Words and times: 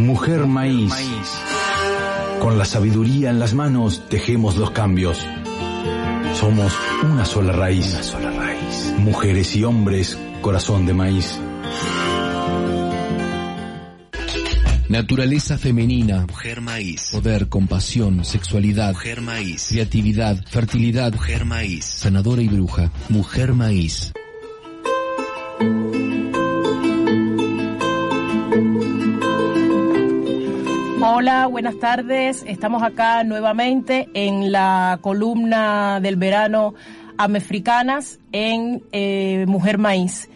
Mujer 0.00 0.46
Maíz. 0.46 0.92
Con 2.40 2.56
la 2.56 2.64
sabiduría 2.64 3.28
en 3.30 3.38
las 3.38 3.52
manos 3.52 4.08
tejemos 4.08 4.56
los 4.56 4.70
cambios. 4.70 5.18
Somos 6.34 6.72
una 7.04 7.24
sola 7.26 7.52
raíz. 7.52 7.92
Una 7.92 8.02
sola 8.02 8.30
raíz. 8.30 8.94
Mujeres 8.98 9.54
y 9.56 9.64
hombres, 9.64 10.18
corazón 10.40 10.86
de 10.86 10.94
maíz. 10.94 11.38
Naturaleza 14.88 15.58
femenina. 15.58 16.26
Mujer 16.26 16.62
maíz. 16.62 17.10
Poder, 17.12 17.48
compasión, 17.48 18.24
sexualidad. 18.24 18.94
Mujer 18.94 19.20
maíz. 19.20 19.68
Creatividad, 19.68 20.42
fertilidad. 20.46 21.12
Mujer 21.12 21.44
maíz. 21.44 21.84
Sanadora 21.84 22.40
y 22.40 22.48
bruja. 22.48 22.90
Mujer 23.10 23.52
maíz. 23.52 24.12
Hola, 31.20 31.48
buenas 31.48 31.78
tardes. 31.78 32.42
Estamos 32.46 32.82
acá 32.82 33.24
nuevamente 33.24 34.08
en 34.14 34.50
la 34.52 35.00
columna 35.02 36.00
del 36.00 36.16
verano 36.16 36.72
Amefricanas 37.18 38.18
en 38.32 38.82
eh, 38.90 39.44
Mujer 39.46 39.76
Maíz. 39.76 40.30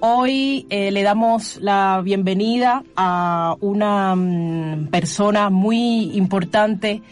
Hoy 0.00 0.66
eh, 0.70 0.92
le 0.92 1.02
damos 1.02 1.58
la 1.60 2.00
bienvenida 2.02 2.84
a 2.96 3.54
una 3.60 4.16
mm, 4.16 4.86
persona 4.86 5.50
muy 5.50 6.16
importante 6.16 7.02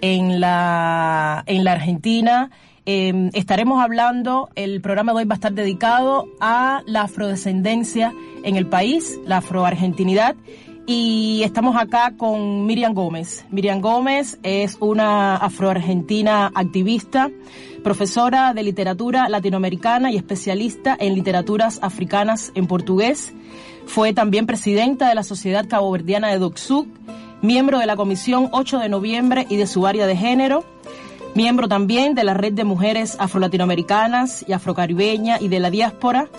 en 0.00 0.40
la, 0.40 1.42
en 1.44 1.64
la 1.64 1.72
Argentina. 1.72 2.50
Eh, 2.86 3.28
estaremos 3.34 3.82
hablando, 3.82 4.48
el 4.54 4.80
programa 4.80 5.12
de 5.12 5.18
hoy 5.18 5.24
va 5.26 5.34
a 5.34 5.36
estar 5.36 5.52
dedicado 5.52 6.26
a 6.40 6.80
la 6.86 7.02
afrodescendencia 7.02 8.14
en 8.44 8.56
el 8.56 8.66
país, 8.66 9.20
la 9.26 9.36
afroargentinidad. 9.36 10.36
Y 10.90 11.42
estamos 11.42 11.76
acá 11.76 12.14
con 12.16 12.64
Miriam 12.64 12.94
Gómez. 12.94 13.44
Miriam 13.50 13.82
Gómez 13.82 14.38
es 14.42 14.78
una 14.80 15.36
afroargentina 15.36 16.50
activista, 16.54 17.30
profesora 17.84 18.54
de 18.54 18.62
literatura 18.62 19.28
latinoamericana 19.28 20.10
y 20.10 20.16
especialista 20.16 20.96
en 20.98 21.14
literaturas 21.14 21.78
africanas 21.82 22.52
en 22.54 22.66
portugués. 22.66 23.34
Fue 23.84 24.14
también 24.14 24.46
presidenta 24.46 25.10
de 25.10 25.14
la 25.14 25.24
Sociedad 25.24 25.68
Caboverdiana 25.68 26.28
de 26.28 26.38
Docsuk, 26.38 26.88
miembro 27.42 27.80
de 27.80 27.84
la 27.84 27.96
Comisión 27.96 28.48
8 28.52 28.78
de 28.78 28.88
Noviembre 28.88 29.46
y 29.50 29.56
de 29.56 29.66
su 29.66 29.86
área 29.86 30.06
de 30.06 30.16
género, 30.16 30.64
miembro 31.34 31.68
también 31.68 32.14
de 32.14 32.24
la 32.24 32.32
Red 32.32 32.54
de 32.54 32.64
Mujeres 32.64 33.14
Afrolatinoamericanas 33.20 34.42
y 34.48 34.54
Afrocaribeña 34.54 35.36
y 35.38 35.48
de 35.48 35.60
la 35.60 35.68
Diáspora, 35.68 36.30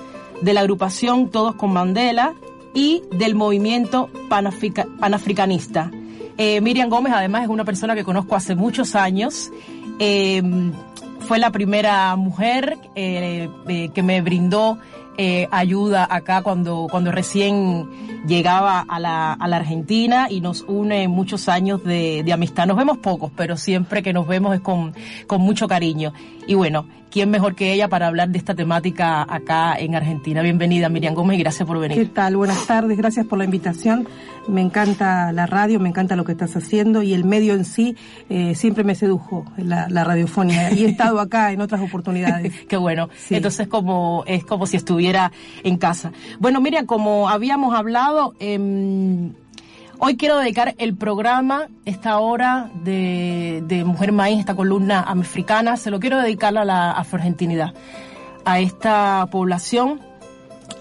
de 0.42 0.54
la 0.54 0.62
agrupación 0.62 1.30
Todos 1.30 1.54
con 1.54 1.72
Mandela 1.72 2.34
y 2.74 3.04
del 3.12 3.36
movimiento 3.36 4.10
panafrica, 4.30 4.88
panafricanista. 5.00 5.92
Eh, 6.38 6.62
Miriam 6.62 6.90
Gómez 6.90 7.14
además 7.14 7.44
es 7.44 7.50
una 7.50 7.66
persona 7.66 7.96
que 7.96 8.04
conozco 8.04 8.36
hace 8.36 8.56
muchos 8.56 8.96
años. 8.96 9.52
Eh, 10.00 10.42
fue 11.20 11.38
la 11.38 11.52
primera 11.52 12.16
mujer 12.16 12.78
eh, 12.96 13.50
eh, 13.68 13.90
que 13.94 14.04
me 14.04 14.22
brindó 14.22 14.80
ayuda 15.52 16.08
acá 16.10 16.42
cuando, 16.44 16.88
cuando 16.90 17.12
recién 17.12 17.90
llegaba 18.26 18.80
a 18.80 19.00
la, 19.02 19.34
a 19.34 19.50
la 19.50 19.58
Argentina 19.58 20.28
y 20.30 20.40
nos 20.40 20.62
une 20.62 21.10
muchos 21.10 21.50
años 21.50 21.84
de, 21.84 22.24
de 22.24 22.32
amistad. 22.32 22.66
Nos 22.68 22.78
vemos 22.78 23.00
pocos, 23.00 23.30
pero 23.36 23.58
siempre 23.58 24.02
que 24.02 24.14
nos 24.14 24.26
vemos 24.28 24.56
es 24.56 24.62
con, 24.62 24.94
con 25.28 25.42
mucho 25.42 25.68
cariño. 25.68 26.14
Y 26.48 26.54
bueno, 26.54 26.86
¿quién 27.10 27.30
mejor 27.30 27.56
que 27.56 27.74
ella 27.74 27.88
para 27.88 28.08
hablar 28.08 28.30
de 28.30 28.38
esta 28.38 28.56
temática 28.56 29.26
acá 29.28 29.76
en 29.78 29.96
Argentina? 29.96 30.42
Bienvenida 30.42 30.90
Miriam 30.90 31.14
Gómez 31.14 31.38
y 31.38 31.42
gracias 31.42 31.68
por 31.68 31.80
venir. 31.80 31.98
¿Qué 31.98 32.06
tal? 32.06 32.36
Buenas 32.38 32.66
tardes, 32.68 32.98
gracias 32.98 33.26
por 33.26 33.38
la 33.38 33.46
invitación. 33.46 34.08
Me 34.48 34.62
encanta 34.62 35.32
la 35.32 35.46
radio, 35.46 35.80
me 35.80 35.90
encanta 35.90 36.16
lo 36.16 36.24
que 36.24 36.32
estás 36.32 36.56
haciendo 36.56 37.04
y 37.04 37.14
el 37.14 37.24
medio 37.24 37.54
en 37.54 37.66
sí 37.66 37.96
eh, 38.30 38.56
siempre 38.56 38.84
me 38.84 38.96
sedujo, 38.96 39.46
la, 39.58 39.88
la, 39.90 40.04
radiofonía. 40.04 40.72
Y 40.72 40.86
he 40.86 40.90
estado 40.90 41.20
acá 41.22 41.52
en 41.52 41.62
otras 41.62 41.82
oportunidades. 41.82 42.54
Qué 42.68 42.78
bueno. 42.78 43.10
Sí. 43.18 43.36
Entonces 43.36 43.68
como, 43.68 44.24
es 44.28 44.46
como 44.46 44.66
si 44.66 44.78
estuviera 44.78 45.32
en 45.64 45.78
casa. 45.78 46.12
Bueno, 46.40 46.62
Miriam, 46.62 46.86
como 46.86 47.30
habíamos 47.30 47.76
hablado, 47.76 48.34
eh, 48.40 49.32
Hoy 50.02 50.16
quiero 50.16 50.38
dedicar 50.38 50.76
el 50.78 50.96
programa, 50.96 51.68
esta 51.84 52.20
hora 52.20 52.72
de, 52.86 53.62
de, 53.68 53.84
Mujer 53.84 54.14
Maíz, 54.14 54.40
esta 54.40 54.56
columna 54.56 55.02
africana, 55.02 55.76
se 55.76 55.92
lo 55.92 56.00
quiero 56.00 56.20
dedicar 56.20 56.58
a 56.58 56.64
la 56.64 56.92
afroargentinidad, 56.92 57.74
a 58.46 58.62
esta 58.62 59.28
población 59.30 60.00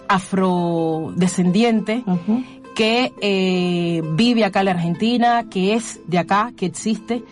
afrodescendiente 0.06 2.04
uh 2.06 2.12
-huh. 2.12 2.44
que 2.76 3.12
eh, 3.20 4.02
vive 4.12 4.44
acá 4.44 4.60
en 4.60 4.66
la 4.66 4.70
Argentina, 4.70 5.46
que 5.50 5.74
es 5.74 5.98
de 6.06 6.18
acá, 6.18 6.52
que 6.56 6.66
existe, 6.66 7.24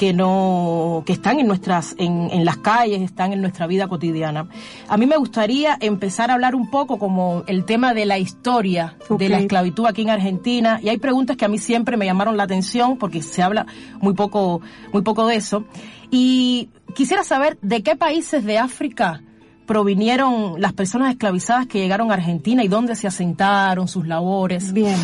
que 0.00 0.14
no, 0.14 1.02
que 1.04 1.12
están 1.12 1.40
en 1.40 1.46
nuestras, 1.46 1.94
en, 1.98 2.30
en, 2.32 2.46
las 2.46 2.56
calles, 2.56 3.02
están 3.02 3.34
en 3.34 3.42
nuestra 3.42 3.66
vida 3.66 3.86
cotidiana. 3.86 4.48
A 4.88 4.96
mí 4.96 5.04
me 5.04 5.18
gustaría 5.18 5.76
empezar 5.78 6.30
a 6.30 6.34
hablar 6.34 6.54
un 6.54 6.70
poco 6.70 6.98
como 6.98 7.44
el 7.46 7.66
tema 7.66 7.92
de 7.92 8.06
la 8.06 8.18
historia 8.18 8.96
okay. 9.10 9.18
de 9.18 9.28
la 9.28 9.40
esclavitud 9.40 9.84
aquí 9.84 10.00
en 10.00 10.08
Argentina, 10.08 10.80
y 10.82 10.88
hay 10.88 10.96
preguntas 10.96 11.36
que 11.36 11.44
a 11.44 11.48
mí 11.48 11.58
siempre 11.58 11.98
me 11.98 12.06
llamaron 12.06 12.38
la 12.38 12.44
atención 12.44 12.96
porque 12.96 13.20
se 13.20 13.42
habla 13.42 13.66
muy 14.00 14.14
poco, 14.14 14.62
muy 14.90 15.02
poco 15.02 15.26
de 15.26 15.36
eso. 15.36 15.66
Y 16.10 16.70
quisiera 16.94 17.22
saber 17.22 17.58
de 17.60 17.82
qué 17.82 17.94
países 17.94 18.42
de 18.42 18.56
África 18.56 19.20
provinieron 19.70 20.60
las 20.60 20.72
personas 20.72 21.12
esclavizadas 21.12 21.68
que 21.68 21.78
llegaron 21.78 22.10
a 22.10 22.14
Argentina 22.14 22.64
y 22.64 22.66
dónde 22.66 22.96
se 22.96 23.06
asentaron, 23.06 23.86
sus 23.86 24.04
labores? 24.04 24.72
Bien, 24.72 24.96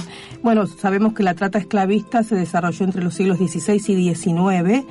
bueno, 0.43 0.67
sabemos 0.67 1.13
que 1.13 1.23
la 1.23 1.35
trata 1.35 1.61
esclavista 1.61 2.25
se 2.25 2.35
desarrolló 2.35 2.85
entre 2.85 3.05
los 3.05 3.15
siglos 3.15 3.39
XVI 3.39 3.75
y 3.77 4.13
XIX. 4.13 4.85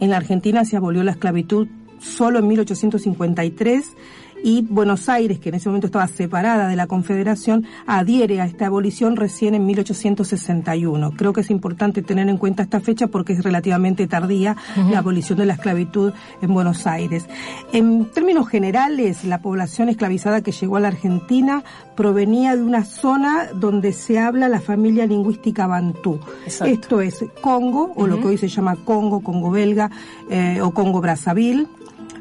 En 0.00 0.10
la 0.10 0.18
Argentina 0.18 0.66
se 0.66 0.76
abolió 0.76 1.02
la 1.02 1.12
esclavitud 1.12 1.66
solo 1.98 2.40
en 2.40 2.48
1853 2.48 3.96
y 4.42 4.62
Buenos 4.62 5.08
Aires, 5.08 5.38
que 5.38 5.50
en 5.50 5.56
ese 5.56 5.68
momento 5.68 5.86
estaba 5.86 6.06
separada 6.06 6.68
de 6.68 6.76
la 6.76 6.86
Confederación, 6.86 7.66
adhiere 7.86 8.40
a 8.40 8.44
esta 8.46 8.66
abolición 8.66 9.16
recién 9.16 9.54
en 9.54 9.66
1861. 9.66 11.12
Creo 11.12 11.32
que 11.32 11.42
es 11.42 11.50
importante 11.50 12.02
tener 12.02 12.28
en 12.28 12.36
cuenta 12.36 12.62
esta 12.62 12.80
fecha 12.80 13.06
porque 13.06 13.34
es 13.34 13.42
relativamente 13.42 14.06
tardía 14.06 14.56
uh 14.76 14.80
-huh. 14.80 14.90
la 14.90 14.98
abolición 14.98 15.38
de 15.38 15.46
la 15.46 15.54
esclavitud 15.54 16.12
en 16.40 16.54
Buenos 16.54 16.86
Aires. 16.86 17.26
En 17.72 18.06
términos 18.06 18.48
generales, 18.48 19.24
la 19.24 19.40
población 19.40 19.88
esclavizada 19.88 20.42
que 20.42 20.52
llegó 20.52 20.76
a 20.76 20.80
la 20.80 20.88
Argentina 20.88 21.62
provenía 21.96 22.56
de 22.56 22.62
una 22.62 22.84
zona 22.84 23.48
donde 23.54 23.92
se 23.92 24.18
habla 24.18 24.48
la 24.48 24.60
familia 24.60 25.06
lingüística 25.06 25.66
bantú. 25.66 26.18
Exacto. 26.44 26.72
Esto 26.72 27.00
es 27.00 27.24
Congo, 27.40 27.92
o 27.94 28.02
uh 28.02 28.04
-huh. 28.04 28.08
lo 28.08 28.20
que 28.20 28.26
hoy 28.28 28.38
se 28.38 28.48
llama 28.48 28.76
Congo, 28.76 29.20
Congo 29.20 29.50
belga 29.50 29.90
eh, 30.30 30.60
o 30.60 30.72
Congo 30.72 31.00
Brazzaville, 31.00 31.66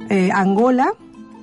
eh, 0.09 0.29
Angola, 0.33 0.93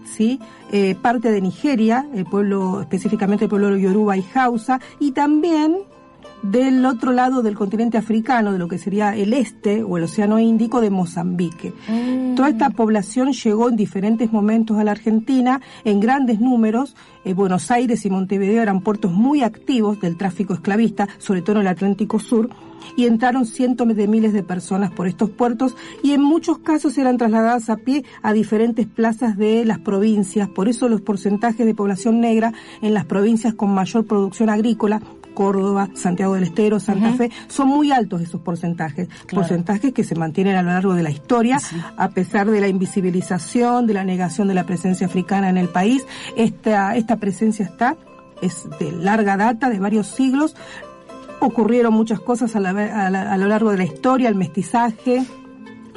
¿sí? 0.09 0.41
Eh, 0.73 0.95
parte 1.01 1.31
de 1.31 1.41
Nigeria, 1.41 2.07
el 2.15 2.25
pueblo, 2.25 2.81
específicamente 2.81 3.45
el 3.45 3.49
pueblo 3.51 3.77
Yoruba 3.77 4.17
y 4.17 4.25
Hausa, 4.35 4.81
y 4.99 5.13
también 5.13 5.79
del 6.43 6.85
otro 6.87 7.13
lado 7.13 7.43
del 7.43 7.55
continente 7.55 7.99
africano, 7.99 8.53
de 8.53 8.59
lo 8.59 8.69
que 8.69 8.79
sería 8.79 9.15
el 9.17 9.33
este 9.33 9.83
o 9.83 9.97
el 9.97 10.05
océano 10.05 10.39
Índico 10.39 10.81
de 10.81 10.91
Mozambique. 10.91 11.73
Mm. 11.89 12.35
Toda 12.35 12.51
esta 12.51 12.71
población 12.71 13.33
llegó 13.33 13.69
en 13.69 13.77
diferentes 13.77 14.33
momentos 14.33 14.79
a 14.79 14.85
la 14.85 14.93
Argentina 14.93 15.61
en 15.85 16.01
grandes 16.01 16.41
números. 16.41 16.97
Eh, 17.25 17.35
Buenos 17.35 17.71
Aires 17.71 18.05
y 18.05 18.11
Montevideo 18.11 18.63
eran 18.63 18.81
puertos 18.81 19.13
muy 19.13 19.43
activos 19.43 20.01
del 20.01 20.17
tráfico 20.17 20.55
esclavista, 20.55 21.09
sobre 21.19 21.43
todo 21.43 21.57
en 21.57 21.63
el 21.63 21.69
Atlántico 21.69 22.19
Sur, 22.21 22.51
y 22.97 23.07
entraron 23.07 23.47
cientos 23.47 23.89
de 23.89 24.09
miles 24.09 24.33
de 24.33 24.43
personas 24.43 24.91
por 24.91 25.09
estos 25.09 25.31
puertos 25.31 25.77
y 26.03 26.13
en 26.13 26.23
muchos 26.23 26.59
casos 26.59 26.97
eran 26.99 27.17
trasladadas 27.17 27.71
a 27.71 27.77
pie 27.77 28.05
a 28.23 28.33
diferentes 28.33 28.87
plazas 28.87 29.37
de 29.37 29.65
las 29.65 29.79
provincias. 29.79 30.49
Por 30.49 30.69
eso 30.69 30.89
los 30.89 31.01
porcentajes 31.01 31.67
de 31.67 31.75
población 31.75 32.21
negra 32.21 32.53
en 32.83 32.95
las 32.95 33.05
provincias 33.05 33.55
con 33.55 33.71
mayor 33.71 34.07
producción 34.07 34.51
agrícola 34.51 35.01
Córdoba, 35.39 35.89
Santiago 35.95 36.35
del 36.35 36.43
Estero, 36.43 36.81
Santa 36.81 37.11
uh 37.11 37.13
-huh. 37.13 37.17
Fe, 37.17 37.31
son 37.47 37.69
muy 37.69 37.93
altos 37.93 38.23
esos 38.23 38.41
porcentajes, 38.41 39.07
claro. 39.07 39.43
porcentajes 39.43 39.93
que 39.93 40.03
se 40.03 40.17
mantienen 40.17 40.57
a 40.57 40.63
lo 40.63 40.71
largo 40.71 40.95
de 40.95 41.05
la 41.05 41.11
historia, 41.11 41.61
sí. 41.61 41.77
a 41.97 42.09
pesar 42.09 42.51
de 42.51 42.61
la 42.61 42.67
invisibilización, 42.67 43.87
de 43.87 43.95
la 43.95 44.03
negación 44.03 44.49
de 44.49 44.55
la 44.55 44.65
presencia 44.65 45.07
africana 45.07 45.49
en 45.49 45.57
el 45.57 45.69
país, 45.69 46.05
esta, 46.37 46.97
esta 46.97 47.19
presencia 47.19 47.65
está, 47.65 47.97
es 48.43 48.67
de 48.81 48.91
larga 48.91 49.37
data, 49.37 49.71
de 49.71 49.79
varios 49.79 50.09
siglos, 50.09 50.57
ocurrieron 51.39 51.95
muchas 51.95 52.19
cosas 52.19 52.57
a, 52.57 52.61
la, 52.61 52.71
a, 52.71 53.09
la, 53.09 53.33
a 53.33 53.37
lo 53.37 53.47
largo 53.47 53.71
de 53.71 53.79
la 53.79 53.85
historia, 53.85 54.29
el 54.29 54.35
mestizaje, 54.35 55.25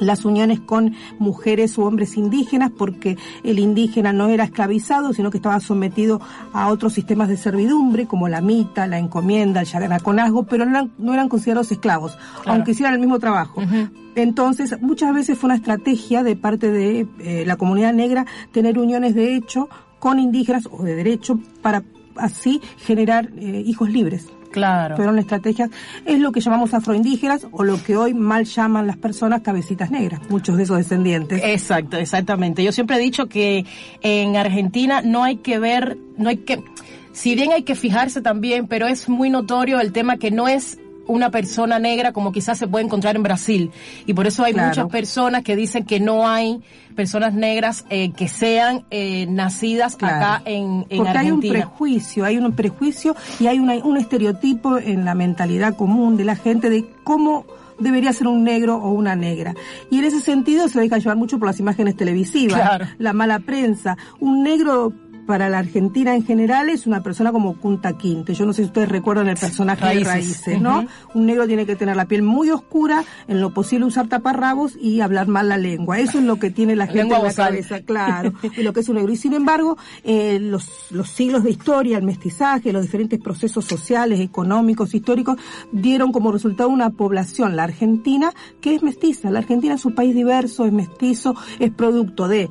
las 0.06 0.24
uniones 0.24 0.60
con 0.60 0.94
mujeres 1.18 1.76
u 1.78 1.82
hombres 1.82 2.16
indígenas, 2.16 2.70
porque 2.70 3.16
el 3.42 3.58
indígena 3.58 4.12
no 4.12 4.28
era 4.28 4.44
esclavizado, 4.44 5.12
sino 5.12 5.30
que 5.30 5.38
estaba 5.38 5.60
sometido 5.60 6.20
a 6.52 6.68
otros 6.68 6.92
sistemas 6.92 7.28
de 7.28 7.36
servidumbre, 7.36 8.06
como 8.06 8.28
la 8.28 8.40
mita, 8.40 8.86
la 8.86 8.98
encomienda, 8.98 9.60
el 9.60 9.66
yaganaconazgo, 9.66 10.44
pero 10.44 10.64
no 10.64 10.72
eran, 10.72 10.92
no 10.98 11.14
eran 11.14 11.28
considerados 11.28 11.72
esclavos, 11.72 12.16
claro. 12.42 12.52
aunque 12.52 12.72
hicieran 12.72 12.94
el 12.94 13.00
mismo 13.00 13.18
trabajo. 13.18 13.60
Uh 13.60 13.64
-huh. 13.64 13.90
Entonces, 14.14 14.76
muchas 14.80 15.14
veces 15.14 15.38
fue 15.38 15.48
una 15.48 15.56
estrategia 15.56 16.22
de 16.22 16.36
parte 16.36 16.70
de 16.70 17.06
eh, 17.20 17.44
la 17.46 17.56
comunidad 17.56 17.94
negra 17.94 18.26
tener 18.52 18.78
uniones 18.78 19.14
de 19.14 19.34
hecho 19.34 19.68
con 19.98 20.18
indígenas 20.18 20.68
o 20.70 20.82
de 20.82 20.94
derecho 20.94 21.38
para 21.62 21.82
así 22.16 22.60
generar 22.78 23.30
eh, 23.36 23.62
hijos 23.64 23.90
libres. 23.90 24.26
Claro. 24.52 24.96
Fueron 24.96 25.18
estrategias, 25.18 25.70
es 26.04 26.20
lo 26.20 26.30
que 26.32 26.40
llamamos 26.40 26.74
afroindígenas 26.74 27.46
o 27.50 27.64
lo 27.64 27.82
que 27.82 27.96
hoy 27.96 28.14
mal 28.14 28.44
llaman 28.44 28.86
las 28.86 28.96
personas 28.96 29.42
cabecitas 29.42 29.90
negras, 29.90 30.20
muchos 30.28 30.56
de 30.56 30.64
esos 30.64 30.76
descendientes. 30.76 31.40
Exacto, 31.42 31.96
exactamente. 31.96 32.62
Yo 32.62 32.72
siempre 32.72 32.96
he 32.96 33.00
dicho 33.00 33.26
que 33.26 33.64
en 34.02 34.36
Argentina 34.36 35.02
no 35.02 35.24
hay 35.24 35.36
que 35.36 35.58
ver, 35.58 35.98
no 36.16 36.28
hay 36.28 36.38
que, 36.38 36.62
si 37.12 37.34
bien 37.34 37.52
hay 37.52 37.62
que 37.62 37.74
fijarse 37.74 38.22
también, 38.22 38.68
pero 38.68 38.86
es 38.86 39.08
muy 39.08 39.30
notorio 39.30 39.80
el 39.80 39.92
tema 39.92 40.16
que 40.18 40.30
no 40.30 40.48
es 40.48 40.78
una 41.12 41.30
persona 41.30 41.78
negra 41.78 42.12
como 42.12 42.32
quizás 42.32 42.58
se 42.58 42.66
puede 42.68 42.84
encontrar 42.84 43.16
en 43.16 43.22
Brasil. 43.22 43.70
Y 44.06 44.14
por 44.14 44.26
eso 44.26 44.44
hay 44.44 44.52
Claro. 44.52 44.68
muchas 44.68 44.88
personas 44.88 45.42
que 45.42 45.56
dicen 45.56 45.84
que 45.84 46.00
no 46.00 46.28
hay 46.28 46.60
personas 46.96 47.32
negras 47.34 47.84
eh, 47.90 48.12
que 48.12 48.28
sean 48.28 48.84
eh, 48.90 49.26
nacidas 49.28 49.96
Claro. 49.96 50.16
acá 50.16 50.42
en, 50.44 50.86
en 50.90 50.98
Porque 50.98 51.18
hay 51.18 51.30
un 51.30 51.38
Argentina. 51.38 51.52
prejuicio, 51.54 52.24
hay 52.24 52.36
un 52.38 52.52
prejuicio 52.52 53.16
y 53.40 53.46
hay 53.46 53.58
una- 53.58 53.76
un 53.84 53.96
estereotipo 53.96 54.78
en 54.78 55.04
la 55.04 55.14
mentalidad 55.14 55.74
común 55.76 56.16
de 56.16 56.24
la 56.24 56.36
gente 56.36 56.68
de 56.70 56.84
cómo 57.04 57.44
debería 57.78 58.12
ser 58.12 58.28
un 58.28 58.44
negro 58.44 58.76
o 58.76 58.90
una 58.92 59.16
negra. 59.16 59.54
Y 59.90 59.98
en 59.98 60.04
ese 60.04 60.20
sentido 60.20 60.68
se 60.68 60.78
deja 60.78 60.98
llevar 60.98 61.16
mucho 61.16 61.38
por 61.38 61.48
las 61.48 61.58
imágenes 61.58 61.96
televisivas, 61.96 62.60
Claro. 62.60 62.86
la 62.98 63.12
mala 63.12 63.40
prensa. 63.40 63.96
Un 64.20 64.42
negro 64.44 64.92
para 65.26 65.48
la 65.48 65.58
Argentina 65.58 66.14
en 66.14 66.24
general 66.24 66.68
es 66.68 66.86
una 66.86 67.02
persona 67.02 67.32
como 67.32 67.56
Kunta 67.56 67.96
Quinte. 67.96 68.34
Yo 68.34 68.46
no 68.46 68.52
sé 68.52 68.62
si 68.62 68.66
ustedes 68.66 68.88
recuerdan 68.88 69.28
el 69.28 69.36
personaje 69.36 69.82
Raíces. 69.82 70.04
de 70.04 70.10
Raíces, 70.12 70.60
¿no? 70.60 70.86
Un 71.14 71.26
negro 71.26 71.46
tiene 71.46 71.66
que 71.66 71.76
tener 71.76 71.96
la 71.96 72.06
piel 72.06 72.22
muy 72.22 72.50
oscura, 72.50 73.04
en 73.28 73.40
lo 73.40 73.54
posible 73.54 73.86
usar 73.86 74.08
taparrabos 74.08 74.76
y 74.80 75.00
hablar 75.00 75.28
mal 75.28 75.48
la 75.48 75.58
lengua. 75.58 75.98
Eso 75.98 76.18
es 76.18 76.24
lo 76.24 76.36
que 76.36 76.50
tiene 76.50 76.76
la 76.76 76.86
gente 76.92 77.14
en 77.14 77.22
la 77.22 77.34
cabeza, 77.34 77.80
claro, 77.80 78.32
de 78.56 78.62
lo 78.62 78.72
que 78.72 78.80
es 78.80 78.88
un 78.88 78.96
negro. 78.96 79.12
Y 79.12 79.16
sin 79.16 79.32
embargo, 79.32 79.76
eh, 80.04 80.38
los, 80.40 80.68
los 80.90 81.08
siglos 81.08 81.44
de 81.44 81.50
historia, 81.50 81.98
el 81.98 82.04
mestizaje, 82.04 82.72
los 82.72 82.82
diferentes 82.82 83.20
procesos 83.20 83.64
sociales, 83.64 84.20
económicos, 84.20 84.94
históricos, 84.94 85.36
dieron 85.70 86.12
como 86.12 86.32
resultado 86.32 86.68
una 86.68 86.90
población, 86.90 87.56
la 87.56 87.64
Argentina, 87.64 88.32
que 88.60 88.74
es 88.74 88.82
mestiza. 88.82 89.30
La 89.30 89.38
Argentina 89.38 89.74
es 89.74 89.84
un 89.84 89.94
país 89.94 90.14
diverso, 90.14 90.64
es 90.64 90.72
mestizo, 90.72 91.34
es 91.58 91.70
producto 91.70 92.28
de 92.28 92.50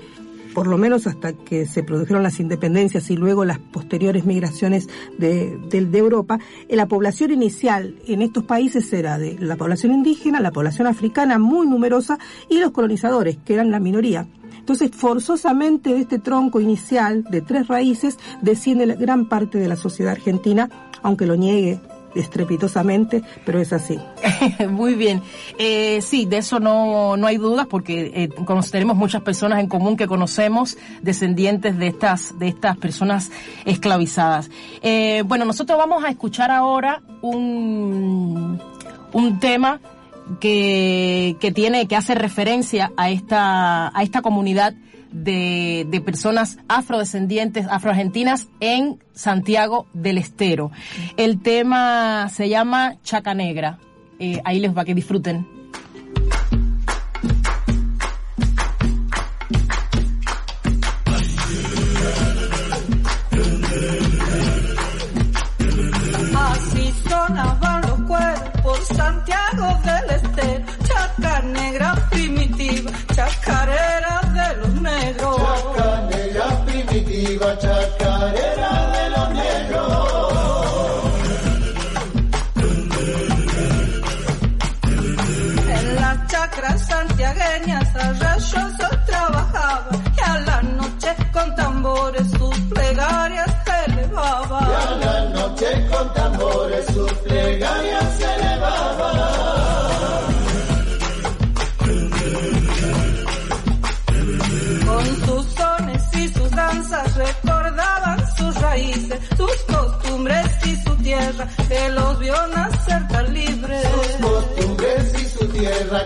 por 0.54 0.68
lo 0.68 0.78
menos 0.78 1.08
hasta 1.08 1.34
que 1.34 1.66
se 1.66 1.84
produjeron 1.84 2.24
las 2.24 2.40
independencias 2.40 3.10
y 3.10 3.16
luego 3.16 3.46
las 3.46 3.60
posteriores 3.60 4.26
migraciones 4.26 4.90
de, 5.18 5.60
Europa, 5.94 6.40
eh, 6.68 6.76
la 6.76 6.88
población 6.88 7.32
inicial 7.32 7.96
en 8.08 8.22
estos 8.22 8.44
países 8.44 8.92
era 8.94 9.18
de 9.18 9.38
la 9.40 9.56
población 9.56 9.94
indígena, 9.94 10.40
la 10.40 10.52
población 10.52 10.88
africana 10.88 11.38
muy 11.40 11.68
numerosa 11.68 12.18
y 12.50 12.60
los 12.60 12.72
colonizadores, 12.72 13.38
que 13.46 13.54
eran 13.54 13.72
la 13.72 13.80
minoría. 13.80 14.28
Entonces, 14.58 14.92
forzosamente 14.92 15.94
de 15.94 16.02
este 16.02 16.20
tronco 16.20 16.60
inicial 16.60 17.24
de 17.24 17.42
tres 17.42 17.68
raíces 17.68 18.18
desciende 18.42 18.86
la 18.86 18.96
gran 18.96 19.28
parte 19.28 19.58
de 19.58 19.68
la 19.68 19.76
sociedad 19.76 20.12
argentina, 20.12 20.70
aunque 21.02 21.26
lo 21.26 21.36
niegue 21.36 21.80
estrepitosamente, 22.16 23.24
pero 23.46 23.60
es 23.60 23.74
así. 23.74 24.00
Muy 24.70 24.96
bien. 24.96 25.22
Eh, 25.58 26.02
sí, 26.02 26.26
de 26.26 26.38
eso 26.38 26.60
no, 26.60 27.18
no 27.18 27.28
hay 27.28 27.38
dudas 27.38 27.68
porque 27.68 28.12
eh, 28.14 28.30
tenemos 28.72 28.96
muchas 28.96 29.22
personas 29.22 29.60
en 29.60 29.68
común 29.68 29.98
que 29.98 30.08
conocemos 30.08 30.78
descendientes 31.02 31.78
de 31.78 31.88
estas, 31.88 32.38
de 32.38 32.48
estas 32.48 32.78
personas 32.78 33.32
esclavizadas. 33.66 34.50
Eh, 34.82 35.24
bueno, 35.26 35.46
nosotros 35.46 35.78
vamos 35.78 36.04
a 36.04 36.10
escuchar 36.10 36.52
ahora 36.52 37.02
un, 37.22 38.62
un 39.14 39.40
tema 39.40 39.80
que, 40.40 41.36
que 41.40 41.52
tiene, 41.52 41.88
que 41.88 41.96
hace 41.96 42.16
referencia 42.16 42.92
a 42.98 43.10
esta, 43.10 43.98
a 43.98 44.04
esta 44.04 44.22
comunidad 44.22 44.74
de, 45.12 45.86
de 45.90 46.02
personas 46.02 46.58
afrodescendientes, 46.68 47.68
afroargentinas 47.70 48.48
en 48.60 49.00
Santiago 49.14 49.88
del 49.94 50.18
Estero. 50.18 50.72
El 51.18 51.42
tema 51.42 52.30
se 52.30 52.50
llama 52.50 52.98
Chaca 53.04 53.34
Negra. 53.34 53.80
Eh, 54.20 54.42
ahí 54.46 54.60
les 54.60 54.76
va 54.76 54.86
que 54.86 54.96
disfruten. 54.96 55.61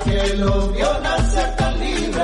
Que 0.04 0.36
lo 0.36 0.70
vio 0.70 1.00
nacer 1.00 1.56
tan 1.56 1.80
libre. 1.80 2.24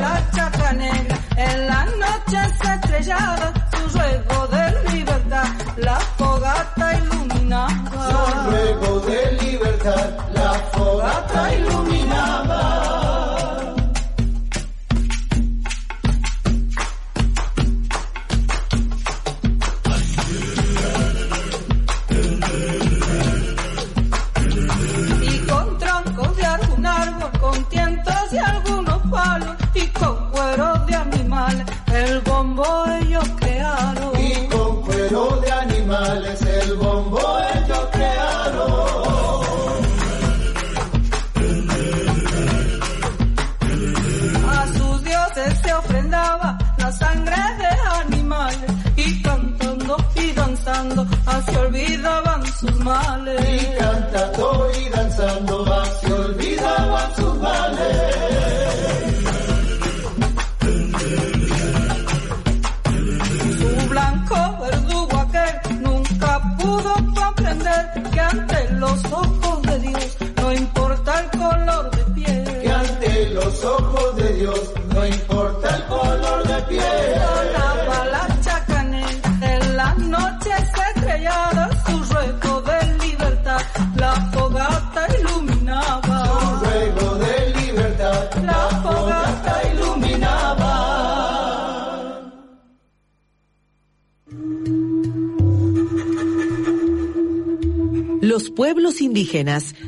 La 0.00 0.30
chaca 0.34 0.72
negra 0.72 1.18
en 1.36 1.66
las 1.66 1.86
noches 1.96 2.48
estrelladas, 2.74 3.52
su 3.72 3.98
ruego 3.98 4.46
de 4.48 4.92
libertad, 4.92 5.46
la 5.76 5.98
fogata 6.18 6.98
iluminaba. 6.98 7.68
Su 8.10 8.50
ruego 8.50 9.00
de 9.00 9.32
libertad, 9.42 10.10
la 10.34 10.52
fogata 10.72 11.54
iluminaba. 11.54 12.05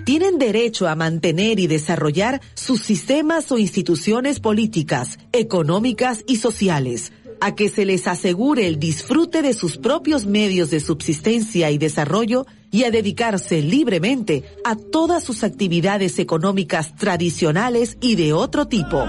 Tienen 0.04 0.38
derecho 0.38 0.88
a 0.88 0.94
mantener 0.94 1.58
y 1.58 1.66
desarrollar 1.66 2.40
sus 2.54 2.82
sistemas 2.82 3.50
o 3.52 3.58
instituciones 3.58 4.40
políticas, 4.40 5.18
económicas 5.32 6.24
y 6.26 6.36
sociales. 6.36 7.12
a 7.40 7.54
que 7.54 7.68
se 7.68 7.84
les 7.84 8.08
asegure 8.08 8.66
el 8.66 8.80
disfrute 8.80 9.42
de 9.42 9.52
sus 9.52 9.76
propios 9.76 10.26
medios 10.26 10.70
de 10.70 10.80
subsistencia 10.80 11.70
y 11.70 11.78
desarrollo 11.78 12.46
y 12.72 12.82
a 12.82 12.90
dedicarse 12.90 13.62
libremente 13.62 14.42
a 14.64 14.74
todas 14.74 15.22
sus 15.22 15.44
actividades 15.44 16.18
económicas 16.18 16.96
tradicionales 16.96 17.96
y 18.00 18.16
de 18.16 18.32
otro 18.32 18.66
tipo. 18.66 19.04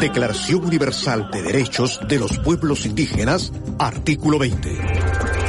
Declaración 0.00 0.64
Universal 0.64 1.30
de 1.32 1.42
Derechos 1.42 2.00
de 2.08 2.18
los 2.18 2.38
Pueblos 2.38 2.86
Indígenas, 2.86 3.52
artículo 3.78 4.38
20. 4.38 5.41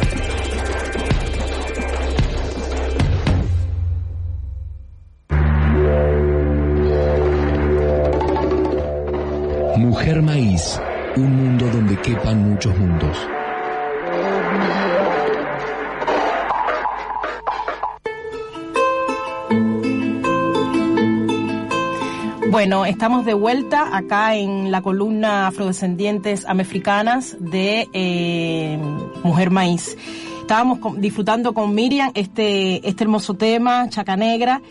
Mujer 9.78 10.22
Maíz, 10.22 10.80
un 11.16 11.36
mundo 11.36 11.66
donde 11.68 11.98
quepan 11.98 12.52
muchos 12.52 12.78
mundos. 12.78 13.18
Bueno, 22.52 22.86
estamos 22.86 23.26
de 23.26 23.34
vuelta 23.34 23.98
acá 23.98 24.36
en 24.36 24.72
la 24.72 24.84
columna 24.84 25.48
Afrodescendientes 25.48 26.46
Amefricanas 26.46 27.36
de 27.40 27.90
eh, 27.94 28.78
Mujer 29.24 29.50
Maíz. 29.50 29.98
Estábamos 30.42 30.80
disfrutando 31.00 31.54
con 31.54 31.74
Miriam 31.74 32.12
este, 32.14 32.88
este 32.88 33.06
hermoso 33.06 33.34
tema, 33.34 33.90
Chaca 33.90 34.16
Negra, 34.16 34.62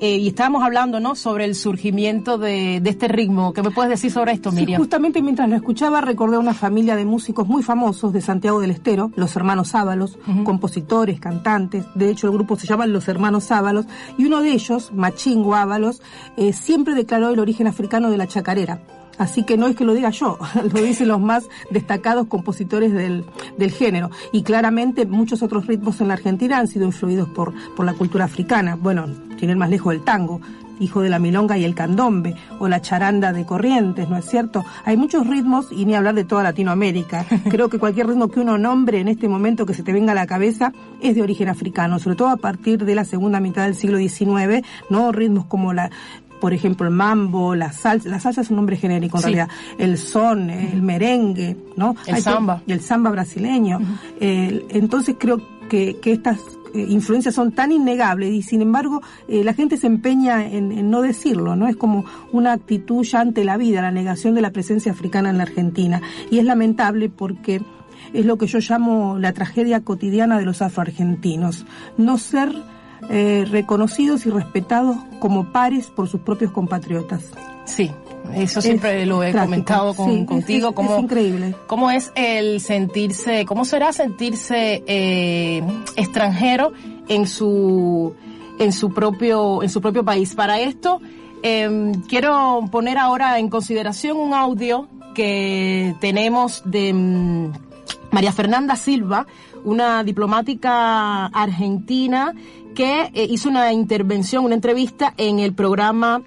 eh, 0.00 0.16
y 0.16 0.28
estábamos 0.28 0.62
hablando 0.62 1.00
¿no? 1.00 1.14
sobre 1.14 1.44
el 1.44 1.54
surgimiento 1.54 2.38
de, 2.38 2.80
de 2.80 2.90
este 2.90 3.08
ritmo. 3.08 3.52
¿Qué 3.52 3.62
me 3.62 3.70
puedes 3.70 3.90
decir 3.90 4.10
sobre 4.10 4.32
esto, 4.32 4.50
Sí, 4.50 4.56
Miriam? 4.56 4.78
justamente 4.80 5.22
mientras 5.22 5.48
lo 5.48 5.56
escuchaba 5.56 6.00
recordé 6.00 6.36
a 6.36 6.38
una 6.38 6.54
familia 6.54 6.96
de 6.96 7.04
músicos 7.04 7.46
muy 7.46 7.62
famosos 7.62 8.12
de 8.12 8.20
Santiago 8.20 8.60
del 8.60 8.70
Estero, 8.70 9.10
los 9.16 9.34
hermanos 9.36 9.74
Ábalos, 9.74 10.18
compositores, 10.44 11.20
cantantes. 11.20 11.84
De 11.94 12.10
hecho, 12.10 12.26
el 12.26 12.32
grupo 12.32 12.56
se 12.56 12.66
llama 12.66 12.86
Los 12.86 13.08
Hermanos 13.08 13.50
Ábalos 13.50 13.86
y 14.18 14.24
uno 14.24 14.40
de 14.40 14.52
ellos, 14.52 14.92
Machingo 14.92 15.54
Ábalos, 15.54 16.02
eh, 16.36 16.52
siempre 16.52 16.94
declaró 16.94 17.30
el 17.30 17.38
origen 17.38 17.66
africano 17.66 18.10
de 18.10 18.16
la 18.16 18.26
chacarera. 18.26 18.80
Así 19.18 19.44
que 19.44 19.56
no 19.56 19.66
es 19.66 19.76
que 19.76 19.84
lo 19.84 19.94
diga 19.94 20.10
yo, 20.10 20.38
lo 20.72 20.82
dicen 20.82 21.08
los 21.08 21.20
más 21.20 21.48
destacados 21.70 22.26
compositores 22.26 22.92
del, 22.92 23.24
del 23.56 23.70
género. 23.70 24.10
Y 24.32 24.42
claramente 24.42 25.06
muchos 25.06 25.42
otros 25.42 25.66
ritmos 25.66 26.00
en 26.00 26.08
la 26.08 26.14
Argentina 26.14 26.58
han 26.58 26.68
sido 26.68 26.84
influidos 26.84 27.28
por, 27.28 27.52
por 27.74 27.86
la 27.86 27.94
cultura 27.94 28.24
africana. 28.24 28.76
Bueno, 28.76 29.06
ir 29.44 29.56
más 29.56 29.70
lejos 29.70 29.94
el 29.94 30.02
tango, 30.02 30.40
hijo 30.78 31.00
de 31.00 31.08
la 31.08 31.18
milonga 31.18 31.56
y 31.58 31.64
el 31.64 31.74
candombe, 31.74 32.34
o 32.58 32.68
la 32.68 32.80
charanda 32.80 33.32
de 33.32 33.44
Corrientes, 33.44 34.08
¿no 34.08 34.16
es 34.16 34.24
cierto? 34.24 34.64
Hay 34.84 34.96
muchos 34.96 35.26
ritmos, 35.26 35.72
y 35.72 35.84
ni 35.84 35.94
hablar 35.94 36.14
de 36.14 36.24
toda 36.24 36.42
Latinoamérica. 36.42 37.26
Creo 37.50 37.68
que 37.68 37.78
cualquier 37.78 38.08
ritmo 38.08 38.28
que 38.28 38.40
uno 38.40 38.58
nombre 38.58 39.00
en 39.00 39.08
este 39.08 39.28
momento 39.28 39.66
que 39.66 39.74
se 39.74 39.82
te 39.82 39.92
venga 39.92 40.12
a 40.12 40.14
la 40.14 40.26
cabeza 40.26 40.72
es 41.00 41.14
de 41.14 41.22
origen 41.22 41.48
africano, 41.48 41.98
sobre 41.98 42.16
todo 42.16 42.28
a 42.28 42.36
partir 42.36 42.84
de 42.84 42.94
la 42.94 43.04
segunda 43.04 43.40
mitad 43.40 43.64
del 43.64 43.74
siglo 43.74 43.98
XIX, 43.98 44.66
¿no? 44.90 45.12
Ritmos 45.12 45.46
como 45.46 45.72
la 45.72 45.90
por 46.40 46.52
ejemplo, 46.52 46.86
el 46.86 46.92
mambo, 46.94 47.54
la 47.54 47.72
salsa, 47.72 48.08
la 48.08 48.20
salsa 48.20 48.40
es 48.42 48.50
un 48.50 48.56
nombre 48.56 48.76
genérico 48.76 49.16
en 49.18 49.22
Sí. 49.22 49.24
realidad, 49.32 49.48
el 49.78 49.98
son, 49.98 50.50
el 50.50 50.82
merengue, 50.82 51.56
¿no? 51.76 51.94
El 52.06 52.16
Hay 52.16 52.22
samba. 52.22 52.62
y 52.66 52.72
el 52.72 52.80
samba 52.80 53.10
brasileño. 53.10 53.78
Eh, 54.20 54.66
entonces 54.70 55.16
creo 55.18 55.40
que, 55.68 55.96
que 56.00 56.12
estas 56.12 56.38
eh, 56.74 56.86
influencias 56.88 57.34
son 57.34 57.52
tan 57.52 57.72
innegables 57.72 58.32
y 58.32 58.42
sin 58.42 58.60
embargo 58.60 59.00
eh, 59.28 59.42
la 59.44 59.54
gente 59.54 59.76
se 59.78 59.86
empeña 59.86 60.46
en, 60.46 60.72
en 60.72 60.90
no 60.90 61.00
decirlo, 61.02 61.56
¿no? 61.56 61.68
Es 61.68 61.76
como 61.76 62.04
una 62.32 62.52
actitud 62.52 63.02
ya 63.04 63.20
ante 63.20 63.44
la 63.44 63.56
vida, 63.56 63.80
la 63.82 63.90
negación 63.90 64.34
de 64.34 64.42
la 64.42 64.50
presencia 64.50 64.92
africana 64.92 65.30
en 65.30 65.38
la 65.38 65.44
Argentina. 65.44 66.02
Y 66.30 66.38
es 66.38 66.44
lamentable 66.44 67.08
porque 67.08 67.62
es 68.12 68.24
lo 68.26 68.36
que 68.38 68.46
yo 68.46 68.58
llamo 68.60 69.18
la 69.18 69.32
tragedia 69.32 69.80
cotidiana 69.80 70.38
de 70.38 70.44
los 70.44 70.60
afroargentinos. 70.62 71.66
No 71.98 72.18
ser 72.18 72.52
eh, 73.10 73.44
reconocidos 73.50 74.26
y 74.26 74.30
respetados 74.30 74.96
como 75.20 75.52
pares 75.52 75.86
por 75.88 76.08
sus 76.08 76.20
propios 76.20 76.50
compatriotas. 76.52 77.24
Sí, 77.64 77.90
eso 78.34 78.60
siempre 78.60 79.02
Es 79.02 79.08
lo 79.08 79.22
he 79.22 79.32
trágico. 79.32 79.44
comentado 79.50 79.94
con, 79.94 80.10
Sí, 80.12 80.24
contigo. 80.26 80.68
es- 80.70 80.74
cómo, 80.74 80.96
es 80.96 81.02
increíble. 81.02 81.54
¿Cómo 81.66 81.90
es 81.90 82.12
el 82.14 82.60
sentirse, 82.60 83.44
cómo 83.44 83.64
será 83.64 83.92
sentirse 83.92 84.82
eh, 84.86 85.62
extranjero 85.96 86.72
en 87.08 87.26
su, 87.26 88.14
en 88.58 88.72
su 88.72 88.92
propio, 88.92 89.62
en 89.62 89.68
su 89.68 89.80
propio 89.80 90.04
país? 90.04 90.34
Para 90.34 90.60
esto, 90.60 91.00
eh, 91.42 91.92
quiero 92.08 92.64
poner 92.70 92.98
ahora 92.98 93.38
en 93.38 93.48
consideración 93.48 94.16
un 94.16 94.34
audio 94.34 94.88
que 95.14 95.94
tenemos 96.00 96.62
de 96.64 96.92
mm, 96.92 97.52
María 98.12 98.32
Fernanda 98.32 98.76
Silva, 98.76 99.26
una 99.66 100.02
diplomática 100.04 101.26
argentina 101.26 102.32
que 102.74 103.10
eh, 103.12 103.26
hizo 103.28 103.48
una 103.48 103.72
intervención, 103.72 104.44
una 104.44 104.54
entrevista 104.54 105.12
en 105.16 105.38
el 105.40 105.52
programa 105.52 106.22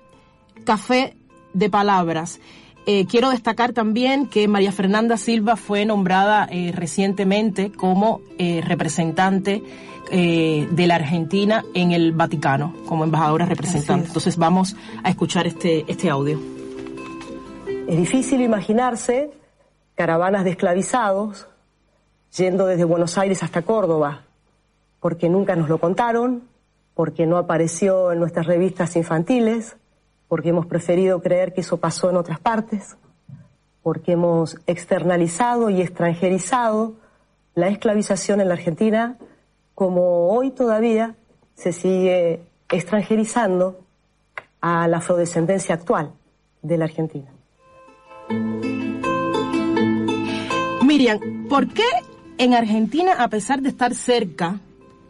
Café 0.65 1.15
de 1.53 1.69
Palabras. 1.69 2.39
Eh, 2.86 3.05
quiero 3.05 3.29
destacar 3.29 3.74
también 3.74 4.25
que 4.25 4.48
María 4.48 4.72
Fernanda 4.72 5.17
Silva 5.17 5.55
fue 5.55 5.86
nombrada 5.86 6.48
eh, 6.50 6.72
recientemente 6.74 7.72
como 7.72 8.22
eh, 8.38 8.62
representante 8.65 9.62
de 10.12 10.88
la 10.88 10.96
Argentina 10.96 11.63
en 11.75 11.91
el 11.91 12.13
Vaticano, 12.13 12.74
como 12.88 13.03
embajadora 13.03 13.46
representante. 13.46 14.05
es. 14.05 14.10
Entonces 14.10 14.38
vamos 14.38 14.75
a 15.03 15.10
escuchar 15.12 15.46
este, 15.46 15.86
este 15.88 16.10
audio. 16.10 16.39
Es 17.88 17.96
difícil 17.96 18.41
imaginarse 18.41 19.29
caravanas 19.93 20.46
de 20.46 20.50
esclavizados 20.50 21.48
yendo 22.36 22.65
desde 22.65 22.83
Buenos 22.83 23.17
Aires 23.17 23.43
hasta 23.43 23.62
Córdoba, 23.62 24.24
porque 25.00 25.29
nunca 25.29 25.55
nos 25.55 25.69
lo 25.69 25.79
contaron, 25.79 26.43
porque 26.93 27.25
no 27.25 27.38
apareció 27.38 28.12
en 28.12 28.19
nuestras 28.19 28.45
revistas 28.45 28.95
infantiles, 28.95 29.77
porque 30.27 30.50
hemos 30.50 30.65
preferido 30.65 31.21
creer 31.21 31.53
que 31.53 31.62
eso 31.62 31.77
pasó 31.77 32.09
en 32.09 32.17
otras 32.17 32.39
partes, 32.39 32.98
porque 33.81 34.13
hemos 34.13 34.57
externalizado 34.67 35.69
y 35.69 35.81
extranjerizado 35.81 36.93
la 37.55 37.67
esclavización 37.69 38.41
en 38.41 38.48
la 38.50 38.53
Argentina, 38.53 39.17
como 39.74 40.29
hoy 40.29 40.51
todavía 40.51 41.15
se 41.55 41.74
sigue 41.74 42.41
extranjerizando 42.69 43.79
a 44.62 44.88
la 44.88 44.98
afrodescendencia 44.98 45.75
actual 45.75 46.12
de 46.62 46.77
la 46.77 46.86
Argentina. 46.86 47.31
Miriam, 50.86 51.48
¿por 51.48 51.67
qué 51.67 51.83
en 52.39 52.53
Argentina, 52.53 53.15
a 53.19 53.27
pesar 53.27 53.62
de 53.62 53.69
estar 53.69 53.93
cerca, 53.93 54.62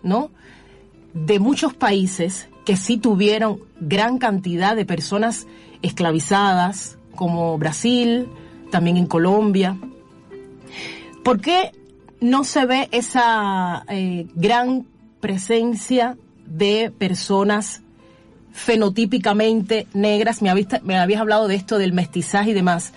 ¿no? 0.04 0.32
De 1.14 1.40
muchos 1.40 1.74
países 1.74 2.50
que 2.66 2.76
sí 2.76 2.98
tuvieron 2.98 3.60
gran 3.80 4.18
cantidad 4.18 4.76
de 4.76 4.84
personas 4.84 5.48
esclavizadas, 5.82 6.98
como 7.16 7.58
Brasil, 7.58 8.28
también 8.72 8.98
en 8.98 9.06
Colombia, 9.06 9.78
¿por 11.24 11.40
qué 11.40 11.72
no 12.20 12.44
se 12.44 12.66
ve 12.66 12.90
esa 12.92 13.84
eh, 13.90 14.28
gran 14.36 14.86
presencia 15.20 16.18
de 16.48 16.92
personas 16.98 17.82
fenotípicamente 18.52 19.88
negras? 19.94 20.42
Me 20.42 20.52
me 20.84 20.98
habías 20.98 21.22
hablado 21.22 21.48
de 21.48 21.56
esto 21.56 21.78
del 21.78 21.94
mestizaje 21.94 22.52
y 22.52 22.54
demás 22.54 22.94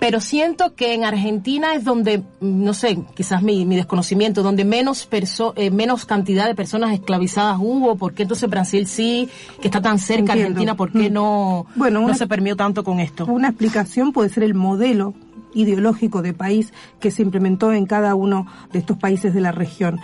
pero 0.00 0.18
siento 0.20 0.74
que 0.74 0.94
en 0.94 1.04
Argentina 1.04 1.74
es 1.74 1.84
donde, 1.84 2.24
no 2.40 2.74
sé, 2.74 2.98
quizás 3.14 3.42
mi, 3.42 3.64
mi 3.66 3.76
desconocimiento, 3.76 4.42
donde 4.42 4.64
menos 4.64 5.06
perso 5.06 5.52
eh, 5.56 5.70
menos 5.70 6.06
cantidad 6.06 6.46
de 6.46 6.54
personas 6.56 6.92
esclavizadas 6.92 7.58
hubo, 7.60 7.96
¿por 7.96 8.14
qué 8.14 8.22
entonces 8.22 8.48
Brasil 8.50 8.86
sí, 8.86 9.28
que 9.60 9.68
está 9.68 9.80
tan 9.82 9.98
cerca 9.98 10.32
Entiendo. 10.32 10.42
Argentina, 10.48 10.74
por 10.74 10.90
qué 10.90 11.10
Mm. 11.10 11.12
no, 11.12 11.66
Bueno, 11.76 12.00
no 12.00 12.06
una- 12.06 12.14
se 12.14 12.26
permió 12.26 12.56
tanto 12.56 12.82
con 12.82 12.98
esto? 12.98 13.26
Una 13.26 13.48
explicación 13.48 14.12
puede 14.12 14.30
ser 14.30 14.42
el 14.42 14.54
modelo 14.54 15.14
ideológico 15.54 16.22
de 16.22 16.32
país 16.32 16.72
que 16.98 17.10
se 17.10 17.22
implementó 17.22 17.72
en 17.72 17.84
cada 17.86 18.14
uno 18.14 18.46
de 18.72 18.78
estos 18.78 18.96
países 18.96 19.34
de 19.34 19.40
la 19.42 19.52
región. 19.52 20.00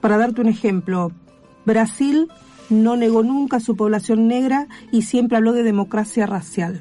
Para 0.00 0.18
darte 0.18 0.40
un 0.40 0.48
ejemplo, 0.48 1.10
Brasil 1.64 2.28
no 2.70 2.96
negó 2.96 3.22
nunca 3.22 3.58
su 3.60 3.74
población 3.76 4.28
negra 4.28 4.68
y 4.92 5.02
siempre 5.02 5.36
habló 5.36 5.52
de 5.52 5.62
democracia 5.62 6.26
racial. 6.26 6.80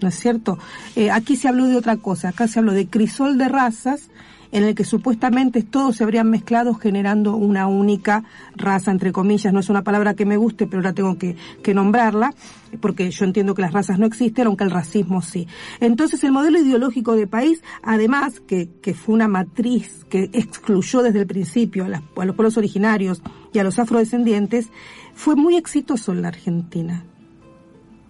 ¿No 0.00 0.08
es 0.08 0.14
cierto? 0.18 0.58
Eh, 0.94 1.10
aquí 1.10 1.34
se 1.36 1.48
habló 1.48 1.66
de 1.66 1.76
otra 1.76 1.96
cosa, 1.96 2.28
acá 2.28 2.46
se 2.46 2.58
habló 2.60 2.72
de 2.72 2.86
crisol 2.88 3.36
de 3.36 3.48
razas 3.48 4.10
en 4.50 4.62
el 4.64 4.74
que 4.74 4.84
supuestamente 4.84 5.62
todos 5.62 5.96
se 5.96 6.04
habrían 6.04 6.30
mezclado 6.30 6.72
generando 6.72 7.36
una 7.36 7.66
única 7.66 8.24
raza, 8.56 8.90
entre 8.92 9.12
comillas, 9.12 9.52
no 9.52 9.60
es 9.60 9.68
una 9.68 9.82
palabra 9.82 10.14
que 10.14 10.24
me 10.24 10.38
guste, 10.38 10.66
pero 10.66 10.78
ahora 10.78 10.94
tengo 10.94 11.18
que, 11.18 11.36
que 11.62 11.74
nombrarla, 11.74 12.32
porque 12.80 13.10
yo 13.10 13.24
entiendo 13.26 13.54
que 13.54 13.60
las 13.60 13.72
razas 13.74 13.98
no 13.98 14.06
existen, 14.06 14.46
aunque 14.46 14.64
el 14.64 14.70
racismo 14.70 15.20
sí. 15.20 15.46
Entonces 15.80 16.24
el 16.24 16.32
modelo 16.32 16.58
ideológico 16.60 17.14
de 17.14 17.26
país, 17.26 17.62
además 17.82 18.40
que, 18.40 18.70
que 18.80 18.94
fue 18.94 19.16
una 19.16 19.28
matriz 19.28 20.06
que 20.08 20.30
excluyó 20.32 21.02
desde 21.02 21.20
el 21.20 21.26
principio 21.26 21.84
a, 21.84 21.88
las- 21.88 22.02
a 22.16 22.24
los 22.24 22.34
pueblos 22.34 22.56
originarios 22.56 23.20
y 23.52 23.58
a 23.58 23.64
los 23.64 23.78
afrodescendientes, 23.78 24.68
fue 25.14 25.36
muy 25.36 25.56
exitoso 25.56 26.12
en 26.12 26.22
la 26.22 26.28
Argentina 26.28 27.04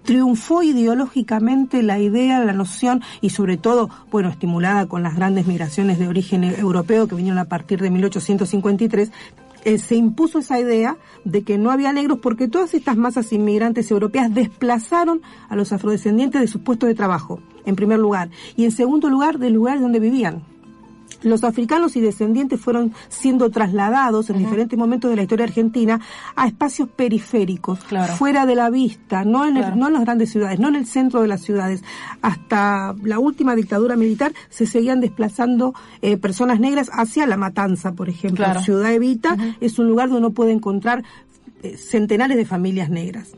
triunfó 0.08 0.62
ideológicamente 0.62 1.82
la 1.82 1.98
idea, 1.98 2.42
la 2.42 2.54
noción 2.54 3.02
y 3.20 3.28
sobre 3.28 3.58
todo, 3.58 3.90
bueno, 4.10 4.30
estimulada 4.30 4.86
con 4.86 5.02
las 5.02 5.14
grandes 5.14 5.46
migraciones 5.46 5.98
de 5.98 6.08
origen 6.08 6.44
europeo 6.44 7.06
que 7.06 7.14
vinieron 7.14 7.38
a 7.38 7.44
partir 7.44 7.82
de 7.82 7.90
1853, 7.90 9.12
eh, 9.66 9.76
se 9.76 9.96
impuso 9.96 10.38
esa 10.38 10.58
idea 10.58 10.96
de 11.26 11.42
que 11.42 11.58
no 11.58 11.70
había 11.70 11.92
negros 11.92 12.20
porque 12.22 12.48
todas 12.48 12.72
estas 12.72 12.96
masas 12.96 13.34
inmigrantes 13.34 13.90
europeas 13.90 14.32
desplazaron 14.32 15.20
a 15.50 15.56
los 15.56 15.74
afrodescendientes 15.74 16.40
de 16.40 16.48
sus 16.48 16.62
puestos 16.62 16.88
de 16.88 16.94
trabajo, 16.94 17.42
en 17.66 17.76
primer 17.76 17.98
lugar, 17.98 18.30
y 18.56 18.64
en 18.64 18.70
segundo 18.70 19.10
lugar, 19.10 19.38
del 19.38 19.52
lugar 19.52 19.78
donde 19.78 20.00
vivían 20.00 20.42
los 21.22 21.44
africanos 21.44 21.96
y 21.96 22.00
descendientes 22.00 22.60
fueron 22.60 22.94
siendo 23.08 23.50
trasladados 23.50 24.30
en 24.30 24.38
diferentes 24.38 24.78
momentos 24.78 25.10
de 25.10 25.16
la 25.16 25.22
historia 25.22 25.46
argentina 25.46 26.00
a 26.36 26.46
espacios 26.46 26.88
periféricos, 26.88 27.80
fuera 28.16 28.46
de 28.46 28.54
la 28.54 28.70
vista, 28.70 29.24
no 29.24 29.44
en, 29.44 29.54
no 29.78 29.88
en 29.88 29.92
las 29.92 30.02
grandes 30.02 30.30
ciudades, 30.30 30.58
no 30.58 30.68
en 30.68 30.76
el 30.76 30.86
centro 30.86 31.22
de 31.22 31.28
las 31.28 31.42
ciudades. 31.42 31.82
Hasta 32.22 32.94
la 33.02 33.18
última 33.18 33.54
dictadura 33.54 33.96
militar 33.96 34.32
se 34.48 34.66
seguían 34.66 35.00
desplazando 35.00 35.74
eh, 36.02 36.16
personas 36.16 36.60
negras 36.60 36.90
hacia 36.92 37.26
La 37.26 37.36
Matanza, 37.36 37.92
por 37.92 38.08
ejemplo. 38.08 38.46
Ciudad 38.60 38.92
Evita 38.92 39.36
es 39.60 39.78
un 39.78 39.88
lugar 39.88 40.08
donde 40.08 40.26
uno 40.26 40.34
puede 40.34 40.52
encontrar 40.52 41.04
eh, 41.62 41.76
centenares 41.76 42.36
de 42.36 42.44
familias 42.44 42.90
negras. 42.90 43.32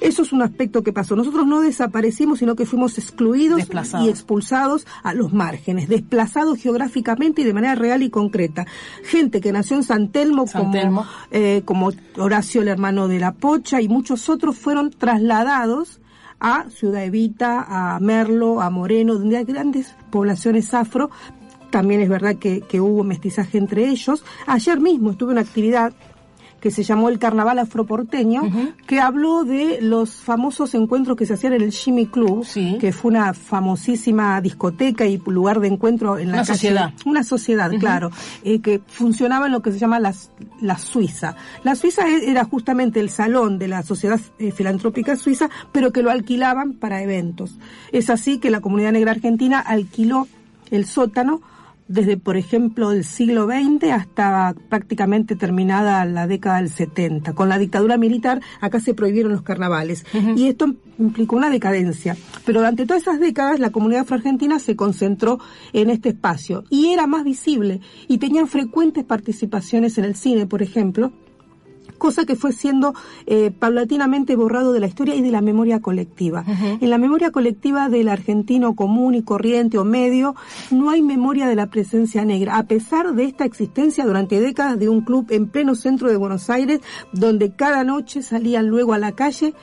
Eso 0.00 0.22
es 0.22 0.32
un 0.32 0.42
aspecto 0.42 0.82
que 0.82 0.92
pasó. 0.92 1.16
Nosotros 1.16 1.46
no 1.46 1.60
desaparecimos, 1.60 2.38
sino 2.38 2.56
que 2.56 2.66
fuimos 2.66 2.98
excluidos 2.98 3.62
y 4.02 4.08
expulsados 4.08 4.86
a 5.02 5.14
los 5.14 5.32
márgenes, 5.32 5.88
desplazados 5.88 6.58
geográficamente 6.58 7.42
y 7.42 7.44
de 7.44 7.54
manera 7.54 7.74
real 7.74 8.02
y 8.02 8.10
concreta. 8.10 8.66
Gente 9.04 9.40
que 9.40 9.52
nació 9.52 9.76
en 9.76 9.82
San 9.82 10.08
Telmo, 10.08 10.46
como, 10.46 11.06
eh, 11.30 11.62
como 11.64 11.90
Horacio, 12.16 12.62
el 12.62 12.68
hermano 12.68 13.08
de 13.08 13.20
la 13.20 13.32
Pocha, 13.32 13.80
y 13.80 13.88
muchos 13.88 14.28
otros 14.28 14.56
fueron 14.56 14.90
trasladados 14.90 16.00
a 16.40 16.68
Ciudad 16.70 17.04
Evita, 17.04 17.64
a 17.68 17.98
Merlo, 18.00 18.60
a 18.60 18.70
Moreno, 18.70 19.14
donde 19.14 19.38
hay 19.38 19.44
grandes 19.44 19.94
poblaciones 20.10 20.74
afro. 20.74 21.10
También 21.70 22.00
es 22.00 22.08
verdad 22.08 22.36
que, 22.36 22.60
que 22.60 22.80
hubo 22.80 23.04
mestizaje 23.04 23.58
entre 23.58 23.88
ellos. 23.88 24.24
Ayer 24.46 24.80
mismo 24.80 25.10
estuve 25.10 25.32
en 25.32 25.38
una 25.38 25.46
actividad 25.46 25.92
que 26.66 26.72
se 26.72 26.82
llamó 26.82 27.08
el 27.10 27.20
Carnaval 27.20 27.60
Afroporteño, 27.60 28.42
que 28.88 28.98
habló 28.98 29.44
de 29.44 29.78
los 29.80 30.16
famosos 30.16 30.74
encuentros 30.74 31.16
que 31.16 31.24
se 31.24 31.34
hacían 31.34 31.52
en 31.52 31.62
el 31.62 31.70
Jimmy 31.70 32.06
Club, 32.06 32.44
que 32.80 32.92
fue 32.92 33.12
una 33.12 33.32
famosísima 33.34 34.40
discoteca 34.40 35.06
y 35.06 35.22
lugar 35.26 35.60
de 35.60 35.68
encuentro 35.68 36.18
en 36.18 36.32
la 36.32 36.38
una 36.38 36.44
sociedad. 36.44 36.92
Una 37.04 37.22
sociedad, 37.22 37.70
claro, 37.78 38.10
eh, 38.42 38.60
que 38.60 38.80
funcionaba 38.84 39.46
en 39.46 39.52
lo 39.52 39.62
que 39.62 39.70
se 39.70 39.78
llama 39.78 40.00
la, 40.00 40.12
la 40.60 40.76
Suiza. 40.76 41.36
La 41.62 41.76
Suiza 41.76 42.08
e, 42.08 42.32
era 42.32 42.42
justamente 42.42 42.98
el 42.98 43.10
salón 43.10 43.60
de 43.60 43.68
la 43.68 43.84
Sociedad 43.84 44.18
eh, 44.40 44.50
Filantrópica 44.50 45.14
Suiza, 45.14 45.48
pero 45.70 45.92
que 45.92 46.02
lo 46.02 46.10
alquilaban 46.10 46.72
para 46.72 47.00
eventos. 47.00 47.60
Es 47.92 48.10
así 48.10 48.38
que 48.38 48.50
la 48.50 48.60
comunidad 48.60 48.90
negra 48.90 49.12
argentina 49.12 49.60
alquiló 49.60 50.26
el 50.72 50.84
sótano 50.84 51.42
desde, 51.88 52.16
por 52.16 52.36
ejemplo, 52.36 52.90
el 52.90 53.04
siglo 53.04 53.46
XX 53.46 53.90
hasta 53.92 54.54
prácticamente 54.68 55.36
terminada 55.36 56.04
la 56.04 56.26
década 56.26 56.56
del 56.56 56.70
70. 56.70 57.32
Con 57.34 57.48
la 57.48 57.58
dictadura 57.58 57.96
militar, 57.96 58.40
acá 58.60 58.80
se 58.80 58.94
prohibieron 58.94 59.32
los 59.32 59.42
carnavales. 59.42 60.04
Y 60.36 60.48
esto 60.48 60.74
implicó 60.98 61.36
una 61.36 61.50
decadencia. 61.50 62.16
Pero 62.44 62.60
durante 62.60 62.86
todas 62.86 63.02
esas 63.02 63.20
décadas, 63.20 63.60
la 63.60 63.70
comunidad 63.70 64.02
afroargentina 64.02 64.58
se 64.58 64.76
concentró 64.76 65.38
en 65.72 65.90
este 65.90 66.10
espacio. 66.10 66.64
Y 66.70 66.88
era 66.88 67.06
más 67.06 67.24
visible. 67.24 67.80
Y 68.08 68.18
tenían 68.18 68.48
frecuentes 68.48 69.04
participaciones 69.04 69.98
en 69.98 70.04
el 70.04 70.16
cine, 70.16 70.46
por 70.46 70.62
ejemplo 70.62 71.12
cosa 71.96 72.24
que 72.24 72.36
fue 72.36 72.52
siendo 72.52 72.94
eh, 73.26 73.50
paulatinamente 73.50 74.36
borrado 74.36 74.72
de 74.72 74.80
la 74.80 74.86
historia 74.86 75.14
y 75.14 75.22
de 75.22 75.30
la 75.30 75.40
memoria 75.40 75.80
colectiva. 75.80 76.44
En 76.46 76.90
la 76.90 76.98
memoria 76.98 77.30
colectiva 77.30 77.88
del 77.88 78.08
argentino 78.08 78.74
común 78.74 79.14
y 79.14 79.22
corriente 79.22 79.78
o 79.78 79.84
medio 79.84 80.34
no 80.70 80.90
hay 80.90 81.02
memoria 81.02 81.46
de 81.46 81.54
la 81.54 81.66
presencia 81.66 82.24
negra, 82.24 82.56
a 82.56 82.64
pesar 82.64 83.14
de 83.14 83.24
esta 83.24 83.44
existencia 83.44 84.04
durante 84.04 84.40
décadas 84.40 84.78
de 84.78 84.88
un 84.88 85.02
club 85.02 85.26
en 85.30 85.48
pleno 85.48 85.74
centro 85.74 86.08
de 86.10 86.16
Buenos 86.16 86.50
Aires, 86.50 86.80
donde 87.12 87.52
cada 87.52 87.84
noche 87.84 88.22
salían 88.22 88.68
luego 88.68 88.92
a 88.92 88.98
la 88.98 89.12
calle 89.12 89.54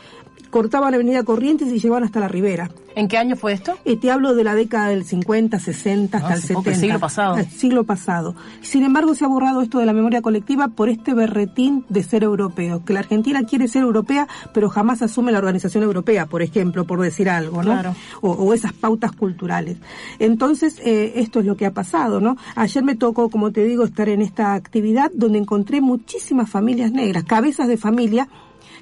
cortaban 0.53 0.91
la 0.91 0.97
avenida 0.97 1.23
Corrientes 1.23 1.69
y 1.69 1.79
llegaban 1.79 2.03
hasta 2.03 2.19
la 2.19 2.27
Ribera. 2.27 2.69
¿En 2.95 3.07
qué 3.07 3.17
año 3.17 3.35
fue 3.35 3.53
esto? 3.53 3.75
te 3.99 4.11
hablo 4.11 4.35
de 4.35 4.43
la 4.43 4.53
década 4.53 4.89
del 4.89 5.03
50, 5.03 5.57
60, 5.57 6.15
hasta 6.15 6.29
ah, 6.29 6.35
el 6.35 6.41
70. 6.41 6.69
El 6.69 6.75
siglo 6.75 6.99
pasado. 6.99 7.37
El 7.37 7.49
siglo 7.49 7.83
pasado. 7.85 8.35
Sin 8.61 8.83
embargo, 8.83 9.15
se 9.15 9.25
ha 9.25 9.27
borrado 9.27 9.63
esto 9.63 9.79
de 9.79 9.87
la 9.87 9.93
memoria 9.93 10.21
colectiva 10.21 10.67
por 10.67 10.89
este 10.89 11.15
berretín 11.15 11.85
de 11.89 12.03
ser 12.03 12.21
europeo, 12.21 12.85
que 12.85 12.93
la 12.93 12.99
Argentina 12.99 13.43
quiere 13.45 13.67
ser 13.67 13.81
europea, 13.81 14.27
pero 14.53 14.69
jamás 14.69 15.01
asume 15.01 15.31
la 15.31 15.39
organización 15.39 15.83
europea, 15.83 16.27
por 16.27 16.43
ejemplo, 16.43 16.85
por 16.85 17.01
decir 17.01 17.29
algo, 17.29 17.63
¿no? 17.63 17.71
Claro. 17.71 17.95
O, 18.21 18.53
esas 18.53 18.73
pautas 18.73 19.11
culturales. 19.13 19.77
Entonces, 20.19 20.79
eh, 20.85 21.13
esto 21.15 21.39
es 21.39 21.47
lo 21.47 21.57
que 21.57 21.65
ha 21.65 21.71
pasado, 21.71 22.21
¿no? 22.21 22.37
Ayer 22.55 22.83
me 22.83 22.95
tocó, 22.95 23.29
como 23.29 23.51
te 23.51 23.63
digo, 23.63 23.85
estar 23.85 24.07
en 24.07 24.21
esta 24.21 24.53
actividad 24.53 25.09
donde 25.15 25.39
encontré 25.39 25.81
muchísimas 25.81 26.47
familias 26.47 26.91
negras, 26.91 27.23
cabezas 27.23 27.67
de 27.67 27.77
familia 27.77 28.27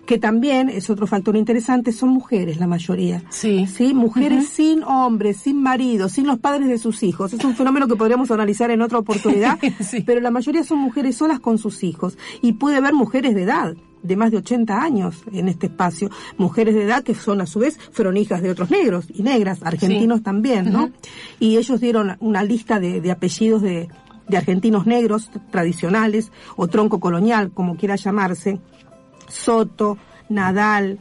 que 0.05 0.17
también 0.17 0.69
es 0.69 0.89
otro 0.89 1.07
factor 1.07 1.35
interesante, 1.35 1.91
son 1.91 2.09
mujeres 2.09 2.57
la 2.57 2.67
mayoría. 2.67 3.23
Sí. 3.29 3.67
Sí, 3.67 3.93
mujeres 3.93 4.49
sin 4.49 4.83
hombres, 4.83 5.37
sin 5.37 5.61
maridos, 5.61 6.13
sin 6.13 6.27
los 6.27 6.39
padres 6.39 6.67
de 6.67 6.77
sus 6.77 7.03
hijos. 7.03 7.33
Es 7.33 7.43
un 7.43 7.55
fenómeno 7.55 7.87
que 7.87 7.95
podríamos 7.95 8.31
analizar 8.31 8.71
en 8.71 8.81
otra 8.81 8.99
oportunidad, 8.99 9.59
pero 10.05 10.21
la 10.21 10.31
mayoría 10.31 10.63
son 10.63 10.79
mujeres 10.79 11.17
solas 11.17 11.39
con 11.39 11.57
sus 11.57 11.83
hijos. 11.83 12.17
Y 12.41 12.53
puede 12.53 12.77
haber 12.77 12.93
mujeres 12.93 13.35
de 13.35 13.43
edad, 13.43 13.75
de 14.03 14.15
más 14.15 14.31
de 14.31 14.37
80 14.37 14.81
años 14.81 15.23
en 15.31 15.47
este 15.47 15.67
espacio, 15.67 16.09
mujeres 16.37 16.73
de 16.73 16.83
edad 16.83 17.03
que 17.03 17.13
son 17.13 17.39
a 17.39 17.45
su 17.45 17.59
vez 17.59 17.77
fueron 17.91 18.17
hijas 18.17 18.41
de 18.41 18.49
otros 18.49 18.71
negros 18.71 19.05
y 19.13 19.21
negras, 19.21 19.59
argentinos 19.61 20.23
también, 20.23 20.71
¿no? 20.73 20.89
Y 21.39 21.57
ellos 21.57 21.79
dieron 21.79 22.17
una 22.19 22.43
lista 22.43 22.79
de, 22.79 22.99
de 22.99 23.11
apellidos 23.11 23.61
de, 23.61 23.89
de 24.27 24.37
argentinos 24.37 24.87
negros 24.87 25.29
tradicionales 25.51 26.31
o 26.55 26.67
tronco 26.67 26.99
colonial, 26.99 27.51
como 27.51 27.75
quiera 27.75 27.95
llamarse, 27.95 28.59
Soto, 29.31 29.97
Nadal, 30.29 30.99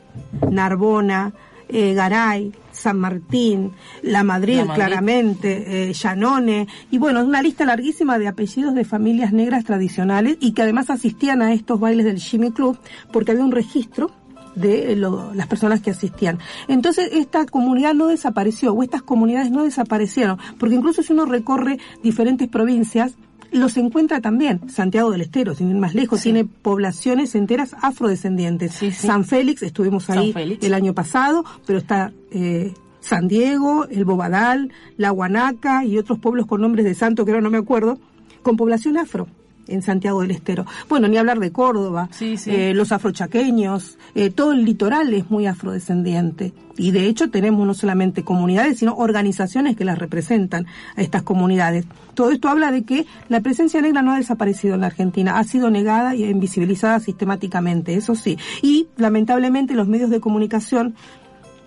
Narbona, 0.51 1.33
eh, 1.69 1.95
Garay, 1.95 2.53
San 2.73 2.99
Martín, 2.99 3.73
La 4.03 4.25
Madrid, 4.25 4.62
claramente, 4.75 5.88
eh, 5.88 5.93
Llanone, 5.93 6.66
y 6.90 6.99
bueno, 6.99 7.23
una 7.25 7.43
lista 7.43 7.64
larguísima 7.64 8.19
de 8.19 8.29
apellidos 8.29 8.75
de 8.75 8.85
familias 8.85 9.33
negras 9.33 9.64
tradicionales 9.64 10.37
y 10.40 10.53
que 10.53 10.62
además 10.62 10.90
asistían 10.90 11.43
a 11.43 11.53
estos 11.53 11.79
bailes 11.79 12.07
del 12.07 12.19
Jimmy 12.19 12.51
Club 12.51 12.79
porque 13.12 13.33
había 13.33 13.45
un 13.45 13.53
registro 13.53 14.11
de 14.55 14.97
las 14.97 15.47
personas 15.47 15.81
que 15.81 15.90
asistían. 15.90 16.38
Entonces 16.66 17.11
esta 17.12 17.47
comunidad 17.47 17.95
no 17.95 18.09
desapareció 18.09 18.73
o 18.73 18.83
estas 18.83 19.03
comunidades 19.03 19.51
no 19.51 19.62
desaparecieron, 19.62 20.38
porque 20.59 20.75
incluso 20.75 21.03
si 21.03 21.12
uno 21.12 21.25
recorre 21.25 21.79
diferentes 22.03 22.49
provincias, 22.49 23.14
los 23.53 23.77
encuentra 23.77 24.21
también. 24.21 24.69
Santiago 24.69 25.11
del 25.11 25.23
Estero, 25.23 25.55
sin 25.55 25.71
ir 25.71 25.77
más 25.77 25.95
lejos, 25.95 26.23
tiene 26.23 26.45
poblaciones 26.45 27.35
enteras 27.35 27.75
afrodescendientes. 27.81 28.81
San 28.95 29.25
Félix, 29.25 29.63
estuvimos 29.63 30.09
ahí 30.11 30.35
el 30.61 30.75
año 30.75 30.95
pasado, 30.95 31.45
pero 31.67 31.79
está 31.79 32.13
eh, 32.31 32.75
San 33.01 33.29
Diego, 33.29 33.87
el 33.91 34.05
Bobadal, 34.05 34.73
la 34.97 35.11
Guanaca 35.11 35.85
y 35.85 35.99
otros 35.99 36.19
pueblos 36.19 36.47
con 36.47 36.61
nombres 36.61 36.85
de 36.85 36.95
santo 36.95 37.25
que 37.25 37.33
ahora 37.33 37.43
no 37.43 37.51
me 37.51 37.59
acuerdo, 37.59 37.99
con 38.43 38.57
población 38.57 38.99
afro 38.99 39.27
en 39.71 39.83
Santiago 39.83 40.23
del 40.23 40.33
Estero. 40.33 40.67
Bueno, 40.89 41.09
ni 41.09 41.17
hablar 41.17 41.39
de 41.39 41.53
Córdoba, 41.53 42.09
eh, 42.21 42.73
los 42.75 42.93
afrochaqueños, 42.93 43.99
eh, 44.15 44.31
todo 44.31 44.53
el 44.53 44.65
litoral 44.65 45.13
es 45.15 45.31
muy 45.31 45.47
afrodescendiente. 45.47 46.53
Y 46.77 46.93
de 46.93 47.07
hecho 47.07 47.31
tenemos 47.31 47.67
no 47.67 47.75
solamente 47.75 48.25
comunidades, 48.25 48.79
sino 48.79 48.95
organizaciones 48.95 49.77
que 49.77 49.85
las 49.85 49.99
representan 49.99 50.67
a 50.97 51.03
estas 51.03 51.23
comunidades. 51.23 51.85
Todo 52.15 52.31
esto 52.31 52.49
habla 52.49 52.73
de 52.73 52.85
que 52.85 53.07
la 53.29 53.41
presencia 53.41 53.83
negra 53.83 54.03
no 54.03 54.13
ha 54.13 54.17
desaparecido 54.17 54.75
en 54.75 54.81
la 54.81 54.87
Argentina, 54.87 55.39
ha 55.39 55.45
sido 55.45 55.71
negada 55.71 56.15
y 56.15 56.25
invisibilizada 56.25 57.01
sistemáticamente, 57.01 57.95
eso 57.95 58.15
sí. 58.15 58.39
Y 58.63 58.89
lamentablemente 58.97 59.75
los 59.75 59.89
medios 59.89 60.11
de 60.11 60.21
comunicación 60.21 60.95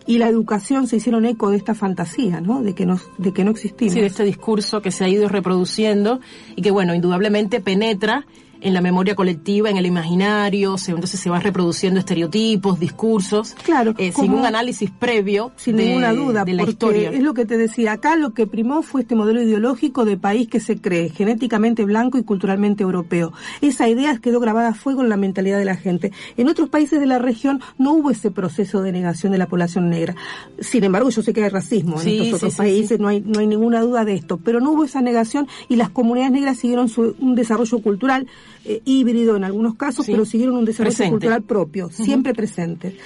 y 0.06 0.18
la 0.18 0.28
educación 0.28 0.88
se 0.88 0.98
hicieron 0.98 1.26
eco 1.26 1.50
de 1.50 1.58
esta 1.58 1.76
fantasía, 1.76 2.42
¿no? 2.42 2.62
De 2.62 2.74
que 2.74 2.86
no, 2.86 3.00
de 3.18 3.34
que 3.34 3.44
no 3.44 3.52
existimos. 3.52 3.94
Sí, 3.94 4.00
de 4.02 4.08
este 4.08 4.24
discurso 4.24 4.82
que 4.82 4.92
se 4.92 5.06
ha 5.06 5.08
ido 5.08 5.30
reproduciendo 5.30 6.20
y 6.56 6.62
que, 6.62 6.72
bueno, 6.72 6.94
indudablemente 6.94 7.62
penetra 7.62 8.26
en 8.64 8.74
la 8.74 8.82
memoria 8.82 9.16
colectiva, 9.16 9.70
en 9.70 9.78
el 9.78 9.86
imaginario, 9.86 10.78
se, 10.78 10.92
entonces 10.92 11.20
se 11.20 11.30
va 11.30 11.40
reproduciendo 11.40 12.00
estereotipos, 12.00 12.80
discursos, 12.80 13.56
claro, 13.64 13.94
eh, 13.98 14.12
sin 14.12 14.34
un 14.34 14.46
análisis 14.46 14.90
previo 14.90 15.52
sin 15.56 15.76
ninguna 15.76 16.14
duda 16.14 16.46
de 16.46 16.54
la 16.54 16.64
historia. 16.64 17.12
Es 17.12 17.22
lo 17.22 17.34
que 17.34 17.46
te 17.46 17.58
decía, 17.58 17.94
acá 17.94 18.16
lo 18.16 18.34
que 18.34 18.48
primó 18.48 18.82
fue 18.82 19.02
este 19.02 19.16
modelo 19.16 19.42
ideológico 19.42 20.06
de 20.06 20.18
país 20.18 20.48
que 20.48 20.60
se 20.60 20.80
cree 20.80 21.10
genéticamente 21.10 21.84
blanco 21.84 22.18
y 22.18 22.24
culturalmente 22.24 22.84
europeo. 22.84 23.34
Esa 23.62 23.90
idea 23.90 24.18
quedó 24.20 24.40
grabada 24.40 24.70
a 24.70 24.74
fuego 24.74 25.02
en 25.02 25.10
la 25.10 25.18
mentalidad 25.18 25.60
de 25.60 25.66
la 25.66 25.76
gente. 25.76 26.12
En 26.38 26.48
otros 26.48 26.70
países 26.70 27.00
de 27.00 27.06
la 27.06 27.20
región 27.20 27.62
no 27.78 27.94
hubo 27.94 28.12
ese 28.12 28.32
proceso 28.32 28.82
de 28.82 28.92
negación 28.92 29.32
de 29.32 29.38
la 29.40 29.48
población 29.48 29.90
negra. 29.90 30.16
Sin 30.60 30.84
embargo, 30.84 31.10
yo 31.10 31.22
sé 31.22 31.34
que 31.34 31.44
hay 31.44 31.50
racismo 31.50 32.02
en 32.02 32.08
estos 32.08 32.34
otros 32.34 32.56
países, 32.56 33.00
no 33.00 33.08
hay 33.08 33.22
no 33.22 33.40
hay 33.40 33.48
ninguna 33.48 33.82
duda 33.82 34.06
de 34.06 34.14
esto, 34.14 34.38
pero 34.38 34.60
no 34.60 34.72
hubo 34.72 34.86
esa 34.86 35.02
negación 35.02 35.48
y 35.68 35.76
las 35.76 35.90
comunidades 35.90 36.32
negras 36.32 36.58
siguieron 36.58 36.88
su, 36.90 37.16
un 37.20 37.36
desarrollo 37.36 37.80
cultural 37.80 38.28
eh, 38.66 38.82
híbrido 38.86 39.36
en 39.36 39.44
algunos 39.44 39.76
casos, 39.76 40.06
pero 40.06 40.26
siguieron 40.26 40.56
un 40.56 40.66
desarrollo 40.66 40.90
Presente. 40.92 41.12
cultural 41.12 41.42
propio, 41.44 41.90
siempre 41.90 42.34
presente. 42.34 42.98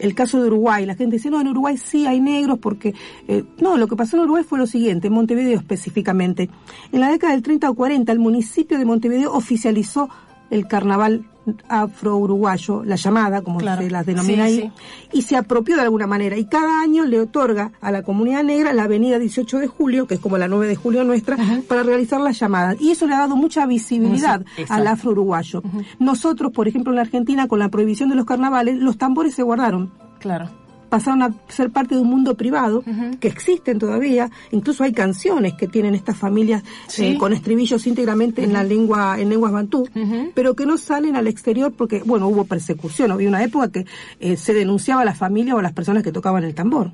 El 0.00 0.14
caso 0.14 0.40
de 0.40 0.48
Uruguay, 0.48 0.84
la 0.86 0.94
gente 0.94 1.16
dice, 1.16 1.30
no, 1.30 1.40
en 1.40 1.48
Uruguay 1.48 1.76
sí 1.76 2.06
hay 2.06 2.20
negros 2.20 2.58
porque... 2.58 2.94
eh, 3.28 3.44
no, 3.60 3.76
lo 3.76 3.88
que 3.88 3.96
pasó 3.96 4.16
en 4.16 4.24
Uruguay 4.24 4.44
fue 4.44 4.58
lo 4.58 4.66
siguiente, 4.66 5.06
en 5.08 5.14
Montevideo 5.14 5.58
específicamente. 5.58 6.50
En 6.92 7.00
la 7.00 7.10
década 7.10 7.32
del 7.32 7.42
30 7.42 7.70
o 7.70 7.74
40, 7.74 8.12
el 8.12 8.18
municipio 8.18 8.78
de 8.78 8.84
Montevideo 8.84 9.32
oficializó 9.32 10.08
el 10.50 10.66
carnaval 10.66 11.24
afro-uruguayo, 11.68 12.82
la 12.84 12.96
llamada, 12.96 13.42
como 13.42 13.58
Claro. 13.58 13.82
se 13.82 13.90
las 13.90 14.04
denomina 14.04 14.46
Sí, 14.48 14.62
ahí, 14.62 14.72
y 15.12 15.22
se 15.22 15.36
apropió 15.36 15.76
de 15.76 15.82
alguna 15.82 16.06
manera. 16.06 16.36
Y 16.36 16.46
cada 16.46 16.80
año 16.80 17.04
le 17.04 17.20
otorga 17.20 17.72
a 17.80 17.92
la 17.92 18.02
comunidad 18.02 18.42
negra 18.42 18.72
la 18.72 18.84
avenida 18.84 19.18
18 19.18 19.58
de 19.58 19.66
julio, 19.68 20.06
que 20.06 20.14
es 20.14 20.20
como 20.20 20.38
la 20.38 20.48
9 20.48 20.66
de 20.66 20.76
julio 20.76 21.04
nuestra, 21.04 21.36
para 21.68 21.82
realizar 21.82 22.20
las 22.20 22.38
llamadas. 22.38 22.76
Y 22.80 22.90
eso 22.90 23.06
le 23.06 23.14
ha 23.14 23.18
dado 23.18 23.36
mucha 23.36 23.64
visibilidad 23.66 24.44
Sí, 24.56 24.64
al 24.68 24.86
afro-uruguayo. 24.86 25.62
Nosotros, 25.98 26.52
por 26.52 26.66
ejemplo, 26.68 26.92
en 26.92 26.96
la 26.96 27.02
Argentina, 27.02 27.46
con 27.48 27.58
la 27.60 27.68
prohibición 27.68 28.08
de 28.08 28.16
los 28.16 28.24
carnavales, 28.26 28.76
los 28.78 28.98
tambores 28.98 29.34
se 29.34 29.42
guardaron 29.42 29.92
Claro. 30.18 30.48
Pasaron 30.88 31.22
a 31.22 31.34
ser 31.48 31.70
parte 31.70 31.94
de 31.94 32.00
un 32.00 32.08
mundo 32.08 32.34
privado 32.36 32.82
que 33.20 33.28
existen 33.28 33.78
todavía. 33.78 34.30
Incluso 34.52 34.84
hay 34.84 34.92
canciones 34.92 35.54
que 35.54 35.66
tienen 35.68 35.94
estas 35.94 36.16
familias 36.16 36.62
Sí. 36.86 37.04
eh, 37.06 37.18
con 37.18 37.32
estribillos 37.32 37.86
íntegramente 37.86 38.42
en 38.44 38.52
la 38.52 38.64
lengua, 38.64 39.20
en 39.20 39.28
lenguas 39.28 39.52
bantú, 39.52 39.88
pero 40.34 40.54
que 40.54 40.66
no 40.66 40.76
salen 40.78 41.16
al 41.16 41.26
exterior 41.26 41.72
porque, 41.76 42.02
bueno, 42.04 42.28
hubo 42.28 42.44
persecución. 42.44 43.10
Había 43.12 43.28
una 43.28 43.42
época 43.42 43.70
que 43.70 43.86
eh, 44.20 44.36
se 44.36 44.54
denunciaba 44.54 45.02
a 45.02 45.04
la 45.04 45.14
familia 45.14 45.54
o 45.54 45.58
a 45.58 45.62
las 45.62 45.72
personas 45.72 46.02
que 46.02 46.12
tocaban 46.12 46.44
el 46.44 46.54
tambor. 46.54 46.90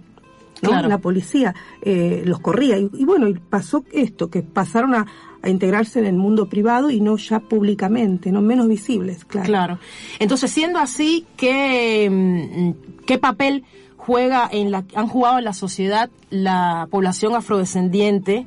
¿no? 0.63 0.69
Claro. 0.69 0.89
La 0.89 0.99
policía 0.99 1.55
eh, 1.83 2.23
los 2.25 2.39
corría. 2.39 2.79
Y, 2.79 2.89
y 2.95 3.05
bueno, 3.05 3.29
y 3.29 3.35
pasó 3.35 3.85
esto, 3.93 4.31
que 4.31 4.43
pasaron 4.43 4.95
a, 4.95 5.07
a 5.43 5.49
integrarse 5.49 5.99
en 5.99 6.07
el 6.07 6.15
mundo 6.15 6.49
privado 6.49 6.89
y 6.89 7.01
no 7.01 7.17
ya 7.17 7.41
públicamente, 7.41 8.31
no 8.31 8.43
menos 8.43 8.69
visibles, 8.69 9.25
claro. 9.25 9.47
Claro. 9.47 9.79
Entonces, 10.21 10.53
siendo 10.53 10.79
así, 10.79 11.27
¿qué, 11.37 12.09
mm, 12.09 13.05
qué 13.07 13.19
papel 13.19 13.65
juega 14.07 14.49
en 14.51 14.73
la, 14.73 14.85
han 14.95 15.07
jugado 15.07 15.39
en 15.39 15.45
la 15.45 15.53
sociedad 15.53 16.11
la 16.31 16.89
población 16.91 17.37
afrodescendiente 17.37 18.47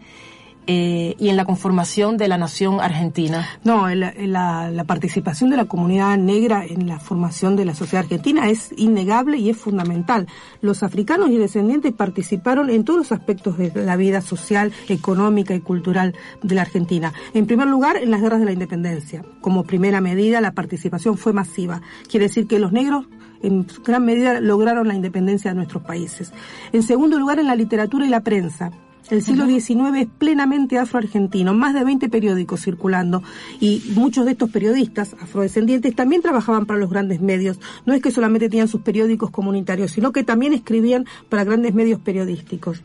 eh, 0.67 1.15
y 1.19 1.29
en 1.29 1.37
la 1.37 1.45
conformación 1.45 2.17
de 2.17 2.27
la 2.27 2.37
nación 2.37 2.79
argentina? 2.81 3.47
No, 3.63 3.87
la, 3.89 4.71
la 4.71 4.83
participación 4.83 5.49
de 5.49 5.57
la 5.57 5.65
comunidad 5.65 6.17
negra 6.17 6.65
en 6.65 6.87
la 6.87 6.99
formación 6.99 7.55
de 7.55 7.65
la 7.65 7.75
sociedad 7.75 8.03
argentina 8.03 8.49
es 8.49 8.71
innegable 8.77 9.37
y 9.37 9.49
es 9.49 9.57
fundamental. 9.57 10.27
Los 10.61 10.83
africanos 10.83 11.29
y 11.29 11.37
descendientes 11.37 11.93
participaron 11.93 12.69
en 12.69 12.83
todos 12.83 12.99
los 12.99 13.11
aspectos 13.11 13.57
de 13.57 13.71
la 13.75 13.95
vida 13.95 14.21
social, 14.21 14.71
económica 14.89 15.53
y 15.53 15.61
cultural 15.61 16.15
de 16.41 16.55
la 16.55 16.61
Argentina. 16.61 17.13
En 17.33 17.45
primer 17.45 17.67
lugar, 17.67 17.97
en 17.97 18.11
las 18.11 18.21
guerras 18.21 18.39
de 18.39 18.45
la 18.45 18.51
independencia. 18.51 19.23
Como 19.41 19.63
primera 19.63 20.01
medida, 20.01 20.41
la 20.41 20.51
participación 20.51 21.17
fue 21.17 21.33
masiva. 21.33 21.81
Quiere 22.09 22.27
decir 22.27 22.47
que 22.47 22.59
los 22.59 22.71
negros 22.71 23.05
en 23.41 23.67
gran 23.83 24.05
medida 24.05 24.39
lograron 24.39 24.87
la 24.87 24.95
independencia 24.95 25.51
de 25.51 25.55
nuestros 25.55 25.83
países. 25.83 26.31
En 26.73 26.83
segundo 26.83 27.19
lugar, 27.19 27.39
en 27.39 27.47
la 27.47 27.55
literatura 27.55 28.05
y 28.05 28.09
la 28.09 28.21
prensa. 28.21 28.71
El 29.09 29.21
siglo 29.21 29.45
XIX 29.45 29.97
es 29.97 30.07
plenamente 30.17 30.79
afroargentino, 30.79 31.53
más 31.53 31.75
de 31.75 31.83
20 31.83 32.09
periódicos 32.09 32.63
circulando 32.63 33.21
y 33.59 33.83
muchos 33.93 34.25
de 34.25 34.31
estos 34.31 34.49
periodistas 34.49 35.15
afrodescendientes 35.21 35.95
también 35.95 36.23
trabajaban 36.23 36.65
para 36.65 36.79
los 36.79 36.89
grandes 36.89 37.21
medios. 37.21 37.59
No 37.85 37.93
es 37.93 38.01
que 38.01 38.09
solamente 38.09 38.49
tenían 38.49 38.67
sus 38.67 38.81
periódicos 38.81 39.29
comunitarios, 39.29 39.91
sino 39.91 40.11
que 40.11 40.23
también 40.23 40.53
escribían 40.53 41.05
para 41.29 41.43
grandes 41.43 41.75
medios 41.75 41.99
periodísticos. 41.99 42.81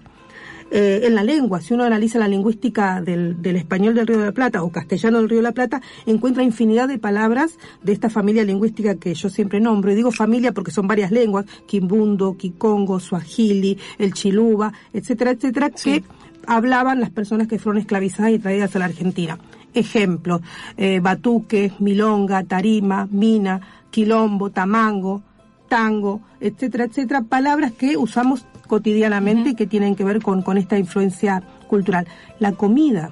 Eh, 0.71 1.01
en 1.05 1.17
la 1.17 1.25
lengua, 1.25 1.61
si 1.61 1.75
uno 1.75 1.85
analiza 1.85 2.19
la 2.19 2.29
lingüística 2.29 3.01
del, 3.03 3.43
del 3.43 3.57
español 3.57 3.95
del 3.95 4.07
Río 4.07 4.19
de 4.19 4.27
la 4.27 4.33
Plata 4.33 4.63
o 4.63 4.71
castellano 4.71 5.19
del 5.19 5.29
Río 5.29 5.39
de 5.39 5.45
la 5.45 5.53
Plata, 5.53 5.83
encuentra 6.07 6.45
infinidad 6.45 6.87
de 6.87 6.99
palabras 6.99 7.59
de 7.83 7.93
esta 7.93 8.09
familia 8.09 8.45
lingüística 8.45 8.95
que 8.95 9.15
yo 9.15 9.29
siempre 9.31 9.61
nombro. 9.61 9.91
Y 9.91 9.97
digo 9.97 10.13
familia 10.13 10.53
porque 10.53 10.71
son 10.71 10.87
varias 10.87 11.11
lenguas, 11.11 11.47
quimbundo, 11.67 12.37
kikongo, 12.37 13.01
suajili, 13.01 13.79
el 13.99 14.13
chiluba, 14.13 14.73
etcétera, 14.93 15.33
etcétera, 15.33 15.71
que 15.71 16.05
hablaban 16.47 17.01
las 17.01 17.11
personas 17.11 17.49
que 17.49 17.59
fueron 17.59 17.81
esclavizadas 17.81 18.33
y 18.33 18.39
traídas 18.39 18.75
a 18.77 18.79
la 18.79 18.85
Argentina. 18.85 19.39
Ejemplos, 19.75 20.41
eh, 20.77 21.01
batuque, 21.01 21.73
milonga, 21.81 22.45
tarima, 22.45 23.09
mina, 23.11 23.61
quilombo, 23.91 24.51
tamango, 24.51 25.23
tango, 25.69 26.21
etcétera, 26.41 26.85
etcétera, 26.85 27.23
palabras 27.23 27.73
que 27.73 27.97
usamos 27.97 28.45
cotidianamente 28.71 29.57
que 29.57 29.67
tienen 29.67 29.97
que 29.97 30.05
ver 30.05 30.23
con, 30.23 30.43
con 30.43 30.57
esta 30.57 30.79
influencia 30.79 31.43
cultural. 31.67 32.07
La 32.39 32.53
comida. 32.53 33.11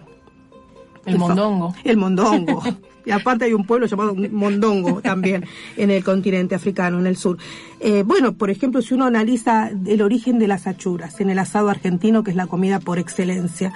El 1.04 1.18
mondongo. 1.18 1.74
El 1.82 1.96
mondongo. 1.96 2.62
Y 3.04 3.10
aparte 3.10 3.46
hay 3.46 3.54
un 3.54 3.64
pueblo 3.64 3.86
llamado 3.86 4.14
Mondongo 4.14 5.00
también 5.00 5.46
en 5.78 5.90
el 5.90 6.04
continente 6.04 6.54
africano, 6.54 6.98
en 6.98 7.06
el 7.06 7.16
sur. 7.16 7.38
Eh, 7.80 8.02
bueno, 8.04 8.34
por 8.34 8.50
ejemplo, 8.50 8.82
si 8.82 8.92
uno 8.92 9.06
analiza 9.06 9.70
el 9.86 10.02
origen 10.02 10.38
de 10.38 10.46
las 10.46 10.66
achuras 10.66 11.18
en 11.18 11.30
el 11.30 11.38
asado 11.38 11.70
argentino, 11.70 12.22
que 12.22 12.32
es 12.32 12.36
la 12.36 12.48
comida 12.48 12.80
por 12.80 12.98
excelencia, 12.98 13.72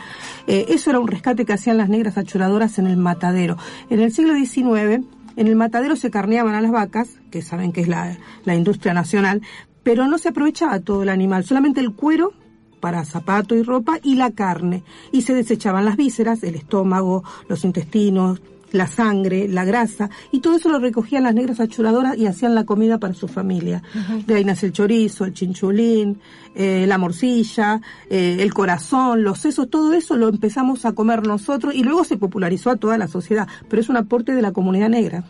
eh, 0.46 0.66
eso 0.68 0.90
era 0.90 1.00
un 1.00 1.08
rescate 1.08 1.46
que 1.46 1.54
hacían 1.54 1.78
las 1.78 1.88
negras 1.88 2.18
achuradoras 2.18 2.78
en 2.78 2.86
el 2.86 2.98
matadero. 2.98 3.56
En 3.88 4.00
el 4.00 4.12
siglo 4.12 4.34
XIX, 4.34 5.02
en 5.36 5.46
el 5.46 5.56
matadero 5.56 5.96
se 5.96 6.10
carneaban 6.10 6.54
a 6.54 6.60
las 6.60 6.70
vacas, 6.70 7.18
que 7.30 7.40
saben 7.40 7.72
que 7.72 7.80
es 7.80 7.88
la, 7.88 8.18
la 8.44 8.54
industria 8.54 8.92
nacional, 8.92 9.40
pero 9.82 10.06
no 10.06 10.18
se 10.18 10.28
aprovechaba 10.28 10.80
todo 10.80 11.02
el 11.02 11.08
animal, 11.08 11.44
solamente 11.44 11.80
el 11.80 11.92
cuero 11.92 12.32
para 12.80 13.04
zapato 13.04 13.54
y 13.54 13.62
ropa 13.62 13.98
y 14.02 14.16
la 14.16 14.32
carne. 14.32 14.82
Y 15.12 15.22
se 15.22 15.34
desechaban 15.34 15.84
las 15.84 15.96
vísceras, 15.96 16.42
el 16.42 16.56
estómago, 16.56 17.22
los 17.48 17.64
intestinos, 17.64 18.42
la 18.72 18.86
sangre, 18.86 19.48
la 19.48 19.64
grasa, 19.64 20.10
y 20.30 20.40
todo 20.40 20.56
eso 20.56 20.68
lo 20.68 20.78
recogían 20.78 21.22
las 21.22 21.34
negras 21.34 21.60
achuradoras 21.60 22.16
y 22.16 22.26
hacían 22.26 22.54
la 22.54 22.64
comida 22.64 22.98
para 22.98 23.14
su 23.14 23.28
familia. 23.28 23.82
De 24.26 24.34
ahí 24.34 24.44
nace 24.44 24.66
el 24.66 24.72
chorizo, 24.72 25.24
el 25.24 25.34
chinchulín, 25.34 26.20
eh, 26.54 26.86
la 26.88 26.98
morcilla, 26.98 27.80
eh, 28.10 28.38
el 28.40 28.52
corazón, 28.52 29.22
los 29.22 29.38
sesos, 29.38 29.68
todo 29.70 29.92
eso 29.92 30.16
lo 30.16 30.28
empezamos 30.28 30.84
a 30.84 30.92
comer 30.92 31.26
nosotros 31.26 31.74
y 31.74 31.82
luego 31.82 32.04
se 32.04 32.16
popularizó 32.16 32.70
a 32.70 32.76
toda 32.76 32.98
la 32.98 33.08
sociedad, 33.08 33.46
pero 33.68 33.80
es 33.80 33.88
un 33.88 33.96
aporte 33.96 34.32
de 34.32 34.42
la 34.42 34.52
comunidad 34.52 34.88
negra. 34.88 35.24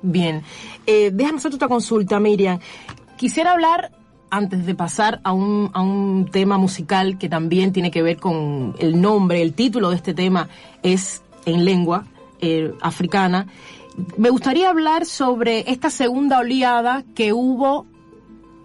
Bien. 0.00 0.42
Eh, 0.86 1.10
déjame 1.12 1.38
hacer 1.38 1.54
otra 1.54 1.68
consulta, 1.68 2.20
Miriam. 2.20 2.58
Quisiera 3.18 3.52
hablar, 3.52 3.90
antes 4.30 4.64
de 4.64 4.74
pasar 4.74 5.20
a 5.24 5.32
un, 5.32 5.70
a 5.74 5.82
un 5.82 6.28
tema 6.30 6.56
musical 6.56 7.18
que 7.18 7.28
también 7.28 7.72
tiene 7.72 7.90
que 7.90 8.02
ver 8.02 8.18
con 8.18 8.74
el 8.78 9.00
nombre, 9.00 9.42
el 9.42 9.52
título 9.54 9.90
de 9.90 9.96
este 9.96 10.14
tema 10.14 10.48
es 10.82 11.22
en 11.44 11.64
lengua 11.64 12.04
eh, 12.40 12.72
africana. 12.80 13.46
Me 14.16 14.30
gustaría 14.30 14.70
hablar 14.70 15.04
sobre 15.06 15.70
esta 15.70 15.90
segunda 15.90 16.38
oleada 16.38 17.02
que 17.16 17.32
hubo 17.32 17.86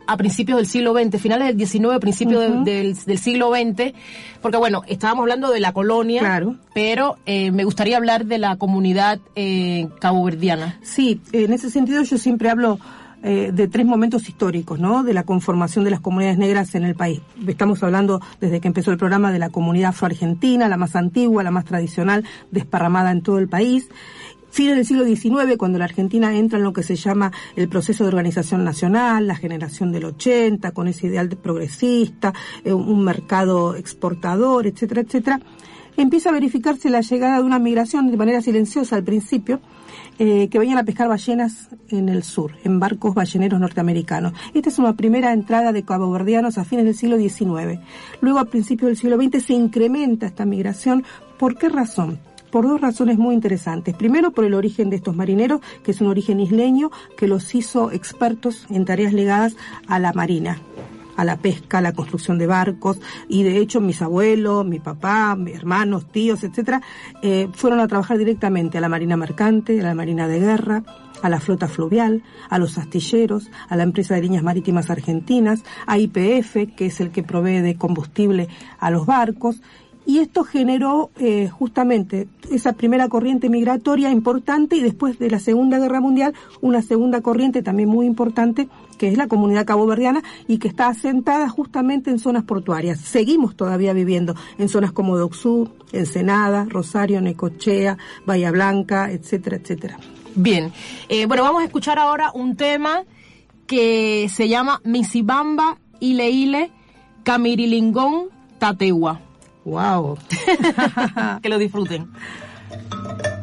a 0.06 0.18
principios 0.18 0.58
del 0.58 0.68
siglo 0.68 0.94
XX, 0.94 1.20
finales 1.20 1.48
del 1.56 1.66
XIX, 1.68 1.98
principios 2.00 2.42
de- 2.66 2.72
del, 2.72 2.96
del 3.06 3.18
siglo 3.18 3.52
XX, 3.52 3.94
porque 4.42 4.58
bueno, 4.58 4.84
estábamos 4.88 5.24
hablando 5.24 5.50
de 5.50 5.62
la 5.62 5.72
colonia, 5.72 6.20
Claro. 6.20 6.58
pero 6.76 7.16
eh, 7.26 7.52
me 7.52 7.64
gustaría 7.64 7.96
hablar 7.98 8.26
de 8.26 8.38
la 8.38 8.58
comunidad 8.58 9.20
eh, 9.36 9.88
caboverdiana. 10.02 10.78
Sí, 10.84 11.22
en 11.32 11.54
ese 11.54 11.72
sentido 11.72 12.04
yo 12.04 12.18
siempre 12.18 12.50
hablo 12.50 12.80
eh, 13.26 13.52
de 13.54 13.70
tres 13.70 13.86
momentos 13.86 14.28
históricos, 14.28 14.80
¿no? 14.80 15.04
De 15.04 15.14
la 15.14 15.24
conformación 15.24 15.86
de 15.86 15.92
las 15.92 16.02
comunidades 16.02 16.38
negras 16.38 16.76
en 16.76 16.84
el 16.84 16.94
país. 16.94 17.22
Estamos 17.48 17.82
hablando 17.82 18.20
desde 18.42 18.60
que 18.60 18.68
empezó 18.68 18.92
el 18.92 18.98
programa 18.98 19.32
de 19.32 19.40
la 19.40 19.50
comunidad 19.50 19.92
afroargentina, 19.92 20.68
la 20.68 20.76
más 20.76 20.98
antigua, 20.98 21.42
la 21.42 21.52
más 21.52 21.64
tradicional, 21.64 22.26
desparramada 22.52 23.12
en 23.12 23.22
todo 23.22 23.40
el 23.40 23.48
país. 23.48 23.88
Fines 24.54 24.76
del 24.76 24.86
siglo 24.86 25.06
XIX, 25.06 25.58
cuando 25.58 25.80
la 25.80 25.86
Argentina 25.86 26.36
entra 26.36 26.60
en 26.60 26.64
lo 26.64 26.74
que 26.74 26.84
se 26.84 26.96
llama 26.96 27.32
el 27.56 27.70
proceso 27.70 28.04
de 28.04 28.10
organización 28.10 28.64
nacional, 28.64 29.26
la 29.26 29.36
generación 29.36 29.92
del 29.92 30.06
80, 30.06 30.74
con 30.74 30.90
ese 30.90 31.08
ideal 31.08 31.28
de 31.28 31.38
progresista, 31.38 32.34
eh, 32.64 32.72
un 32.72 33.04
mercado 33.04 33.76
exportador, 33.76 34.68
etcétera, 34.68 35.02
etcétera, 35.02 35.40
empieza 35.98 36.30
a 36.30 36.34
verificarse 36.34 36.90
la 36.90 37.02
llegada 37.02 37.38
de 37.38 37.44
una 37.44 37.60
migración 37.60 38.10
de 38.12 38.18
manera 38.18 38.42
silenciosa 38.42 38.96
al 38.96 39.04
principio, 39.04 39.60
eh, 40.20 40.48
que 40.50 40.60
venían 40.60 40.78
a 40.78 40.84
pescar 40.84 41.08
ballenas 41.08 41.70
en 41.90 42.10
el 42.10 42.24
sur, 42.24 42.56
en 42.64 42.80
barcos 42.80 43.16
balleneros 43.16 43.60
norteamericanos. 43.60 44.34
Esta 44.54 44.70
es 44.70 44.80
una 44.80 44.94
primera 44.94 45.34
entrada 45.34 45.72
de 45.72 45.84
caboverdianos 45.84 46.58
a 46.58 46.66
fines 46.66 46.86
del 46.86 46.96
siglo 46.96 47.18
XIX. 47.18 47.80
Luego, 48.22 48.40
a 48.40 48.46
principios 48.46 48.90
del 48.90 48.98
siglo 48.98 49.18
XX, 49.18 49.44
se 49.44 49.54
incrementa 49.54 50.28
esta 50.28 50.46
migración. 50.46 51.04
¿Por 51.38 51.58
qué 51.58 51.70
razón? 51.70 52.20
Por 52.52 52.68
dos 52.68 52.80
razones 52.80 53.18
muy 53.18 53.34
interesantes. 53.34 53.96
Primero, 53.96 54.32
por 54.32 54.46
el 54.46 54.54
origen 54.54 54.92
de 54.92 54.98
estos 54.98 55.16
marineros, 55.16 55.62
que 55.84 55.92
es 55.92 56.02
un 56.02 56.08
origen 56.08 56.40
isleño 56.40 56.92
que 57.18 57.28
los 57.28 57.56
hizo 57.56 57.92
expertos 57.92 58.68
en 58.70 58.86
tareas 58.86 59.14
ligadas 59.14 59.56
a 59.88 59.98
la 59.98 60.14
marina 60.14 60.60
a 61.16 61.24
la 61.24 61.38
pesca, 61.38 61.80
a 61.80 61.82
la 61.82 61.94
construcción 61.94 62.38
de 62.38 62.48
barcos, 62.48 63.00
y 63.28 63.44
de 63.44 63.58
hecho 63.58 63.82
mis 63.82 64.02
abuelos, 64.02 64.66
mi 64.66 64.80
papá, 64.80 65.36
mis 65.36 65.56
hermanos, 65.56 66.12
tíos, 66.12 66.44
etcétera, 66.44 66.82
eh, 67.22 67.48
fueron 67.54 67.80
a 67.80 67.88
trabajar 67.88 68.18
directamente 68.18 68.78
a 68.78 68.82
la 68.82 68.90
marina 68.90 69.18
mercante, 69.18 69.80
a 69.80 69.84
la 69.84 69.96
marina 69.96 70.28
de 70.28 70.40
guerra, 70.40 70.84
a 71.22 71.30
la 71.30 71.40
flota 71.40 71.68
fluvial, 71.68 72.22
a 72.50 72.60
los 72.60 72.78
astilleros, 72.78 73.50
a 73.70 73.76
la 73.78 73.84
empresa 73.84 74.16
de 74.16 74.22
líneas 74.22 74.44
marítimas 74.44 74.90
argentinas, 74.90 75.64
a 75.88 75.98
IPF, 75.98 76.76
que 76.76 76.88
es 76.88 77.00
el 77.00 77.12
que 77.12 77.24
provee 77.24 77.62
de 77.62 77.78
combustible 77.78 78.50
a 78.78 78.92
los 78.92 79.06
barcos, 79.06 79.62
y 80.06 80.20
esto 80.20 80.44
generó 80.44 81.12
eh, 81.18 81.48
justamente 81.48 82.28
esa 82.52 82.74
primera 82.74 83.08
corriente 83.08 83.50
migratoria 83.50 84.12
importante 84.12 84.76
y 84.76 84.82
después 84.82 85.18
de 85.18 85.30
la 85.30 85.40
Segunda 85.40 85.80
Guerra 85.80 86.02
Mundial 86.02 86.34
una 86.62 86.82
segunda 86.82 87.22
corriente 87.22 87.64
también 87.64 87.88
muy 87.88 88.06
importante 88.06 88.68
que 88.98 89.08
es 89.08 89.18
la 89.18 89.28
comunidad 89.28 89.66
caboverdiana 89.66 90.24
y 90.48 90.58
que 90.58 90.68
está 90.68 90.88
asentada 90.88 91.50
justamente 91.50 92.10
en 92.10 92.20
zonas 92.20 92.44
portuarias. 92.44 93.00
Seguimos 93.00 93.56
todavía 93.56 93.94
viviendo 93.94 94.36
en 94.58 94.70
zonas 94.70 94.92
como 94.92 95.18
Doxú, 95.18 95.70
Ensenada, 95.92 96.66
Rosario, 96.70 97.22
Necochea, 97.22 97.98
Bahía 98.26 98.52
Blanca, 98.52 99.12
etcétera, 99.12 99.58
etcétera. 99.58 99.98
Bien, 100.36 100.72
eh, 101.10 101.26
bueno, 101.26 101.44
vamos 101.44 101.62
a 101.62 101.66
escuchar 101.66 102.00
ahora 102.00 102.32
un 102.34 102.56
tema 102.56 103.04
que 103.68 104.30
se 104.34 104.48
llama 104.48 104.82
Misibamba 104.84 105.78
Ile 106.00 106.30
Ile 106.30 106.72
Camirilingón 107.24 108.30
Tateua. 108.60 109.20
Wow. 109.66 110.18
que 111.42 111.50
lo 111.50 111.58
disfruten. 111.58 112.10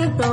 tiếp 0.00 0.08
tục 0.18 0.29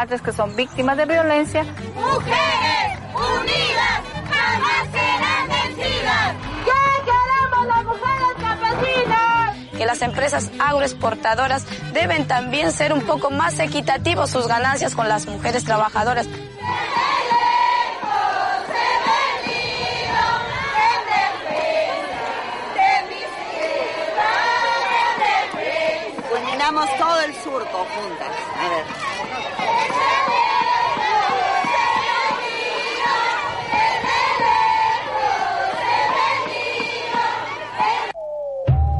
madres 0.00 0.22
que 0.22 0.32
son 0.32 0.56
víctimas 0.56 0.96
de 0.96 1.04
violencia. 1.04 1.62
Mujeres 1.94 2.90
unidas 3.12 4.00
jamás 4.32 4.84
serán 4.96 5.44
vencidas. 5.56 6.36
¿Qué 6.68 6.82
queremos 7.10 7.66
las 7.66 7.84
mujeres 7.84 8.34
campesinas? 8.40 9.30
que 9.76 9.86
las 9.86 10.02
empresas 10.02 10.50
agroexportadoras 10.58 11.66
deben 11.94 12.26
también 12.26 12.70
ser 12.70 12.92
un 12.92 13.00
poco 13.00 13.30
más 13.30 13.58
equitativos 13.58 14.28
sus 14.30 14.46
ganancias 14.46 14.94
con 14.94 15.08
las 15.08 15.26
mujeres 15.26 15.64
trabajadoras. 15.64 16.26
Todo 26.70 27.20
el 27.22 27.34
surco 27.34 27.84
juntas. 27.84 28.36
A 28.56 28.68
ver. 28.68 28.84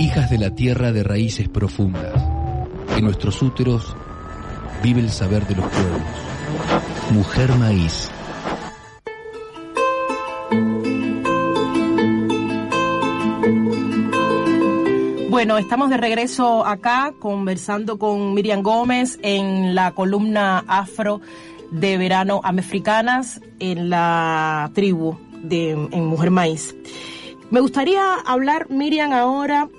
hijas 0.01 0.31
de 0.31 0.39
la 0.39 0.51
tierra 0.51 0.91
de 0.91 1.05
raíces 1.05 1.49
profundas. 1.49 2.21
En 2.97 3.05
nuestros 3.05 3.41
úteros 3.43 3.95
vive 4.83 5.01
el 5.01 5.11
saber 5.11 5.47
de 5.47 5.55
los 5.55 5.67
pueblos. 5.71 6.01
Mujer 7.13 7.55
Maíz. 7.55 8.11
Bueno, 15.41 15.57
estamos 15.57 15.89
de 15.89 15.97
regreso 15.97 16.67
acá 16.67 17.15
conversando 17.19 17.99
con 17.99 18.35
Miriam 18.35 18.63
Gómez 18.63 19.19
en 19.23 19.75
la 19.75 19.93
columna 19.93 20.63
afro 20.69 21.23
de 21.71 21.97
verano 21.97 22.43
Amefricanas 22.45 23.41
en 23.59 23.89
la 23.89 24.71
tribu 24.75 25.17
de 25.43 25.71
en 25.71 26.05
Mujer 26.05 26.31
Maíz. 26.31 26.77
Me 27.51 27.61
gustaría 27.61 28.17
hablar, 28.17 28.69
Miriam, 28.69 29.15
ahora, 29.15 29.71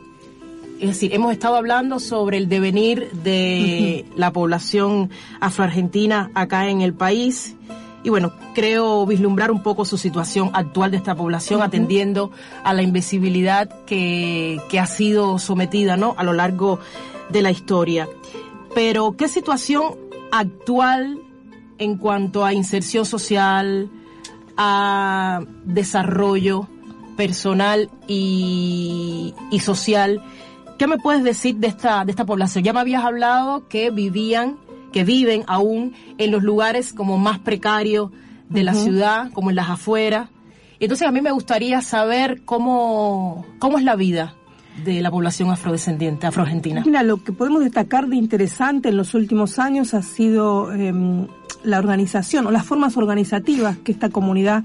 es 0.79 0.87
decir, 0.87 1.13
hemos 1.13 1.31
estado 1.31 1.57
hablando 1.57 1.99
sobre 1.99 2.37
el 2.37 2.49
devenir 2.49 3.11
de 3.11 4.07
la 4.15 4.33
población 4.33 5.11
afroargentina 5.41 6.31
acá 6.33 6.69
en 6.69 6.81
el 6.81 6.95
país. 6.95 7.55
Y 8.03 8.09
bueno, 8.09 8.31
creo 8.55 9.05
vislumbrar 9.05 9.51
un 9.51 9.61
poco 9.61 9.85
su 9.85 9.97
situación 9.97 10.49
actual 10.53 10.91
de 10.91 10.97
esta 10.97 11.15
población, 11.15 11.61
atendiendo 11.61 12.31
a 12.63 12.73
la 12.73 12.81
invisibilidad 12.81 13.69
que, 13.85 14.59
que 14.69 14.79
ha 14.79 14.87
sido 14.87 15.37
sometida 15.37 15.97
¿no? 15.97 16.15
a 16.17 16.23
lo 16.23 16.33
largo 16.33 16.79
de 17.29 17.41
la 17.41 17.51
historia. 17.51 18.09
Pero, 18.73 19.15
¿qué 19.17 19.27
situación 19.27 19.95
actual 20.31 21.19
en 21.77 21.97
cuanto 21.97 22.45
a 22.45 22.53
inserción 22.53 23.05
social, 23.05 23.89
a 24.55 25.41
desarrollo 25.65 26.67
personal 27.17 27.89
y, 28.07 29.33
y 29.49 29.59
social. 29.59 30.21
¿Qué 30.77 30.87
me 30.87 30.97
puedes 30.97 31.23
decir 31.23 31.55
de 31.57 31.67
esta, 31.67 32.05
de 32.05 32.11
esta 32.11 32.25
población? 32.25 32.63
Ya 32.63 32.73
me 32.73 32.79
habías 32.79 33.03
hablado 33.03 33.67
que 33.67 33.89
vivían, 33.91 34.57
que 34.91 35.03
viven 35.03 35.43
aún 35.47 35.93
en 36.17 36.31
los 36.31 36.43
lugares 36.43 36.93
como 36.93 37.17
más 37.17 37.39
precarios 37.39 38.11
de 38.49 38.63
la 38.63 38.73
ciudad, 38.73 39.31
como 39.31 39.49
en 39.49 39.55
las 39.55 39.69
afueras. 39.69 40.29
Entonces 40.79 41.07
a 41.07 41.11
mí 41.11 41.21
me 41.21 41.31
gustaría 41.31 41.81
saber 41.81 42.41
cómo, 42.43 43.45
cómo 43.59 43.77
es 43.77 43.83
la 43.83 43.95
vida 43.95 44.35
de 44.83 45.01
la 45.01 45.11
población 45.11 45.49
afrodescendiente, 45.49 46.27
afroargentina. 46.27 46.83
Mira, 46.85 47.03
lo 47.03 47.23
que 47.23 47.33
podemos 47.33 47.63
destacar 47.63 48.07
de 48.07 48.15
interesante 48.15 48.89
en 48.89 48.97
los 48.97 49.13
últimos 49.13 49.59
años 49.59 49.93
ha 49.93 50.01
sido 50.01 50.73
em, 50.73 51.27
la 51.63 51.79
organización 51.79 52.47
o 52.47 52.51
las 52.51 52.65
formas 52.65 52.97
organizativas 52.97 53.77
que 53.77 53.91
esta 53.91 54.09
comunidad 54.09 54.63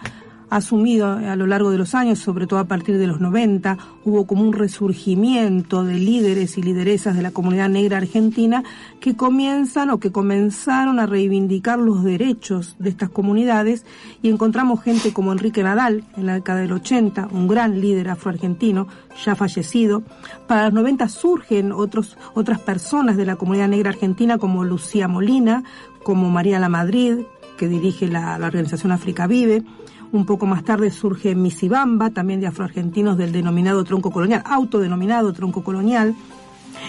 asumido 0.50 1.08
a 1.08 1.36
lo 1.36 1.46
largo 1.46 1.70
de 1.70 1.78
los 1.78 1.94
años, 1.94 2.18
sobre 2.18 2.46
todo 2.46 2.60
a 2.60 2.64
partir 2.64 2.98
de 2.98 3.06
los 3.06 3.20
90, 3.20 3.78
hubo 4.04 4.26
como 4.26 4.42
un 4.42 4.52
resurgimiento 4.52 5.84
de 5.84 5.94
líderes 5.94 6.56
y 6.58 6.62
lideresas 6.62 7.16
de 7.16 7.22
la 7.22 7.30
comunidad 7.30 7.68
negra 7.68 7.96
argentina 7.96 8.62
que 9.00 9.16
comienzan 9.16 9.90
o 9.90 9.98
que 9.98 10.12
comenzaron 10.12 10.98
a 10.98 11.06
reivindicar 11.06 11.78
los 11.78 12.04
derechos 12.04 12.76
de 12.78 12.90
estas 12.90 13.10
comunidades 13.10 13.84
y 14.22 14.28
encontramos 14.28 14.82
gente 14.82 15.12
como 15.12 15.32
Enrique 15.32 15.62
Nadal 15.62 16.04
en 16.16 16.26
la 16.26 16.34
década 16.34 16.60
del 16.60 16.72
80, 16.72 17.28
un 17.32 17.48
gran 17.48 17.80
líder 17.80 18.10
afroargentino 18.10 18.86
ya 19.24 19.34
fallecido. 19.34 20.02
Para 20.46 20.64
los 20.64 20.74
90 20.74 21.08
surgen 21.08 21.72
otros, 21.72 22.16
otras 22.34 22.60
personas 22.60 23.16
de 23.16 23.26
la 23.26 23.36
comunidad 23.36 23.68
negra 23.68 23.90
argentina 23.90 24.38
como 24.38 24.64
Lucía 24.64 25.08
Molina, 25.08 25.64
como 26.02 26.30
María 26.30 26.60
La 26.60 26.68
Madrid, 26.68 27.18
que 27.56 27.68
dirige 27.68 28.06
la, 28.06 28.38
la 28.38 28.46
organización 28.46 28.92
África 28.92 29.26
Vive. 29.26 29.64
Un 30.12 30.24
poco 30.24 30.46
más 30.46 30.64
tarde 30.64 30.90
surge 30.90 31.34
Misibamba, 31.34 32.10
también 32.10 32.40
de 32.40 32.46
afroargentinos 32.46 33.18
del 33.18 33.32
denominado 33.32 33.84
tronco 33.84 34.10
colonial, 34.10 34.42
autodenominado 34.46 35.32
tronco 35.32 35.62
colonial, 35.64 36.14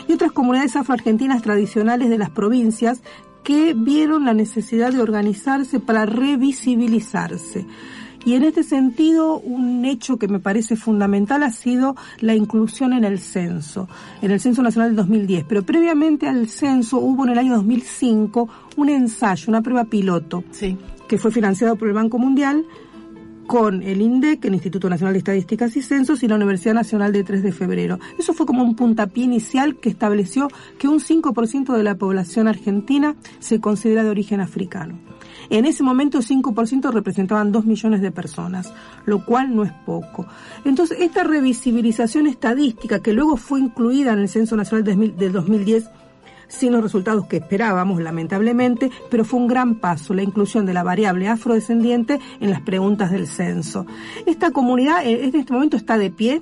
y 0.07 0.13
otras 0.13 0.31
comunidades 0.31 0.75
afroargentinas 0.75 1.41
tradicionales 1.41 2.09
de 2.09 2.17
las 2.17 2.29
provincias 2.29 3.01
que 3.43 3.73
vieron 3.73 4.25
la 4.25 4.33
necesidad 4.33 4.91
de 4.91 5.01
organizarse 5.01 5.79
para 5.79 6.05
revisibilizarse. 6.05 7.65
Y 8.25 8.33
en 8.33 8.43
este 8.43 8.63
sentido, 8.63 9.39
un 9.39 9.85
hecho 9.85 10.17
que 10.17 10.27
me 10.27 10.39
parece 10.39 10.75
fundamental 10.75 11.43
ha 11.43 11.51
sido 11.51 11.95
la 12.19 12.35
inclusión 12.35 12.91
en 12.91 13.05
el 13.05 13.19
censo, 13.19 13.87
en 14.21 14.31
el 14.31 14.41
Censo 14.41 14.61
Nacional 14.61 14.89
del 14.89 14.97
2010. 14.97 15.45
Pero 15.47 15.63
previamente 15.63 16.27
al 16.27 16.49
censo 16.49 16.97
hubo 16.97 17.23
en 17.23 17.31
el 17.31 17.37
año 17.37 17.55
2005 17.55 18.49
un 18.75 18.89
ensayo, 18.89 19.45
una 19.47 19.61
prueba 19.61 19.85
piloto, 19.85 20.43
que 21.07 21.17
fue 21.17 21.31
financiado 21.31 21.77
por 21.77 21.87
el 21.87 21.93
Banco 21.93 22.19
Mundial 22.19 22.65
con 23.47 23.81
el 23.81 24.01
INDEC, 24.01 24.45
el 24.45 24.53
Instituto 24.53 24.89
Nacional 24.89 25.13
de 25.13 25.19
Estadísticas 25.19 25.75
y 25.77 25.81
Censos, 25.81 26.21
y 26.21 26.27
la 26.27 26.35
Universidad 26.35 26.73
Nacional 26.73 27.13
de 27.13 27.23
3 27.23 27.41
de 27.41 27.51
Febrero. 27.51 27.97
Eso 28.19 28.33
fue 28.33 28.45
como 28.45 28.61
un 28.61 28.75
puntapié 28.75 29.23
inicial 29.23 29.77
que 29.77 29.89
estableció 29.89 30.49
que 30.77 30.87
un 30.87 30.99
5% 30.99 31.73
de 31.75 31.83
la 31.83 31.95
población 31.95 32.47
argentina 32.47 33.15
se 33.39 33.59
considera 33.59 34.03
de 34.03 34.09
origen 34.09 34.41
africano. 34.41 34.99
En 35.49 35.65
ese 35.65 35.81
momento, 35.81 36.19
5% 36.19 36.91
representaban 36.91 37.51
2 37.51 37.65
millones 37.65 38.01
de 38.01 38.11
personas, 38.11 38.73
lo 39.05 39.23
cual 39.23 39.55
no 39.55 39.63
es 39.63 39.71
poco. 39.85 40.27
Entonces, 40.65 40.97
esta 40.99 41.23
revisibilización 41.23 42.27
estadística, 42.27 42.99
que 42.99 43.13
luego 43.13 43.37
fue 43.37 43.61
incluida 43.61 44.11
en 44.13 44.19
el 44.19 44.29
Censo 44.29 44.57
Nacional 44.57 44.83
del 44.83 45.31
2010, 45.31 45.89
sin 46.47 46.71
los 46.73 46.83
resultados 46.83 47.27
que 47.27 47.37
esperábamos, 47.37 48.01
lamentablemente, 48.01 48.91
pero 49.09 49.25
fue 49.25 49.39
un 49.39 49.47
gran 49.47 49.75
paso 49.75 50.13
la 50.13 50.23
inclusión 50.23 50.65
de 50.65 50.73
la 50.73 50.83
variable 50.83 51.27
afrodescendiente 51.27 52.19
en 52.39 52.49
las 52.49 52.61
preguntas 52.61 53.11
del 53.11 53.27
censo. 53.27 53.85
Esta 54.25 54.51
comunidad 54.51 55.05
eh, 55.05 55.25
en 55.25 55.35
este 55.35 55.53
momento 55.53 55.77
está 55.77 55.97
de 55.97 56.09
pie, 56.11 56.41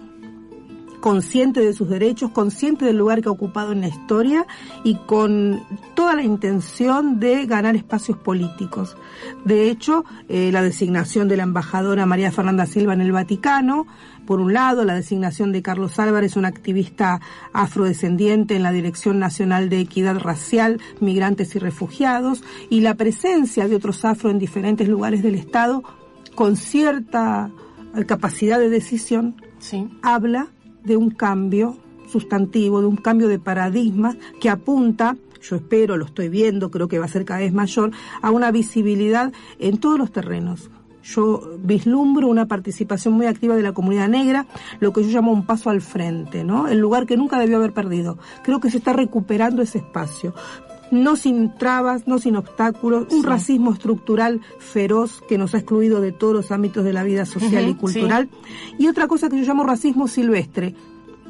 consciente 1.05 1.59
de 1.59 1.73
sus 1.73 1.87
derechos, 1.87 2.31
consciente 2.31 2.83
del 2.83 2.97
lugar 2.97 3.21
que 3.21 3.29
ha 3.29 3.31
ocupado 3.31 3.73
en 3.73 3.81
la 3.81 3.87
historia 3.87 4.47
y 4.83 4.95
con 4.95 5.61
toda 5.93 6.15
la 6.15 6.23
intención 6.23 7.19
de 7.19 7.45
ganar 7.45 7.75
espacios 7.75 8.17
políticos. 8.17 8.97
De 9.43 9.69
hecho, 9.69 10.03
eh, 10.29 10.49
la 10.51 10.63
designación 10.63 11.27
de 11.27 11.37
la 11.37 11.43
embajadora 11.43 12.07
María 12.07 12.31
Fernanda 12.31 12.65
Silva 12.65 12.95
en 12.95 13.01
el 13.01 13.11
Vaticano, 13.11 13.85
por 14.25 14.41
un 14.41 14.53
lado, 14.53 14.83
la 14.83 14.95
designación 14.95 15.51
de 15.51 15.61
Carlos 15.61 15.99
Álvarez, 15.99 16.37
un 16.37 16.45
activista 16.45 17.21
afrodescendiente 17.53 18.55
en 18.55 18.63
la 18.63 18.71
Dirección 18.71 19.19
Nacional 19.19 19.69
de 19.69 19.81
Equidad 19.81 20.17
Racial, 20.17 20.81
Migrantes 21.01 21.55
y 21.55 21.59
Refugiados, 21.59 22.43
y 22.71 22.79
la 22.79 22.95
presencia 22.95 23.67
de 23.67 23.75
otros 23.75 24.05
afro 24.05 24.31
en 24.31 24.39
diferentes 24.39 24.87
lugares 24.87 25.21
del 25.21 25.35
Estado 25.35 25.83
con 26.33 26.55
cierta 26.55 27.51
eh, 27.95 28.05
capacidad 28.05 28.57
de 28.57 28.69
decisión, 28.69 29.35
habla 30.01 30.49
de 30.85 30.97
un 30.97 31.09
cambio 31.09 31.77
sustantivo, 32.07 32.81
de 32.81 32.87
un 32.87 32.97
cambio 32.97 33.27
de 33.27 33.39
paradigma 33.39 34.15
que 34.39 34.49
apunta 34.49 35.17
yo 35.45 35.57
espero, 35.57 35.97
lo 35.97 36.05
estoy 36.05 36.29
viendo, 36.29 36.71
creo 36.71 36.87
que 36.87 36.99
va 36.99 37.05
a 37.05 37.09
ser 37.09 37.23
cada 37.23 37.41
vez 37.41 37.53
mayor, 37.53 37.91
a 38.21 38.31
una 38.31 38.51
visibilidad 38.51 39.31
en 39.59 39.77
todos 39.77 39.99
los 39.99 40.11
terrenos. 40.11 40.71
Yo 41.03 41.57
vislumbro 41.59 42.27
una 42.27 42.47
participación 42.47 43.13
muy 43.13 43.27
activa 43.27 43.55
de 43.55 43.61
la 43.61 43.73
comunidad 43.73 44.09
negra, 44.09 44.47
lo 44.79 44.91
que 44.91 45.03
yo 45.03 45.09
llamo 45.09 45.31
un 45.31 45.45
paso 45.45 45.69
al 45.69 45.81
frente, 45.81 46.43
¿no? 46.43 46.67
El 46.67 46.79
lugar 46.79 47.05
que 47.05 47.15
nunca 47.15 47.37
debió 47.37 47.57
haber 47.57 47.73
perdido. 47.73 48.17
Creo 48.43 48.59
que 48.59 48.71
se 48.71 48.77
está 48.77 48.91
recuperando 48.91 49.61
ese 49.61 49.77
espacio. 49.77 50.33
No 51.03 51.15
sin 51.17 51.53
trabas, 51.55 52.07
no 52.07 52.19
sin 52.19 52.37
obstáculos, 52.37 53.07
un 53.11 53.23
racismo 53.23 53.73
estructural 53.73 54.41
feroz 54.59 55.21
que 55.27 55.37
nos 55.37 55.53
ha 55.53 55.57
excluido 55.57 55.99
de 55.99 56.11
todos 56.11 56.33
los 56.33 56.51
ámbitos 56.51 56.85
de 56.85 56.93
la 56.93 57.03
vida 57.03 57.25
social 57.25 57.67
y 57.67 57.73
cultural. 57.73 58.29
Y 58.77 58.87
otra 58.87 59.07
cosa 59.07 59.29
que 59.29 59.37
yo 59.37 59.43
llamo 59.43 59.63
racismo 59.63 60.07
silvestre, 60.07 60.73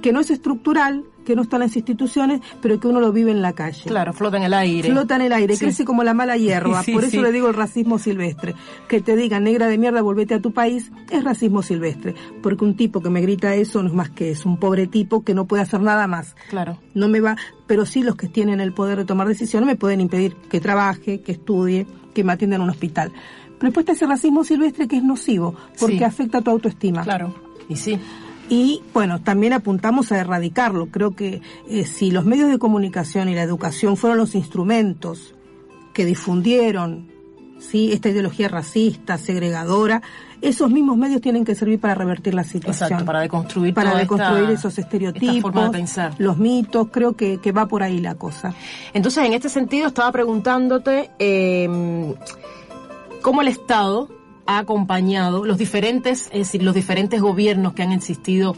que 0.02 0.12
no 0.12 0.20
es 0.20 0.30
estructural, 0.30 1.04
que 1.26 1.36
no 1.36 1.42
está 1.42 1.58
en 1.58 1.64
las 1.64 1.76
instituciones, 1.76 2.42
pero 2.62 2.80
que 2.80 2.88
uno 2.88 3.00
lo 3.02 3.12
vive 3.12 3.32
en 3.32 3.42
la 3.42 3.54
calle. 3.54 3.82
Claro, 3.86 4.14
flota 4.14 4.38
en 4.38 4.44
el 4.44 4.54
aire. 4.54 4.90
Flota 4.90 5.16
en 5.16 5.22
el 5.24 5.34
aire, 5.34 5.56
Sí. 5.56 5.66
crece 5.66 5.84
como 5.86 6.04
la 6.04 6.14
mala 6.14 6.38
hierba. 6.38 6.84
Sí, 6.86 6.94
Por 6.94 7.04
eso 7.04 7.12
sí. 7.12 7.22
le 7.22 7.32
digo 7.32 7.48
el 7.48 7.54
racismo 7.56 7.98
silvestre. 8.00 8.54
Que 8.88 9.02
te 9.02 9.16
digan, 9.16 9.44
negra 9.44 9.68
de 9.68 9.78
mierda, 9.78 10.02
volvete 10.02 10.36
a 10.36 10.40
tu 10.40 10.54
país, 10.54 10.92
es 11.10 11.24
racismo 11.24 11.62
silvestre. 11.64 12.14
Porque 12.44 12.64
un 12.64 12.76
tipo 12.78 13.02
que 13.02 13.10
me 13.10 13.22
grita 13.22 13.56
eso 13.56 13.82
no 13.82 13.90
es 13.90 13.96
más 13.96 14.10
que 14.12 14.32
es 14.32 14.46
un 14.46 14.58
pobre 14.58 14.88
tipo 14.88 15.24
que 15.24 15.34
no 15.34 15.46
puede 15.46 15.64
hacer 15.64 15.82
nada 15.82 16.08
más. 16.08 16.36
Claro. 16.50 16.78
No 16.94 17.08
me 17.10 17.20
va, 17.20 17.36
pero 17.68 17.86
sí 17.86 18.04
los 18.04 18.16
que 18.16 18.28
tienen 18.28 18.62
el 18.62 18.72
poder 18.74 19.00
de 19.00 19.06
tomar 19.06 19.28
decisiones 19.28 19.66
me 19.68 19.76
pueden 19.76 20.00
impedir 20.02 20.36
que 20.50 20.60
trabaje, 20.62 21.22
que 21.22 21.32
estudie, 21.32 21.88
que 22.14 22.24
me 22.24 22.34
atienda 22.34 22.56
en 22.58 22.62
un 22.62 22.70
hospital. 22.70 23.12
Pero 23.58 23.70
después 23.70 23.84
está 23.84 23.94
ese 23.94 24.06
racismo 24.06 24.44
silvestre 24.44 24.88
que 24.88 24.98
es 24.98 25.04
nocivo, 25.04 25.56
porque 25.80 26.04
afecta 26.06 26.40
a 26.40 26.42
tu 26.42 26.52
autoestima. 26.52 27.04
Claro, 27.04 27.34
y 27.70 27.76
sí. 27.78 27.98
Y 28.50 28.82
bueno, 28.94 29.22
también 29.22 29.54
apuntamos 29.54 30.12
a 30.12 30.20
erradicarlo. 30.20 30.88
Creo 30.88 31.16
que 31.16 31.42
eh, 31.70 31.86
si 31.86 32.12
los 32.12 32.26
medios 32.26 32.50
de 32.50 32.60
comunicación 32.60 33.28
y 33.30 33.36
la 33.36 33.42
educación 33.42 33.98
fueron 33.98 34.20
los 34.20 34.36
instrumentos 34.36 35.34
que 35.94 36.06
difundieron 36.06 37.08
¿sí? 37.60 37.92
esta 37.92 38.10
ideología 38.10 38.48
racista, 38.48 39.18
segregadora, 39.18 40.04
esos 40.42 40.70
mismos 40.70 40.96
medios 40.98 41.22
tienen 41.22 41.44
que 41.44 41.56
servir 41.56 41.80
para 41.80 41.96
revertir 41.96 42.36
la 42.36 42.44
situación. 42.44 42.88
Exacto, 42.90 43.06
para 43.06 43.22
deconstruir 43.22 43.74
para 43.74 43.96
deconstruir 43.96 44.42
esta- 44.44 44.54
esos 44.54 44.78
estereotipos, 44.78 45.42
forma 45.42 45.64
de 45.66 45.72
pensar. 45.72 46.14
los 46.20 46.38
mitos, 46.38 46.90
creo 46.92 47.14
que, 47.14 47.38
que 47.40 47.52
va 47.52 47.66
por 47.68 47.82
ahí 47.82 48.00
la 48.00 48.14
cosa. 48.16 48.54
Entonces, 48.94 49.24
en 49.26 49.34
este 49.34 49.50
sentido, 49.50 49.88
estaba 49.88 50.12
preguntándote 50.12 51.10
eh, 51.18 52.14
cómo 53.22 53.42
el 53.42 53.48
Estado 53.48 54.10
ha 54.48 54.60
acompañado 54.60 55.46
los 55.46 55.58
diferentes, 55.58 56.28
es 56.32 56.40
decir, 56.40 56.64
los 56.64 56.76
diferentes 56.76 57.22
gobiernos 57.22 57.74
que 57.74 57.84
han 57.84 57.92
existido 57.92 58.56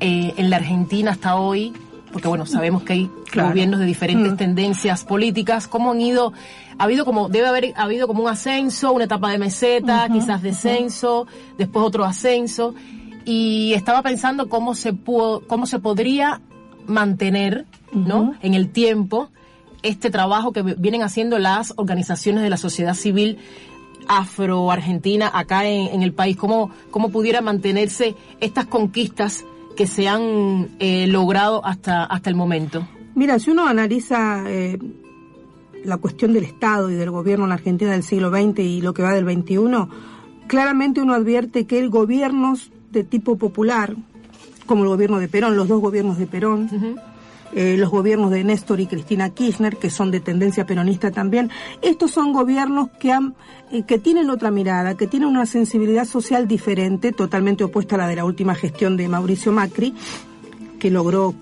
eh, 0.00 0.34
en 0.36 0.50
la 0.50 0.56
Argentina 0.56 1.12
hasta 1.12 1.36
hoy 1.36 1.72
porque 2.12 2.28
bueno, 2.28 2.46
sabemos 2.46 2.84
que 2.84 2.92
hay 2.92 3.10
Claro. 3.32 3.48
gobiernos 3.48 3.80
de 3.80 3.86
diferentes 3.86 4.34
Mm. 4.34 4.36
tendencias 4.36 5.02
políticas, 5.04 5.66
cómo 5.66 5.90
han 5.90 6.00
ido, 6.00 6.32
ha 6.78 6.84
habido 6.84 7.04
como, 7.04 7.28
debe 7.28 7.48
haber 7.48 7.72
ha 7.74 7.82
habido 7.82 8.06
como 8.06 8.22
un 8.22 8.28
ascenso, 8.28 8.92
una 8.92 9.06
etapa 9.06 9.32
de 9.32 9.38
meseta, 9.38 10.08
quizás 10.12 10.40
descenso, 10.40 11.26
después 11.58 11.84
otro 11.84 12.04
ascenso, 12.04 12.72
y 13.24 13.72
estaba 13.74 14.00
pensando 14.02 14.48
cómo 14.48 14.76
se 14.76 14.92
pudo, 14.92 15.40
cómo 15.48 15.66
se 15.66 15.80
podría 15.80 16.40
mantener, 16.86 17.66
¿no? 17.92 18.34
En 18.42 18.54
el 18.54 18.68
tiempo, 18.70 19.30
este 19.82 20.08
trabajo 20.10 20.52
que 20.52 20.62
vienen 20.62 21.02
haciendo 21.02 21.40
las 21.40 21.74
organizaciones 21.76 22.44
de 22.44 22.50
la 22.50 22.56
sociedad 22.58 22.94
civil 22.94 23.38
afro-argentina 24.08 25.30
acá 25.32 25.66
en, 25.66 25.88
en 25.88 26.02
el 26.02 26.12
país, 26.12 26.36
cómo, 26.36 26.70
cómo 26.90 27.10
pudiera 27.10 27.40
mantenerse 27.40 28.14
estas 28.40 28.66
conquistas 28.66 29.44
que 29.76 29.86
se 29.86 30.08
han 30.08 30.70
eh, 30.78 31.06
logrado 31.06 31.64
hasta, 31.64 32.04
hasta 32.04 32.30
el 32.30 32.36
momento. 32.36 32.86
Mira, 33.14 33.38
si 33.38 33.50
uno 33.50 33.66
analiza 33.66 34.44
eh, 34.46 34.78
la 35.84 35.98
cuestión 35.98 36.32
del 36.32 36.44
Estado 36.44 36.90
y 36.90 36.94
del 36.94 37.10
gobierno 37.10 37.44
en 37.44 37.50
la 37.50 37.56
Argentina 37.56 37.92
del 37.92 38.02
siglo 38.02 38.30
XX 38.30 38.58
y 38.60 38.80
lo 38.80 38.94
que 38.94 39.02
va 39.02 39.12
del 39.12 39.24
XXI, 39.24 39.58
claramente 40.46 41.00
uno 41.00 41.14
advierte 41.14 41.66
que 41.66 41.78
el 41.78 41.90
gobiernos 41.90 42.70
de 42.90 43.04
tipo 43.04 43.36
popular, 43.36 43.94
como 44.66 44.84
el 44.84 44.88
gobierno 44.88 45.18
de 45.18 45.28
Perón, 45.28 45.56
los 45.56 45.68
dos 45.68 45.80
gobiernos 45.80 46.18
de 46.18 46.26
Perón, 46.26 46.68
eh, 47.52 47.76
los 47.78 47.90
gobiernos 47.90 48.30
de 48.30 48.44
Néstor 48.44 48.80
y 48.80 48.86
Cristina 48.86 49.30
Kirchner, 49.30 49.76
que 49.76 49.90
son 49.90 50.10
de 50.10 50.20
tendencia 50.20 50.66
peronista 50.66 51.10
también, 51.10 51.50
estos 51.82 52.10
son 52.10 52.32
gobiernos 52.32 52.88
que 52.98 53.12
han 53.12 53.34
eh, 53.70 53.82
que 53.84 53.98
tienen 53.98 54.30
otra 54.30 54.50
mirada, 54.50 54.96
que 54.96 55.06
tienen 55.06 55.28
una 55.28 55.46
sensibilidad 55.46 56.04
social 56.04 56.48
diferente, 56.48 57.12
totalmente 57.12 57.64
opuesta 57.64 57.96
a 57.96 57.98
la 57.98 58.08
de 58.08 58.16
la 58.16 58.24
última 58.24 58.54
gestión 58.54 58.96
de 58.96 59.08
Mauricio 59.08 59.52
Macri, 59.52 59.94
que 60.78 60.90
logró 60.90 61.34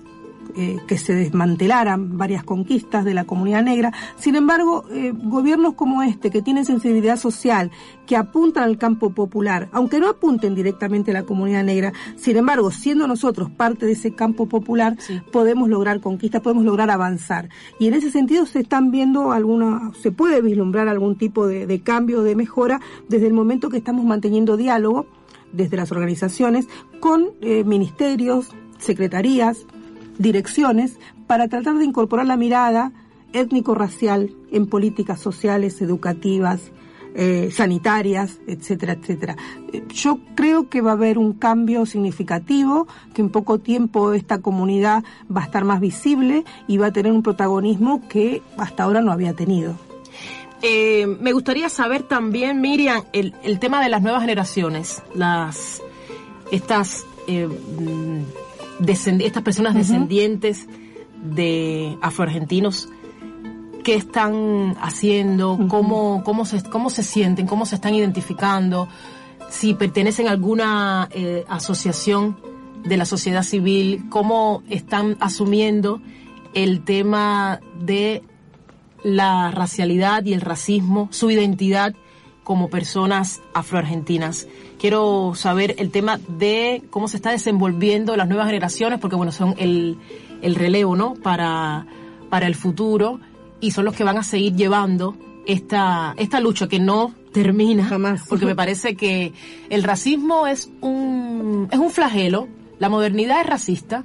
eh, 0.55 0.77
que 0.87 0.97
se 0.97 1.13
desmantelaran 1.13 2.17
varias 2.17 2.43
conquistas 2.43 3.05
de 3.05 3.13
la 3.13 3.25
comunidad 3.25 3.63
negra. 3.63 3.91
Sin 4.17 4.35
embargo, 4.35 4.85
eh, 4.91 5.13
gobiernos 5.15 5.73
como 5.73 6.03
este, 6.03 6.29
que 6.29 6.41
tienen 6.41 6.65
sensibilidad 6.65 7.17
social, 7.17 7.71
que 8.05 8.15
apuntan 8.15 8.63
al 8.63 8.77
campo 8.77 9.11
popular, 9.11 9.69
aunque 9.71 9.99
no 9.99 10.09
apunten 10.09 10.55
directamente 10.55 11.11
a 11.11 11.13
la 11.15 11.23
comunidad 11.23 11.63
negra, 11.63 11.93
sin 12.15 12.37
embargo, 12.37 12.71
siendo 12.71 13.07
nosotros 13.07 13.49
parte 13.49 13.85
de 13.85 13.93
ese 13.93 14.13
campo 14.13 14.47
popular, 14.47 14.97
podemos 15.31 15.69
lograr 15.69 15.99
conquistas, 16.01 16.41
podemos 16.41 16.65
lograr 16.65 16.89
avanzar. 16.89 17.49
Y 17.79 17.87
en 17.87 17.93
ese 17.93 18.11
sentido 18.11 18.45
se 18.45 18.59
están 18.59 18.91
viendo 18.91 19.31
alguna, 19.31 19.91
se 20.01 20.11
puede 20.11 20.41
vislumbrar 20.41 20.87
algún 20.87 21.17
tipo 21.17 21.47
de, 21.47 21.65
de 21.65 21.81
cambio, 21.81 22.23
de 22.23 22.35
mejora, 22.35 22.79
desde 23.09 23.27
el 23.27 23.33
momento 23.33 23.69
que 23.69 23.77
estamos 23.77 24.05
manteniendo 24.05 24.57
diálogo 24.57 25.07
desde 25.53 25.77
las 25.77 25.91
organizaciones 25.91 26.67
con 26.99 27.31
eh, 27.41 27.63
ministerios, 27.63 28.49
secretarías, 28.79 29.65
direcciones, 30.17 30.97
para 31.27 31.47
tratar 31.47 31.75
de 31.75 31.85
incorporar 31.85 32.25
la 32.25 32.37
mirada 32.37 32.91
étnico-racial 33.33 34.31
en 34.51 34.67
políticas 34.67 35.19
sociales, 35.19 35.81
educativas, 35.81 36.71
eh, 37.15 37.49
sanitarias, 37.51 38.39
etcétera, 38.47 38.93
etcétera. 38.93 39.35
Eh, 39.71 39.83
Yo 39.89 40.19
creo 40.33 40.67
que 40.67 40.81
va 40.81 40.91
a 40.91 40.93
haber 40.93 41.19
un 41.19 41.33
cambio 41.33 41.85
significativo, 41.85 42.87
que 43.13 43.21
en 43.21 43.29
poco 43.29 43.59
tiempo 43.59 44.13
esta 44.13 44.39
comunidad 44.39 45.03
va 45.35 45.41
a 45.41 45.45
estar 45.45 45.63
más 45.63 45.79
visible 45.79 46.43
y 46.67 46.77
va 46.77 46.87
a 46.87 46.91
tener 46.91 47.11
un 47.11 47.21
protagonismo 47.21 48.07
que 48.07 48.41
hasta 48.57 48.83
ahora 48.83 49.01
no 49.01 49.11
había 49.11 49.33
tenido. 49.33 49.75
Eh, 50.63 51.05
me 51.05 51.33
gustaría 51.33 51.69
saber 51.69 52.03
también, 52.03 52.61
Miriam, 52.61 53.03
el, 53.11 53.59
tema 53.59 53.83
de 53.83 53.89
las 53.89 54.01
nuevas 54.01 54.21
generaciones, 54.21 55.03
las 55.13 55.83
estas 56.51 57.05
mm, 57.27 58.21
estas 58.79 59.43
personas 59.43 59.73
descendientes 59.73 60.67
de 61.23 61.97
afroargentinos 62.01 62.89
qué 63.83 63.95
están 63.95 64.75
haciendo, 64.81 65.59
cómo, 65.67 66.23
cómo, 66.23 66.45
se, 66.45 66.63
cómo 66.63 66.89
se 66.89 67.03
sienten, 67.03 67.45
cómo 67.45 67.65
se 67.65 67.75
están 67.75 67.93
identificando, 67.93 68.87
si 69.49 69.73
pertenecen 69.73 70.27
a 70.27 70.31
alguna 70.31 71.09
eh, 71.11 71.45
asociación 71.47 72.37
de 72.83 72.97
la 72.97 73.05
sociedad 73.05 73.43
civil, 73.43 74.05
cómo 74.09 74.63
están 74.69 75.17
asumiendo 75.19 76.01
el 76.53 76.83
tema 76.83 77.59
de 77.79 78.23
la 79.03 79.51
racialidad 79.51 80.25
y 80.25 80.33
el 80.33 80.41
racismo, 80.41 81.09
su 81.11 81.29
identidad 81.29 81.93
como 82.43 82.69
personas 82.69 83.41
afroargentinas. 83.53 84.47
Quiero 84.83 85.31
saber 85.33 85.75
el 85.77 85.91
tema 85.91 86.19
de 86.27 86.83
cómo 86.89 87.07
se 87.07 87.15
está 87.15 87.31
desenvolviendo 87.31 88.17
las 88.17 88.27
nuevas 88.27 88.47
generaciones, 88.47 88.99
porque 88.99 89.15
bueno, 89.15 89.31
son 89.31 89.55
el, 89.57 89.97
el 90.41 90.55
relevo, 90.55 90.97
¿no? 90.97 91.13
Para, 91.13 91.87
para 92.29 92.47
el 92.47 92.55
futuro 92.55 93.21
y 93.61 93.71
son 93.71 93.85
los 93.85 93.95
que 93.95 94.03
van 94.03 94.17
a 94.17 94.23
seguir 94.23 94.57
llevando 94.57 95.15
esta, 95.45 96.13
esta 96.17 96.41
lucha 96.41 96.67
que 96.67 96.79
no 96.79 97.15
termina. 97.31 97.85
Jamás. 97.85 98.25
Porque 98.27 98.45
me 98.45 98.55
parece 98.55 98.97
que 98.97 99.31
el 99.69 99.83
racismo 99.83 100.47
es 100.47 100.69
un, 100.81 101.69
es 101.71 101.79
un 101.79 101.89
flagelo, 101.89 102.49
la 102.77 102.89
modernidad 102.89 103.39
es 103.39 103.47
racista 103.47 104.03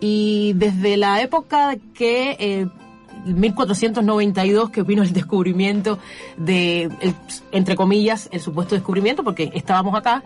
y 0.00 0.52
desde 0.54 0.98
la 0.98 1.22
época 1.22 1.76
que 1.94 2.36
eh, 2.38 2.68
1492 3.26 4.70
que 4.70 4.82
vino 4.82 5.02
el 5.02 5.12
descubrimiento 5.12 5.98
de, 6.36 6.84
el- 7.00 7.14
entre 7.52 7.76
comillas, 7.76 8.28
el 8.32 8.40
supuesto 8.40 8.74
descubrimiento, 8.74 9.22
porque 9.24 9.50
estábamos 9.54 9.94
acá, 9.94 10.22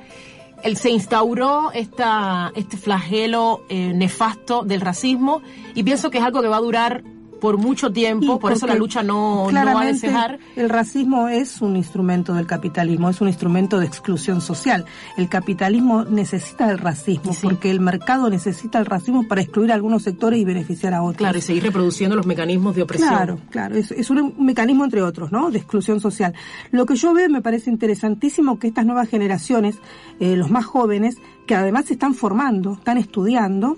él 0.62 0.76
se 0.76 0.90
instauró 0.90 1.72
esta, 1.72 2.51
este 2.57 2.76
flagelo 2.76 3.62
eh, 3.68 3.92
nefasto 3.95 4.62
del 4.62 4.80
racismo 4.80 5.42
y 5.74 5.82
pienso 5.82 6.11
que 6.11 6.18
es 6.18 6.24
algo 6.24 6.40
que 6.40 6.49
va 6.49 6.57
a 6.57 6.61
durar 6.61 7.03
por 7.45 7.59
mucho 7.59 7.92
tiempo, 7.92 8.36
Y 8.36 8.38
por 8.38 8.53
eso 8.53 8.66
la 8.66 8.74
lucha 8.74 9.03
no, 9.03 9.34
no 9.34 9.42
va 9.42 9.49
a 9.49 9.51
claramente 9.51 9.92
descejar. 9.92 10.38
El 10.57 10.70
racismo 10.70 11.28
es 11.28 11.61
un 11.61 11.76
instrumento 11.76 12.32
del 12.32 12.47
capitalismo, 12.47 13.11
es 13.11 13.20
un 13.20 13.28
instrumento 13.28 13.78
de 13.78 13.84
exclusión 13.84 14.40
social. 14.40 14.86
El 15.18 15.28
capitalismo 15.28 16.07
necesita 16.07 16.70
el 16.70 16.78
racismo 16.78 17.36
porque 17.42 17.70
el 17.70 17.80
mercado 17.80 18.30
necesita 18.30 18.78
el 18.78 18.86
racismo 18.86 19.28
para 19.28 19.42
excluir 19.42 19.72
a 19.72 19.74
algunos 19.74 20.05
sectores 20.05 20.40
y 20.40 20.45
beneficiar 20.47 20.95
a 20.95 21.03
otros. 21.03 21.18
Claro, 21.18 21.36
y 21.36 21.42
seguir 21.42 21.64
reproduciendo 21.64 22.16
los 22.16 22.24
mecanismos 22.24 22.76
de 22.76 22.82
opresión. 22.82 23.11
Claro, 23.11 23.38
claro, 23.51 23.74
es, 23.74 23.90
es 23.90 24.09
un 24.09 24.36
mecanismo 24.38 24.84
entre 24.84 25.03
otros, 25.03 25.30
¿no? 25.30 25.51
De 25.51 25.59
exclusión 25.59 26.01
social. 26.01 26.32
Lo 26.70 26.86
que 26.86 26.97
yo 26.97 27.12
veo 27.12 27.28
me 27.28 27.42
parece 27.42 27.68
interesantísimo 27.68 28.59
que 28.59 28.68
estas 28.68 28.86
nuevas 28.86 29.11
generaciones, 29.11 29.76
eh, 30.18 30.34
los 30.34 30.51
más 30.51 30.64
jóvenes, 30.64 31.18
que 31.47 31.55
además 31.55 31.84
se 31.84 31.92
están 31.92 32.14
formando, 32.14 32.72
están 32.72 32.97
estudiando, 32.97 33.76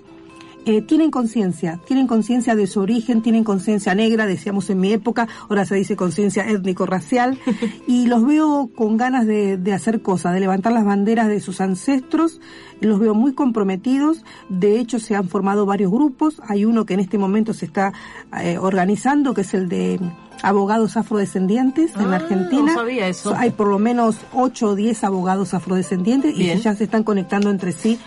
eh, 0.67 0.81
tienen 0.81 1.11
conciencia, 1.11 1.79
tienen 1.87 2.07
conciencia 2.07 2.53
de 2.55 2.67
su 2.67 2.81
origen, 2.81 3.21
tienen 3.21 3.43
conciencia 3.43 3.95
negra, 3.95 4.25
decíamos 4.25 4.69
en 4.69 4.79
mi 4.79 4.91
época, 4.93 5.27
ahora 5.49 5.65
se 5.65 5.75
dice 5.75 5.95
conciencia 5.95 6.47
étnico-racial, 6.47 7.39
y 7.87 8.07
los 8.07 8.25
veo 8.25 8.69
con 8.75 8.97
ganas 8.97 9.25
de, 9.25 9.57
de 9.57 9.73
hacer 9.73 10.01
cosas, 10.01 10.33
de 10.33 10.41
levantar 10.41 10.73
las 10.73 10.83
banderas 10.85 11.27
de 11.29 11.39
sus 11.39 11.61
ancestros, 11.61 12.41
los 12.81 12.99
veo 12.99 13.13
muy 13.13 13.33
comprometidos, 13.33 14.23
de 14.49 14.79
hecho 14.79 14.99
se 14.99 15.15
han 15.15 15.29
formado 15.29 15.65
varios 15.65 15.89
grupos, 15.91 16.41
hay 16.47 16.65
uno 16.65 16.85
que 16.85 16.93
en 16.95 16.99
este 16.99 17.17
momento 17.17 17.53
se 17.53 17.65
está 17.65 17.93
eh, 18.41 18.57
organizando, 18.59 19.33
que 19.33 19.41
es 19.41 19.53
el 19.53 19.69
de 19.69 19.99
abogados 20.43 20.97
afrodescendientes 20.97 21.95
en 21.95 22.11
la 22.11 22.17
Ah, 22.17 22.19
Argentina. 22.19 22.61
no 22.61 22.73
sabía 22.75 23.07
eso. 23.07 23.33
Hay 23.35 23.49
por 23.51 23.67
lo 23.67 23.79
menos 23.79 24.17
8 24.33 24.67
o 24.69 24.75
10 24.75 25.03
abogados 25.03 25.53
afrodescendientes 25.55 26.35
y 26.35 26.43
Bien. 26.43 26.59
ya 26.61 26.75
se 26.75 26.83
están 26.83 27.03
conectando 27.03 27.49
entre 27.49 27.71
sí 27.71 27.97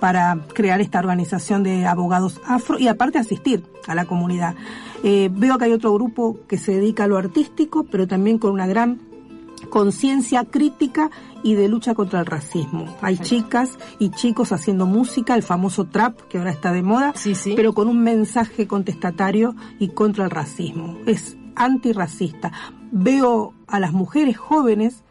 para 0.00 0.38
crear 0.54 0.80
esta 0.80 0.98
organización 0.98 1.62
de 1.62 1.86
abogados 1.86 2.40
afro 2.46 2.78
y 2.78 2.88
aparte 2.88 3.18
asistir 3.18 3.62
a 3.86 3.94
la 3.94 4.06
comunidad. 4.06 4.54
Eh, 5.02 5.30
veo 5.32 5.58
que 5.58 5.66
hay 5.66 5.72
otro 5.72 5.92
grupo 5.92 6.38
que 6.48 6.58
se 6.58 6.72
dedica 6.72 7.04
a 7.04 7.06
lo 7.06 7.16
artístico, 7.16 7.84
pero 7.84 8.08
también 8.08 8.38
con 8.38 8.52
una 8.52 8.66
gran 8.66 9.00
conciencia 9.68 10.44
crítica 10.44 11.10
y 11.42 11.54
de 11.54 11.68
lucha 11.68 11.94
contra 11.94 12.20
el 12.20 12.26
racismo. 12.26 12.96
Hay 13.02 13.18
chicas 13.18 13.78
y 13.98 14.10
chicos 14.10 14.52
haciendo 14.52 14.86
música, 14.86 15.34
el 15.34 15.42
famoso 15.42 15.84
trap 15.84 16.20
que 16.28 16.38
ahora 16.38 16.50
está 16.50 16.72
de 16.72 16.82
moda, 16.82 17.14
pero 17.56 17.74
con 17.74 17.88
un 17.88 18.02
mensaje 18.02 18.66
contestatario 18.66 19.54
y 19.78 19.88
contra 19.88 20.24
el 20.24 20.30
racismo. 20.30 20.98
Es 21.06 21.36
antirracista. 21.56 22.52
Veo 22.90 23.54
a 23.66 23.78
las 23.80 23.92
mujeres 23.92 24.36
jóvenes 24.36 25.04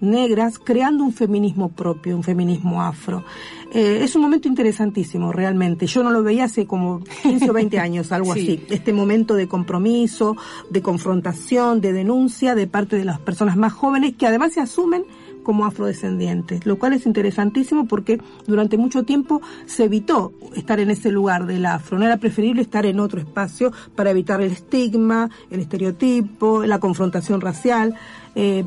negras 0.00 0.58
creando 0.58 1.04
un 1.04 1.12
feminismo 1.12 1.70
propio, 1.70 2.16
un 2.16 2.22
feminismo 2.22 2.82
afro. 2.82 3.24
Eh, 3.72 4.00
es 4.02 4.14
un 4.14 4.22
momento 4.22 4.46
interesantísimo, 4.48 5.32
realmente. 5.32 5.86
Yo 5.86 6.02
no 6.02 6.10
lo 6.10 6.22
veía 6.22 6.44
hace 6.44 6.66
como 6.66 7.02
15 7.22 7.50
o 7.50 7.52
20 7.52 7.78
años, 7.78 8.12
algo 8.12 8.34
Sí. 8.34 8.40
así. 8.40 8.74
Este 8.74 8.92
momento 8.92 9.34
de 9.34 9.48
compromiso, 9.48 10.36
de 10.70 10.82
confrontación, 10.82 11.80
de 11.80 11.92
denuncia 11.92 12.54
de 12.54 12.66
parte 12.66 12.96
de 12.96 13.04
las 13.04 13.18
personas 13.20 13.56
más 13.56 13.72
jóvenes 13.72 14.14
que 14.16 14.26
además 14.26 14.52
se 14.52 14.60
asumen 14.60 15.04
como 15.42 15.66
afrodescendientes, 15.66 16.64
lo 16.64 16.78
cual 16.78 16.94
es 16.94 17.04
interesantísimo 17.04 17.86
porque 17.86 18.18
durante 18.46 18.78
mucho 18.78 19.04
tiempo 19.04 19.42
se 19.66 19.84
evitó 19.84 20.32
estar 20.56 20.80
en 20.80 20.90
ese 20.90 21.10
lugar 21.10 21.44
del 21.46 21.66
afro, 21.66 21.98
no 21.98 22.06
era 22.06 22.16
preferible 22.16 22.62
estar 22.62 22.86
en 22.86 22.98
otro 22.98 23.20
espacio 23.20 23.70
para 23.94 24.10
evitar 24.10 24.40
el 24.40 24.52
estigma, 24.52 25.28
el 25.50 25.60
estereotipo, 25.60 26.64
la 26.64 26.80
confrontación 26.80 27.42
racial, 27.42 27.94
eh, 28.34 28.64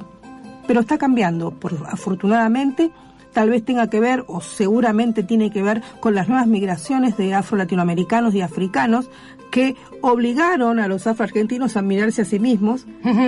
pero 0.67 0.81
está 0.81 0.97
cambiando, 0.97 1.51
por, 1.51 1.73
afortunadamente 1.89 2.91
tal 3.33 3.51
vez 3.51 3.63
tenga 3.63 3.87
que 3.87 3.99
ver, 3.99 4.23
o 4.27 4.41
seguramente 4.41 5.21
tiene 5.21 5.51
que 5.51 5.61
ver, 5.61 5.83
con 5.99 6.15
las 6.15 6.27
nuevas 6.27 6.47
migraciones 6.47 7.17
de 7.17 7.35
afro-latinoamericanos 7.35 8.33
y 8.33 8.41
africanos 8.41 9.11
que 9.51 9.75
obligaron 10.01 10.79
a 10.79 10.87
los 10.87 11.05
afro-argentinos 11.05 11.77
a 11.77 11.83
mirarse 11.83 12.23
a 12.23 12.25
sí 12.25 12.39
mismos 12.39 12.87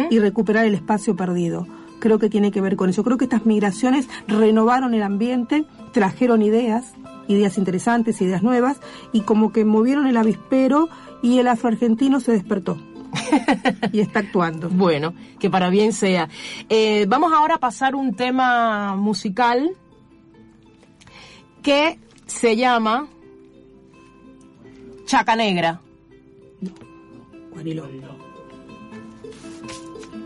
y 0.10 0.18
recuperar 0.18 0.66
el 0.66 0.74
espacio 0.74 1.16
perdido. 1.16 1.68
Creo 2.00 2.18
que 2.18 2.30
tiene 2.30 2.52
que 2.52 2.60
ver 2.60 2.76
con 2.76 2.90
eso. 2.90 3.04
Creo 3.04 3.18
que 3.18 3.26
estas 3.26 3.46
migraciones 3.46 4.10
renovaron 4.28 4.96
el 4.96 5.04
ambiente, 5.04 5.66
trajeron 5.92 6.42
ideas, 6.42 6.94
ideas 7.28 7.60
interesantes, 7.60 8.20
ideas 8.22 8.42
nuevas, 8.42 8.78
y 9.12 9.22
como 9.22 9.52
que 9.52 9.64
movieron 9.64 10.08
el 10.08 10.18
avispero 10.18 10.90
y 11.22 11.38
el 11.38 11.48
afroargentino 11.48 12.20
se 12.20 12.32
despertó. 12.32 12.78
y 13.92 14.00
está 14.00 14.20
actuando. 14.20 14.70
Bueno, 14.70 15.14
que 15.40 15.50
para 15.50 15.70
bien 15.70 15.94
sea. 15.94 16.30
Eh, 16.70 17.06
vamos 17.08 17.34
ahora 17.34 17.56
a 17.56 17.60
pasar 17.60 17.96
un 17.96 18.14
tema 18.16 18.96
musical 18.96 19.72
que 21.62 22.00
se 22.26 22.56
llama 22.56 23.08
Chaca 25.06 25.36
Negra. 25.36 25.82
Guariló. 27.52 27.88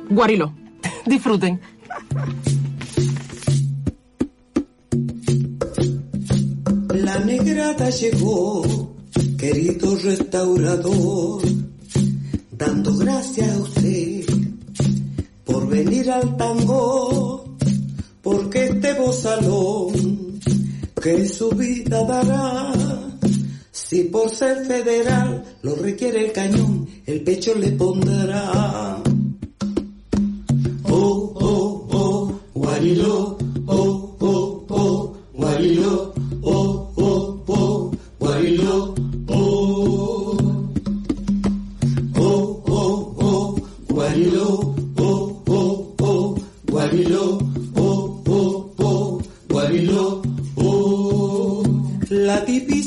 Guariló. 0.10 0.54
Disfruten. 1.06 1.60
La 6.94 7.20
negrada 7.20 7.90
llegó, 7.90 8.96
querido 9.38 9.96
restaurador, 9.98 11.42
dando 12.66 12.95
gracias 12.95 13.53
a 13.53 13.59
usted 13.59 14.26
por 15.43 15.68
venir 15.68 16.09
al 16.09 16.38
tango, 16.38 17.57
porque 18.22 18.66
este 18.68 18.93
bozalón 18.93 20.39
que 21.01 21.28
su 21.28 21.49
vida 21.49 22.05
dará, 22.05 22.72
si 23.72 24.05
por 24.05 24.30
ser 24.30 24.66
federal 24.66 25.43
lo 25.61 25.76
requiere 25.76 26.26
el 26.26 26.32
cañón, 26.32 26.88
el 27.05 27.22
pecho 27.24 27.53
le 27.55 27.72
pondrá. 27.72 29.03
Oh, 30.84 31.34
oh, 31.36 31.88
oh, 31.91 32.39
guariló, 32.53 33.38
oh, 33.66 33.74
oh, 33.76 34.03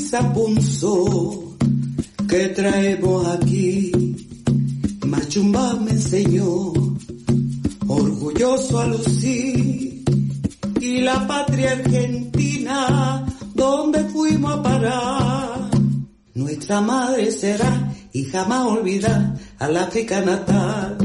divisa 0.07 0.33
punzó 0.33 1.57
que 2.29 2.49
traemos 2.49 3.27
aquí, 3.27 3.91
Machumba 5.05 5.75
me 5.75 5.91
enseñó, 5.91 6.71
orgulloso 7.87 8.79
a 8.79 8.87
lucir, 8.87 10.03
y 10.79 11.01
la 11.01 11.27
patria 11.27 11.71
argentina, 11.71 13.25
donde 13.53 14.05
fuimos 14.05 14.53
a 14.53 14.63
parar. 14.63 15.69
Nuestra 16.35 16.79
madre 16.81 17.31
será 17.31 17.93
y 18.13 18.23
jamás 18.25 18.65
olvidar 18.65 19.35
al 19.59 19.75
África 19.75 20.21
natal. 20.21 20.97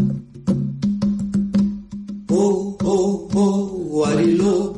Oh, 2.28 2.76
oh, 2.84 3.28
oh, 3.34 3.66
Guariló, 3.66 4.71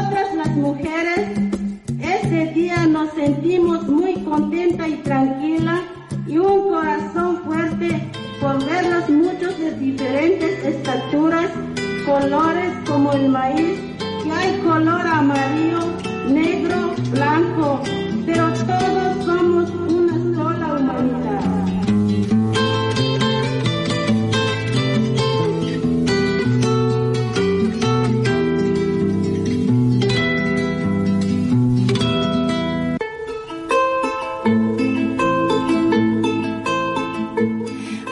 Nosotras 0.00 0.34
las 0.34 0.56
mujeres, 0.56 1.28
ese 2.00 2.46
día 2.54 2.86
nos 2.86 3.10
sentimos 3.12 3.86
muy 3.86 4.14
contenta 4.24 4.88
y 4.88 4.94
tranquila 5.02 5.82
y 6.26 6.38
un 6.38 6.70
corazón 6.70 7.42
fuerte 7.44 8.10
por 8.40 8.64
verlos 8.64 9.10
muchos 9.10 9.58
de 9.58 9.72
diferentes 9.72 10.64
estaturas, 10.64 11.50
colores 12.06 12.72
como 12.86 13.12
el 13.12 13.28
maíz, 13.28 13.78
que 14.24 14.32
hay 14.32 14.58
color 14.60 15.06
amarillo, 15.06 15.80
negro, 16.30 16.94
blanco, 17.10 17.82
pero 18.24 18.50
todos 18.54 18.99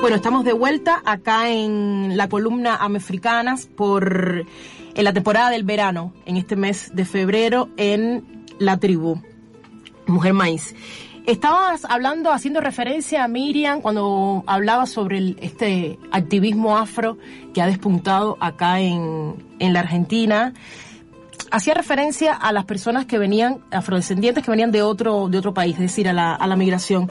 Bueno, 0.09 0.17
estamos 0.17 0.43
de 0.47 0.55
vuelta 0.55 1.03
acá 1.05 1.51
en 1.51 2.17
la 2.17 2.31
columna 2.31 2.77
Amefricanas 2.77 3.67
por 3.67 4.47
en 4.95 5.05
la 5.05 5.13
temporada 5.13 5.51
del 5.51 5.65
verano, 5.65 6.15
en 6.25 6.39
este 6.39 6.57
mes 6.57 6.91
de 6.95 7.05
febrero, 7.05 7.69
en 7.77 8.47
la 8.59 8.79
tribu 8.79 9.21
Mujer 10.07 10.33
Maíz. 10.33 10.75
Estabas 11.27 11.85
hablando, 11.85 12.33
haciendo 12.33 12.63
referencia 12.63 13.23
a 13.23 13.29
Miriam 13.29 13.83
cuando 13.83 14.45
hablaba 14.47 14.87
sobre 14.87 15.19
el- 15.19 15.37
este 15.43 15.99
activismo 16.11 16.79
afro 16.79 17.19
que 17.53 17.61
ha 17.61 17.67
despuntado 17.67 18.39
acá 18.41 18.81
en, 18.81 19.35
en 19.59 19.75
la 19.75 19.81
Argentina. 19.81 20.55
Hacía 21.51 21.75
referencia 21.75 22.33
a 22.33 22.51
las 22.53 22.65
personas 22.65 23.05
que 23.05 23.19
venían, 23.19 23.59
afrodescendientes 23.71 24.43
que 24.43 24.51
venían 24.51 24.73
de 24.73 24.81
otro, 24.81 25.29
de 25.29 25.37
otro 25.37 25.53
país, 25.53 25.75
es 25.75 25.81
decir, 25.83 26.09
a 26.09 26.15
la, 26.15 26.35
a 26.35 26.47
la 26.47 26.57
migración. 26.57 27.11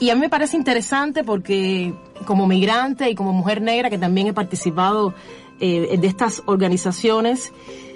Y 0.00 0.10
a 0.10 0.14
mí 0.14 0.22
me 0.22 0.30
parece 0.30 0.56
interesante 0.56 1.22
porque 1.22 1.94
como 2.24 2.46
migrante 2.46 3.10
y 3.10 3.14
como 3.14 3.32
mujer 3.32 3.60
negra 3.60 3.90
que 3.90 3.98
también 3.98 4.26
he 4.26 4.32
participado 4.32 5.14
eh, 5.60 5.98
de 5.98 6.06
estas 6.06 6.42
organizaciones, 6.46 7.52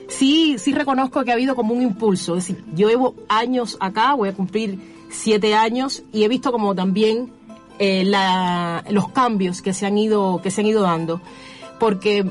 sí, 0.09 0.57
sí 0.59 0.73
reconozco 0.73 1.25
que 1.25 1.31
ha 1.31 1.35
habido 1.35 1.57
como 1.57 1.73
un 1.75 1.83
impulso. 1.83 2.37
Es 2.37 2.47
decir, 2.47 2.65
yo 2.75 2.89
llevo 2.89 3.15
años 3.29 3.79
acá, 3.81 4.13
voy 4.15 4.29
a 4.29 4.35
cumplir 4.35 4.79
siete 5.09 5.55
años 5.55 6.03
y 6.13 6.25
he 6.25 6.29
visto 6.29 6.53
como 6.53 6.75
también 6.75 7.33
eh, 7.79 8.05
los 8.91 9.09
cambios 9.09 9.63
que 9.63 9.73
se 9.73 9.87
han 9.87 9.97
ido 9.99 10.41
que 10.43 10.51
se 10.51 10.61
han 10.61 10.67
ido 10.67 10.83
dando 10.83 11.21
porque 11.81 12.25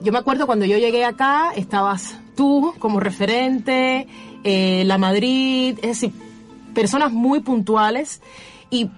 yo 0.00 0.12
me 0.12 0.18
acuerdo 0.18 0.46
cuando 0.46 0.66
yo 0.66 0.78
llegué 0.78 1.04
acá 1.04 1.50
estabas 1.56 2.16
tú 2.36 2.74
como 2.78 3.00
referente 3.00 4.06
eh, 4.44 4.84
la 4.86 4.98
Madrid 4.98 5.78
es 5.82 6.00
decir 6.00 6.12
personas 6.74 7.12
muy 7.12 7.40
puntuales 7.40 8.20
y 8.70 8.90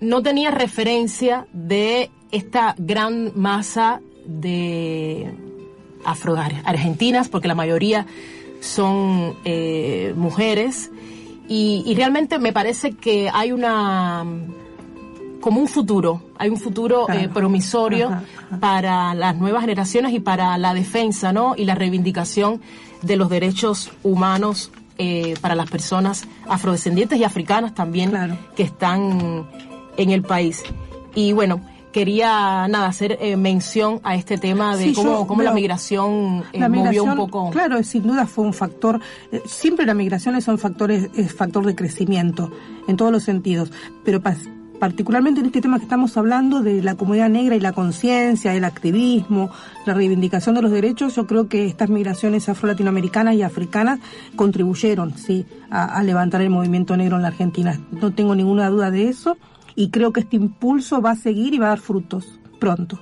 no 0.00 0.22
tenía 0.22 0.50
referencia 0.50 1.46
de 1.52 2.10
esta 2.30 2.74
gran 2.78 3.32
masa 3.34 4.00
de 4.24 5.32
afro-argentinas, 6.04 7.28
porque 7.28 7.48
la 7.48 7.54
mayoría 7.54 8.06
son 8.60 9.36
eh, 9.44 10.14
mujeres, 10.16 10.90
y, 11.48 11.82
y, 11.84 11.94
realmente 11.96 12.38
me 12.38 12.52
parece 12.52 12.92
que 12.92 13.28
hay 13.32 13.50
una 13.50 14.24
como 15.40 15.60
un 15.60 15.68
futuro, 15.68 16.22
hay 16.38 16.50
un 16.50 16.58
futuro 16.58 17.06
eh, 17.10 17.28
promisorio 17.28 18.06
ajá, 18.06 18.22
ajá. 18.48 18.60
para 18.60 19.14
las 19.14 19.36
nuevas 19.36 19.62
generaciones 19.62 20.12
y 20.12 20.20
para 20.20 20.56
la 20.58 20.74
defensa, 20.74 21.32
¿no? 21.32 21.54
Y 21.56 21.64
la 21.64 21.74
reivindicación 21.74 22.60
de 23.02 23.16
los 23.16 23.30
derechos 23.30 23.90
humanos 24.02 24.70
eh, 25.02 25.34
para 25.40 25.54
las 25.54 25.70
personas 25.70 26.28
afrodescendientes 26.46 27.18
y 27.18 27.24
africanas 27.24 27.74
también 27.74 28.10
claro. 28.10 28.36
que 28.54 28.64
están 28.64 29.48
en 29.96 30.10
el 30.10 30.22
país. 30.22 30.62
Y 31.14 31.32
bueno, 31.32 31.62
quería 31.92 32.68
nada 32.68 32.86
hacer 32.86 33.18
eh, 33.20 33.36
mención 33.36 34.00
a 34.02 34.14
este 34.14 34.38
tema 34.38 34.76
de 34.76 34.86
sí, 34.86 34.92
cómo, 34.92 35.10
yo, 35.10 35.26
cómo 35.26 35.42
la 35.42 35.52
migración, 35.52 36.44
eh, 36.52 36.60
la 36.60 36.68
movió 36.68 37.04
un 37.04 37.16
poco. 37.16 37.50
Claro, 37.50 37.82
sin 37.82 38.02
duda 38.02 38.26
fue 38.26 38.44
un 38.44 38.52
factor. 38.52 39.00
Eh, 39.32 39.42
siempre 39.46 39.86
las 39.86 39.96
migraciones 39.96 40.44
son 40.44 40.58
factores, 40.58 41.10
es 41.14 41.32
factor 41.32 41.64
de 41.64 41.74
crecimiento 41.74 42.52
en 42.86 42.96
todos 42.96 43.10
los 43.10 43.22
sentidos, 43.22 43.72
pero 44.04 44.20
particularmente 44.80 45.40
en 45.40 45.46
este 45.46 45.60
tema 45.60 45.78
que 45.78 45.84
estamos 45.84 46.16
hablando 46.16 46.62
de 46.62 46.82
la 46.82 46.96
comunidad 46.96 47.28
negra 47.28 47.54
y 47.54 47.60
la 47.60 47.72
conciencia, 47.72 48.54
el 48.54 48.64
activismo, 48.64 49.50
la 49.86 49.94
reivindicación 49.94 50.56
de 50.56 50.62
los 50.62 50.72
derechos, 50.72 51.14
yo 51.14 51.26
creo 51.26 51.48
que 51.48 51.66
estas 51.66 51.90
migraciones 51.90 52.48
afro-latinoamericanas 52.48 53.34
y 53.36 53.42
africanas 53.42 54.00
contribuyeron, 54.34 55.16
sí, 55.16 55.46
a, 55.70 55.84
a 55.84 56.02
levantar 56.02 56.40
el 56.40 56.50
movimiento 56.50 56.96
negro 56.96 57.16
en 57.16 57.22
la 57.22 57.28
Argentina. 57.28 57.78
No 57.92 58.12
tengo 58.12 58.34
ninguna 58.34 58.68
duda 58.70 58.90
de 58.90 59.08
eso 59.08 59.36
y 59.76 59.90
creo 59.90 60.12
que 60.12 60.20
este 60.20 60.36
impulso 60.36 61.00
va 61.00 61.12
a 61.12 61.16
seguir 61.16 61.54
y 61.54 61.58
va 61.58 61.66
a 61.66 61.70
dar 61.70 61.80
frutos 61.80 62.40
pronto. 62.58 62.98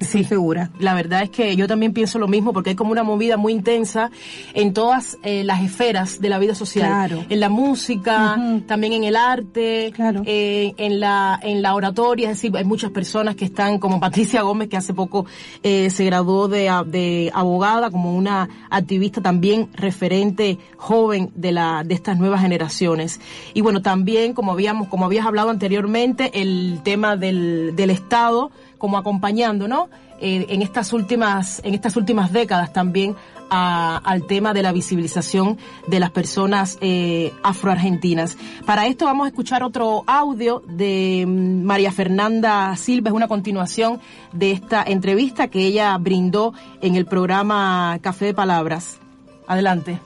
Sí, 0.00 0.22
segura. 0.22 0.70
La 0.78 0.94
verdad 0.94 1.22
es 1.22 1.30
que 1.30 1.56
yo 1.56 1.66
también 1.66 1.92
pienso 1.92 2.18
lo 2.18 2.28
mismo 2.28 2.52
porque 2.52 2.70
hay 2.70 2.76
como 2.76 2.92
una 2.92 3.02
movida 3.02 3.36
muy 3.36 3.52
intensa 3.52 4.10
en 4.54 4.72
todas 4.72 5.18
eh, 5.22 5.42
las 5.44 5.62
esferas 5.62 6.20
de 6.20 6.28
la 6.28 6.38
vida 6.38 6.54
social. 6.54 6.86
Claro. 6.86 7.24
En 7.28 7.40
la 7.40 7.48
música, 7.48 8.36
uh 8.36 8.40
-huh. 8.40 8.66
también 8.66 8.92
en 8.92 9.04
el 9.04 9.16
arte, 9.16 9.92
claro. 9.94 10.22
eh, 10.24 10.74
en 10.76 11.00
la 11.00 11.38
en 11.42 11.62
la 11.62 11.74
oratoria, 11.74 12.30
es 12.30 12.36
decir, 12.36 12.56
hay 12.56 12.64
muchas 12.64 12.90
personas 12.90 13.34
que 13.34 13.44
están 13.44 13.78
como 13.78 13.98
Patricia 14.08 14.42
Gómez 14.42 14.68
que 14.68 14.76
hace 14.76 14.94
poco 14.94 15.26
eh, 15.62 15.90
se 15.90 16.04
graduó 16.04 16.48
de, 16.48 16.70
de 16.86 17.30
abogada 17.34 17.90
como 17.90 18.14
una 18.14 18.48
activista 18.70 19.20
también 19.20 19.68
referente 19.74 20.58
joven 20.76 21.30
de 21.34 21.52
la 21.52 21.82
de 21.84 21.94
estas 21.94 22.18
nuevas 22.18 22.40
generaciones. 22.40 23.20
Y 23.52 23.62
bueno, 23.62 23.82
también 23.82 24.32
como 24.32 24.52
habíamos 24.52 24.88
como 24.88 25.06
habías 25.06 25.26
hablado 25.26 25.50
anteriormente 25.50 26.40
el 26.40 26.80
tema 26.84 27.16
del 27.16 27.74
del 27.74 27.90
Estado 27.90 28.50
como 28.78 28.96
acompañando, 28.98 29.68
¿no? 29.68 29.88
Eh, 30.20 30.46
en 30.48 30.62
estas 30.62 30.92
últimas, 30.92 31.60
en 31.64 31.74
estas 31.74 31.96
últimas 31.96 32.32
décadas 32.32 32.72
también 32.72 33.14
al 33.50 34.26
tema 34.26 34.52
de 34.52 34.62
la 34.62 34.72
visibilización 34.72 35.56
de 35.86 36.00
las 36.00 36.10
personas 36.10 36.76
eh, 36.82 37.32
afroargentinas. 37.42 38.36
Para 38.66 38.86
esto 38.86 39.06
vamos 39.06 39.24
a 39.24 39.28
escuchar 39.28 39.62
otro 39.62 40.04
audio 40.06 40.62
de 40.66 41.24
mm, 41.26 41.62
María 41.62 41.90
Fernanda 41.90 42.76
Silva, 42.76 43.08
es 43.08 43.14
una 43.14 43.28
continuación 43.28 44.00
de 44.32 44.50
esta 44.50 44.82
entrevista 44.86 45.48
que 45.48 45.60
ella 45.60 45.96
brindó 45.98 46.52
en 46.82 46.94
el 46.96 47.06
programa 47.06 47.98
Café 48.02 48.26
de 48.26 48.34
Palabras. 48.34 48.98
Adelante 49.46 49.98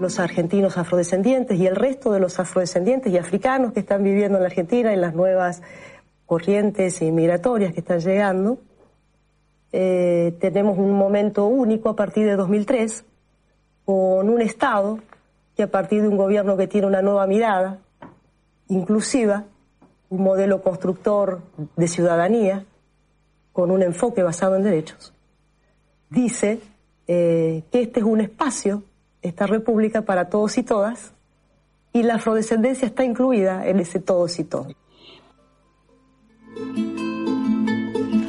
los 0.00 0.18
argentinos 0.18 0.76
afrodescendientes 0.76 1.58
y 1.58 1.66
el 1.68 1.76
resto 1.76 2.10
de 2.10 2.18
los 2.18 2.40
afrodescendientes 2.40 3.12
y 3.12 3.16
africanos 3.16 3.72
que 3.72 3.80
están 3.80 4.02
viviendo 4.02 4.38
en 4.38 4.42
la 4.42 4.48
Argentina 4.48 4.92
en 4.92 5.00
las 5.00 5.14
nuevas 5.14 5.62
corrientes 6.26 7.00
migratorias 7.02 7.72
que 7.72 7.80
están 7.80 8.00
llegando. 8.00 8.58
Eh, 9.72 10.36
tenemos 10.40 10.78
un 10.78 10.92
momento 10.92 11.46
único 11.46 11.88
a 11.88 11.96
partir 11.96 12.26
de 12.26 12.36
2003 12.36 13.04
con 13.84 14.28
un 14.28 14.40
Estado 14.40 15.00
que 15.56 15.62
a 15.62 15.70
partir 15.70 16.02
de 16.02 16.08
un 16.08 16.16
gobierno 16.16 16.56
que 16.56 16.66
tiene 16.66 16.86
una 16.86 17.02
nueva 17.02 17.26
mirada 17.26 17.78
inclusiva, 18.68 19.44
un 20.10 20.22
modelo 20.22 20.62
constructor 20.62 21.42
de 21.76 21.88
ciudadanía 21.88 22.64
con 23.52 23.70
un 23.70 23.82
enfoque 23.82 24.22
basado 24.22 24.56
en 24.56 24.62
derechos, 24.62 25.12
dice 26.10 26.60
eh, 27.06 27.62
que 27.70 27.82
este 27.82 28.00
es 28.00 28.06
un 28.06 28.20
espacio, 28.20 28.82
esta 29.22 29.46
república 29.46 30.02
para 30.02 30.28
todos 30.28 30.58
y 30.58 30.62
todas, 30.62 31.12
y 31.92 32.02
la 32.02 32.14
afrodescendencia 32.14 32.86
está 32.86 33.04
incluida 33.04 33.66
en 33.66 33.78
ese 33.78 34.00
todos 34.00 34.38
y 34.38 34.44
todas. 34.44 34.74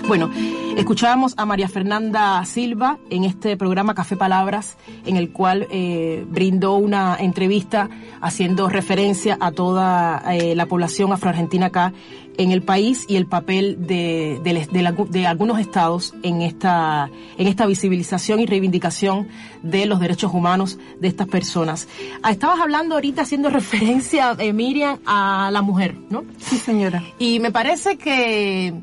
Bueno, 0.08 0.30
escuchábamos 0.76 1.34
a 1.38 1.46
María 1.46 1.70
Fernanda 1.70 2.44
Silva 2.46 2.98
en 3.10 3.24
este 3.24 3.58
programa 3.58 3.96
Café 3.96 4.18
Palabras, 4.18 4.78
en 5.06 5.16
el 5.18 5.32
cual 5.32 5.68
eh, 5.72 6.26
brindó 6.30 6.76
una 6.76 7.16
entrevista 7.20 7.90
haciendo 8.22 8.70
referencia 8.70 9.38
a 9.40 9.52
toda 9.52 10.22
eh, 10.34 10.56
la 10.56 10.66
población 10.66 11.14
afroargentina 11.14 11.68
acá 11.68 11.94
en 12.38 12.52
el 12.52 12.62
país 12.62 13.06
y 13.08 13.16
el 13.16 13.28
papel 13.28 13.88
de, 13.88 14.40
de, 14.44 14.68
de, 14.70 14.82
la, 14.82 14.92
de, 14.92 15.28
algunos 15.28 15.60
estados 15.60 16.14
en 16.24 16.42
esta, 16.42 17.10
en 17.38 17.48
esta 17.48 17.66
visibilización 17.66 18.42
y 18.42 18.46
reivindicación 18.46 19.30
de 19.64 19.86
los 19.86 20.00
derechos 20.00 20.34
humanos 20.34 20.78
de 21.00 21.08
estas 21.08 21.28
personas. 21.28 21.88
Ah, 22.22 22.32
estabas 22.32 22.60
hablando 22.60 22.96
ahorita 22.96 23.22
haciendo 23.22 23.50
referencia, 23.52 24.36
eh, 24.38 24.52
Miriam, 24.52 25.00
a 25.06 25.50
la 25.52 25.62
mujer, 25.62 25.96
¿no? 26.10 26.26
Sí, 26.38 26.58
señora. 26.58 27.04
Y 27.18 27.40
me 27.40 27.52
parece 27.52 27.98
que 27.98 28.74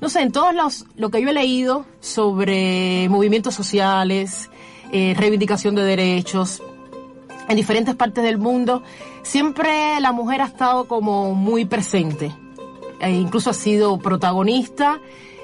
no 0.00 0.08
sé, 0.08 0.22
en 0.22 0.32
todos 0.32 0.54
los, 0.54 0.86
lo 0.96 1.10
que 1.10 1.20
yo 1.20 1.30
he 1.30 1.32
leído 1.32 1.84
sobre 2.00 3.08
movimientos 3.08 3.54
sociales, 3.54 4.50
eh, 4.92 5.14
reivindicación 5.16 5.74
de 5.74 5.82
derechos, 5.82 6.62
en 7.48 7.56
diferentes 7.56 7.94
partes 7.94 8.22
del 8.22 8.38
mundo, 8.38 8.82
siempre 9.22 9.98
la 10.00 10.12
mujer 10.12 10.42
ha 10.42 10.46
estado 10.46 10.86
como 10.86 11.34
muy 11.34 11.64
presente. 11.64 12.32
E 13.00 13.10
incluso 13.10 13.50
ha 13.50 13.54
sido 13.54 13.98
protagonista 13.98 15.00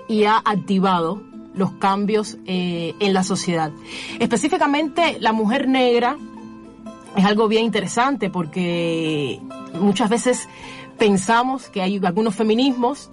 y 0.09 0.25
ha 0.25 0.37
activado 0.37 1.23
los 1.55 1.73
cambios 1.73 2.37
eh, 2.47 2.95
en 3.01 3.15
la 3.15 3.23
sociedad. 3.23 3.73
Específicamente 4.19 5.19
la 5.21 5.33
mujer 5.33 5.69
negra 5.69 6.17
es 7.17 7.25
algo 7.25 7.49
bien 7.49 7.65
interesante 7.65 8.29
porque 8.29 9.41
muchas 9.81 10.11
veces 10.11 10.49
pensamos 10.99 11.69
que 11.69 11.81
hay 11.81 12.01
algunos 12.05 12.35
feminismos 12.35 13.11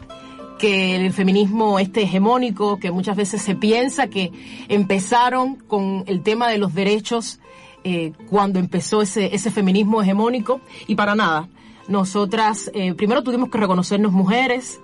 que 0.62 0.96
el 0.96 1.12
feminismo 1.12 1.80
este 1.80 2.04
hegemónico, 2.04 2.78
que 2.78 2.92
muchas 2.92 3.18
veces 3.18 3.42
se 3.42 3.56
piensa 3.56 4.08
que 4.08 4.32
empezaron 4.70 5.56
con 5.56 6.04
el 6.06 6.22
tema 6.22 6.50
de 6.50 6.60
los 6.60 6.76
derechos 6.76 7.40
eh, 7.84 8.14
cuando 8.30 8.60
empezó 8.60 9.02
ese, 9.02 9.34
ese 9.34 9.50
feminismo 9.50 10.04
hegemónico, 10.04 10.62
y 10.86 10.94
para 10.94 11.16
nada. 11.16 11.50
Nosotras 11.88 12.70
eh, 12.76 12.94
primero 12.94 13.24
tuvimos 13.24 13.50
que 13.50 13.58
reconocernos 13.58 14.12
mujeres, 14.12 14.80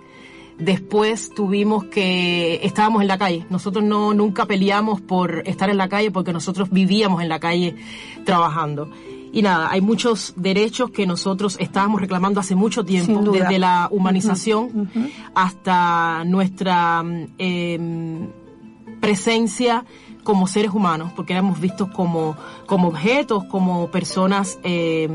después 0.57 1.29
tuvimos 1.35 1.85
que 1.85 2.59
estábamos 2.63 3.03
en 3.03 3.07
la 3.07 3.19
calle. 3.19 3.45
Nosotros 3.51 3.85
no 3.85 4.15
nunca 4.15 4.47
peleamos 4.47 4.99
por 4.99 5.43
estar 5.45 5.69
en 5.69 5.77
la 5.77 5.89
calle 5.89 6.09
porque 6.09 6.33
nosotros 6.33 6.71
vivíamos 6.71 7.21
en 7.21 7.29
la 7.29 7.39
calle 7.39 7.75
trabajando. 8.25 8.89
Y 9.37 9.43
nada, 9.43 9.69
hay 9.69 9.81
muchos 9.81 10.33
derechos 10.35 10.89
que 10.89 11.05
nosotros 11.05 11.57
estábamos 11.59 12.01
reclamando 12.01 12.39
hace 12.39 12.55
mucho 12.55 12.83
tiempo, 12.83 13.21
desde 13.31 13.59
la 13.59 13.87
humanización 13.91 14.63
uh 14.63 14.69
-huh, 14.69 14.95
uh 14.95 14.99
-huh. 14.99 15.11
hasta 15.35 16.23
nuestra 16.25 17.03
eh, 17.37 18.27
presencia 18.99 19.85
como 20.23 20.47
seres 20.47 20.71
humanos, 20.71 21.11
porque 21.15 21.33
éramos 21.33 21.59
vistos 21.59 21.87
como, 21.89 22.35
como 22.65 22.87
objetos, 22.87 23.43
como 23.43 23.91
personas 23.91 24.57
eh, 24.63 25.07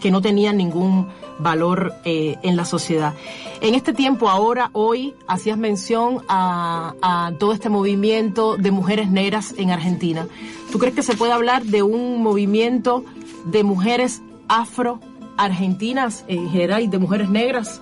que 0.00 0.12
no 0.12 0.20
tenían 0.22 0.56
ningún 0.56 1.08
valor 1.40 1.94
eh, 2.04 2.36
en 2.42 2.54
la 2.56 2.64
sociedad. 2.64 3.12
En 3.60 3.74
este 3.74 3.92
tiempo, 3.92 4.30
ahora, 4.30 4.70
hoy, 4.72 5.14
hacías 5.26 5.58
mención 5.58 6.22
a, 6.28 6.94
a 7.02 7.32
todo 7.40 7.52
este 7.52 7.70
movimiento 7.70 8.56
de 8.56 8.70
mujeres 8.70 9.10
negras 9.10 9.52
en 9.58 9.72
Argentina. 9.72 10.28
¿Tú 10.70 10.78
crees 10.78 10.94
que 10.94 11.02
se 11.02 11.16
puede 11.16 11.32
hablar 11.32 11.64
de 11.64 11.82
un 11.82 12.22
movimiento 12.22 13.04
de 13.44 13.64
mujeres 13.64 14.22
afro 14.48 15.00
argentinas 15.36 16.24
en 16.28 16.48
general 16.50 16.82
y 16.82 16.86
de 16.88 16.98
mujeres 16.98 17.30
negras? 17.30 17.80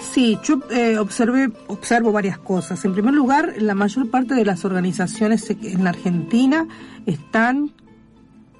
Sí, 0.00 0.38
yo 0.42 0.60
eh, 0.70 0.98
observé, 0.98 1.50
observo 1.68 2.12
varias 2.12 2.38
cosas. 2.38 2.84
En 2.84 2.92
primer 2.92 3.14
lugar, 3.14 3.54
la 3.58 3.74
mayor 3.74 4.10
parte 4.10 4.34
de 4.34 4.44
las 4.44 4.64
organizaciones 4.64 5.48
en 5.50 5.84
la 5.84 5.90
Argentina 5.90 6.66
están 7.06 7.72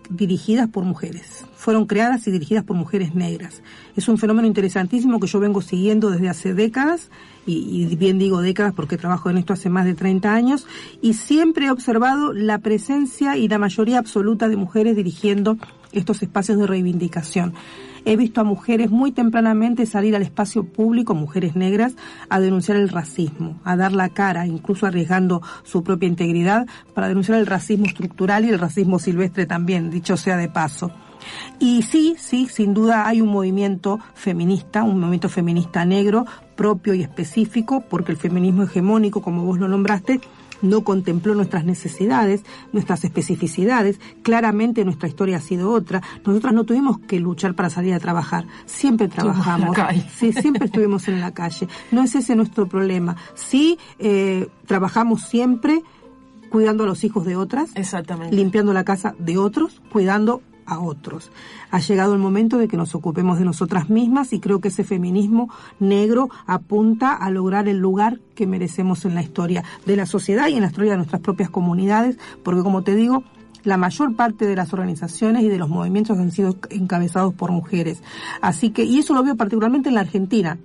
dirigidas 0.09 0.69
por 0.69 0.85
mujeres. 0.85 1.45
Fueron 1.57 1.87
creadas 1.87 2.27
y 2.27 2.31
dirigidas 2.31 2.65
por 2.65 2.77
mujeres 2.77 3.15
negras. 3.15 3.63
Es 3.97 4.09
un 4.09 4.19
fenómeno 4.19 4.47
interesantísimo 4.47 5.21
que 5.21 5.27
yo 5.27 5.41
vengo 5.41 5.63
siguiendo 5.63 6.11
desde 6.11 6.29
hace 6.29 6.55
décadas, 6.55 7.11
y, 7.47 7.87
y, 7.91 7.97
bien 7.97 8.19
digo 8.19 8.41
décadas 8.41 8.73
porque 8.73 8.97
trabajo 8.97 9.31
en 9.31 9.39
esto 9.39 9.53
hace 9.53 9.69
más 9.69 9.85
de 9.85 9.95
30 9.95 10.33
años, 10.33 10.67
y 11.01 11.15
siempre 11.15 11.67
he 11.67 11.71
observado 11.71 12.33
la 12.33 12.59
presencia 12.59 13.37
y 13.37 13.49
la 13.49 13.59
mayoría 13.59 13.99
absoluta 13.99 14.49
de 14.49 14.57
mujeres 14.57 14.97
dirigiendo 14.97 15.57
estos 15.93 16.23
espacios 16.23 16.59
de 16.59 16.67
reivindicación. 16.67 17.55
He 18.05 18.17
visto 18.17 18.41
a 18.41 18.45
mujeres 18.45 18.91
muy 18.91 19.13
tempranamente 19.13 19.87
salir 19.87 20.17
al 20.17 20.23
espacio 20.23 20.65
público, 20.65 21.15
mujeres 21.15 21.55
negras, 21.55 21.95
a 22.29 22.41
denunciar 22.41 22.77
el 22.77 22.89
racismo, 22.89 23.61
a 23.65 23.77
dar 23.77 23.93
la 23.93 24.09
cara, 24.09 24.47
incluso 24.47 24.87
arriesgando 24.87 25.41
su 25.63 25.85
propia 25.85 26.09
integridad 26.09 26.67
para 26.95 27.09
denunciar 27.09 27.39
el 27.39 27.47
racismo 27.47 27.87
estructural 27.87 28.45
y 28.45 28.49
el 28.49 28.59
racismo 28.59 28.99
silvestre 28.99 29.47
también, 29.47 29.91
dicho 29.91 30.17
sea 30.17 30.37
de 30.37 30.49
paso. 30.49 30.91
Y 31.61 31.83
sí, 31.83 32.17
sí, 32.19 32.49
sin 32.51 32.75
duda 32.75 33.07
hay 33.07 33.21
un 33.21 33.29
movimiento 33.29 34.01
feminista, 34.15 34.83
un 34.83 34.99
movimiento 34.99 35.29
feminista 35.29 35.85
negro 35.85 36.27
propio 36.57 36.95
y 36.95 37.03
específico, 37.03 37.85
porque 37.89 38.13
el 38.13 38.19
feminismo 38.19 38.65
hegemónico, 38.65 39.23
como 39.23 39.45
vos 39.45 39.59
lo 39.59 39.69
nombraste, 39.69 40.21
no 40.63 40.85
contempló 40.85 41.35
nuestras 41.35 41.65
necesidades, 41.65 42.43
nuestras 42.73 43.05
especificidades. 43.05 44.01
Claramente 44.23 44.85
nuestra 44.85 45.09
historia 45.09 45.37
ha 45.37 45.41
sido 45.41 45.71
otra. 45.71 46.03
Nosotras 46.25 46.55
no 46.55 46.65
tuvimos 46.65 46.99
que 47.01 47.21
luchar 47.21 47.55
para 47.55 47.69
salir 47.69 47.95
a 47.95 48.01
trabajar. 48.01 48.47
Siempre 48.65 49.09
trabajamos. 49.09 49.77
Sí, 50.17 50.33
siempre 50.33 50.67
estuvimos 50.67 51.09
en 51.09 51.21
la 51.21 51.33
calle. 51.33 51.69
No 51.91 52.03
es 52.03 52.15
ese 52.15 52.37
nuestro 52.37 52.67
problema. 52.67 53.17
Sí, 53.35 53.79
eh, 53.99 54.49
trabajamos 54.67 55.23
siempre 55.23 55.83
cuidando 56.51 56.85
a 56.85 56.87
los 56.87 57.03
hijos 57.03 57.25
de 57.25 57.35
otras, 57.35 57.71
Exactamente. 57.75 58.37
limpiando 58.37 58.73
la 58.73 58.85
casa 58.85 59.15
de 59.19 59.39
otros, 59.39 59.81
cuidando 59.91 60.43
a 60.67 60.81
otros. 60.81 61.31
Ha 61.71 61.79
llegado 61.81 62.15
el 62.15 62.19
momento 62.19 62.59
de 62.59 62.69
que 62.69 62.77
nos 62.77 62.95
ocupemos 62.95 63.39
de 63.39 63.45
nosotras 63.45 63.91
mismas 63.91 64.33
y 64.33 64.41
creo 64.41 64.61
que 64.61 64.69
ese 64.69 64.85
feminismo 64.85 65.49
negro 65.81 66.29
apunta 66.47 67.13
a 67.13 67.31
lograr 67.31 67.69
el 67.69 67.79
lugar 67.79 68.21
que 68.35 68.47
merecemos 68.47 69.05
en 69.05 69.15
la 69.15 69.23
historia 69.23 69.65
de 69.87 69.97
la 69.97 70.07
sociedad 70.07 70.49
y 70.49 70.55
en 70.55 70.63
la 70.63 70.69
historia 70.69 70.93
de 70.93 70.99
nuestras 70.99 71.23
propias 71.23 71.51
comunidades, 71.51 72.19
porque 72.43 72.63
como 72.63 72.83
te 72.83 72.95
digo, 72.95 73.25
la 73.65 73.77
mayor 73.77 74.17
parte 74.17 74.47
de 74.47 74.57
las 74.57 74.73
organizaciones 74.73 75.43
y 75.43 75.49
de 75.49 75.59
los 75.59 75.69
movimientos 75.69 76.19
han 76.19 76.33
sido 76.33 76.57
encabezados 76.71 77.35
por 77.35 77.53
mujeres. 77.53 78.03
Así 78.41 78.71
que, 78.71 78.85
y 78.85 78.99
eso 78.99 79.15
lo 79.15 79.23
veo 79.23 79.37
particularmente 79.37 79.89
en 79.89 79.95
la 79.95 80.01
Argentina. 80.01 80.59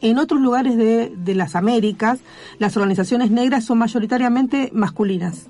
En 0.00 0.18
otros 0.18 0.40
lugares 0.40 0.76
de, 0.76 1.12
de 1.16 1.34
las 1.34 1.56
Américas, 1.56 2.20
las 2.58 2.76
organizaciones 2.76 3.30
negras 3.30 3.64
son 3.64 3.78
mayoritariamente 3.78 4.70
masculinas. 4.72 5.48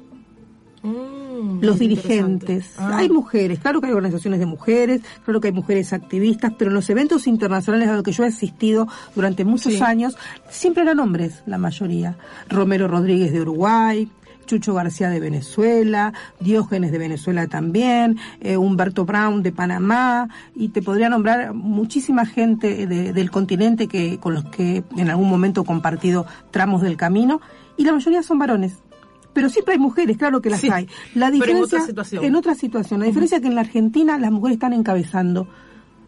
Mm, 0.82 1.17
los 1.60 1.78
dirigentes. 1.78 2.72
Ah. 2.78 2.98
Hay 2.98 3.08
mujeres, 3.08 3.58
claro 3.58 3.80
que 3.80 3.86
hay 3.88 3.92
organizaciones 3.92 4.40
de 4.40 4.46
mujeres, 4.46 5.02
claro 5.24 5.40
que 5.40 5.48
hay 5.48 5.54
mujeres 5.54 5.92
activistas, 5.92 6.52
pero 6.58 6.70
en 6.70 6.74
los 6.74 6.88
eventos 6.90 7.26
internacionales 7.26 7.88
a 7.88 7.94
los 7.94 8.02
que 8.02 8.12
yo 8.12 8.24
he 8.24 8.28
asistido 8.28 8.88
durante 9.14 9.44
muchos 9.44 9.74
sí. 9.74 9.82
años, 9.82 10.16
siempre 10.50 10.82
eran 10.82 11.00
hombres, 11.00 11.42
la 11.46 11.58
mayoría. 11.58 12.16
Romero 12.48 12.88
Rodríguez 12.88 13.32
de 13.32 13.40
Uruguay, 13.40 14.08
Chucho 14.48 14.74
García 14.74 15.10
de 15.10 15.20
Venezuela, 15.20 16.12
Diógenes 16.40 16.90
de 16.90 16.98
Venezuela 16.98 17.46
también, 17.46 18.18
eh, 18.40 18.56
Humberto 18.56 19.04
Brown 19.04 19.42
de 19.42 19.52
Panamá, 19.52 20.28
y 20.56 20.70
te 20.70 20.82
podría 20.82 21.08
nombrar 21.08 21.54
muchísima 21.54 22.26
gente 22.26 22.86
de, 22.86 23.12
del 23.12 23.30
continente 23.30 23.86
que, 23.86 24.18
con 24.18 24.34
los 24.34 24.46
que 24.46 24.82
en 24.96 25.10
algún 25.10 25.28
momento 25.28 25.60
he 25.60 25.64
compartido 25.64 26.26
tramos 26.50 26.82
del 26.82 26.96
camino, 26.96 27.40
y 27.76 27.84
la 27.84 27.92
mayoría 27.92 28.22
son 28.24 28.40
varones 28.40 28.78
pero 29.38 29.50
siempre 29.50 29.74
hay 29.74 29.78
mujeres, 29.78 30.16
claro 30.16 30.42
que 30.42 30.50
las 30.50 30.60
sí, 30.60 30.68
hay. 30.68 30.88
La 31.14 31.30
diferencia 31.30 31.60
en 31.60 31.64
otra 31.64 31.86
situación. 31.86 32.24
En 32.24 32.34
otra 32.34 32.54
situación. 32.56 32.98
La 32.98 33.06
diferencia 33.06 33.36
es 33.36 33.42
que 33.42 33.46
en 33.46 33.54
la 33.54 33.60
Argentina 33.60 34.18
las 34.18 34.32
mujeres 34.32 34.56
están 34.56 34.72
encabezando 34.72 35.46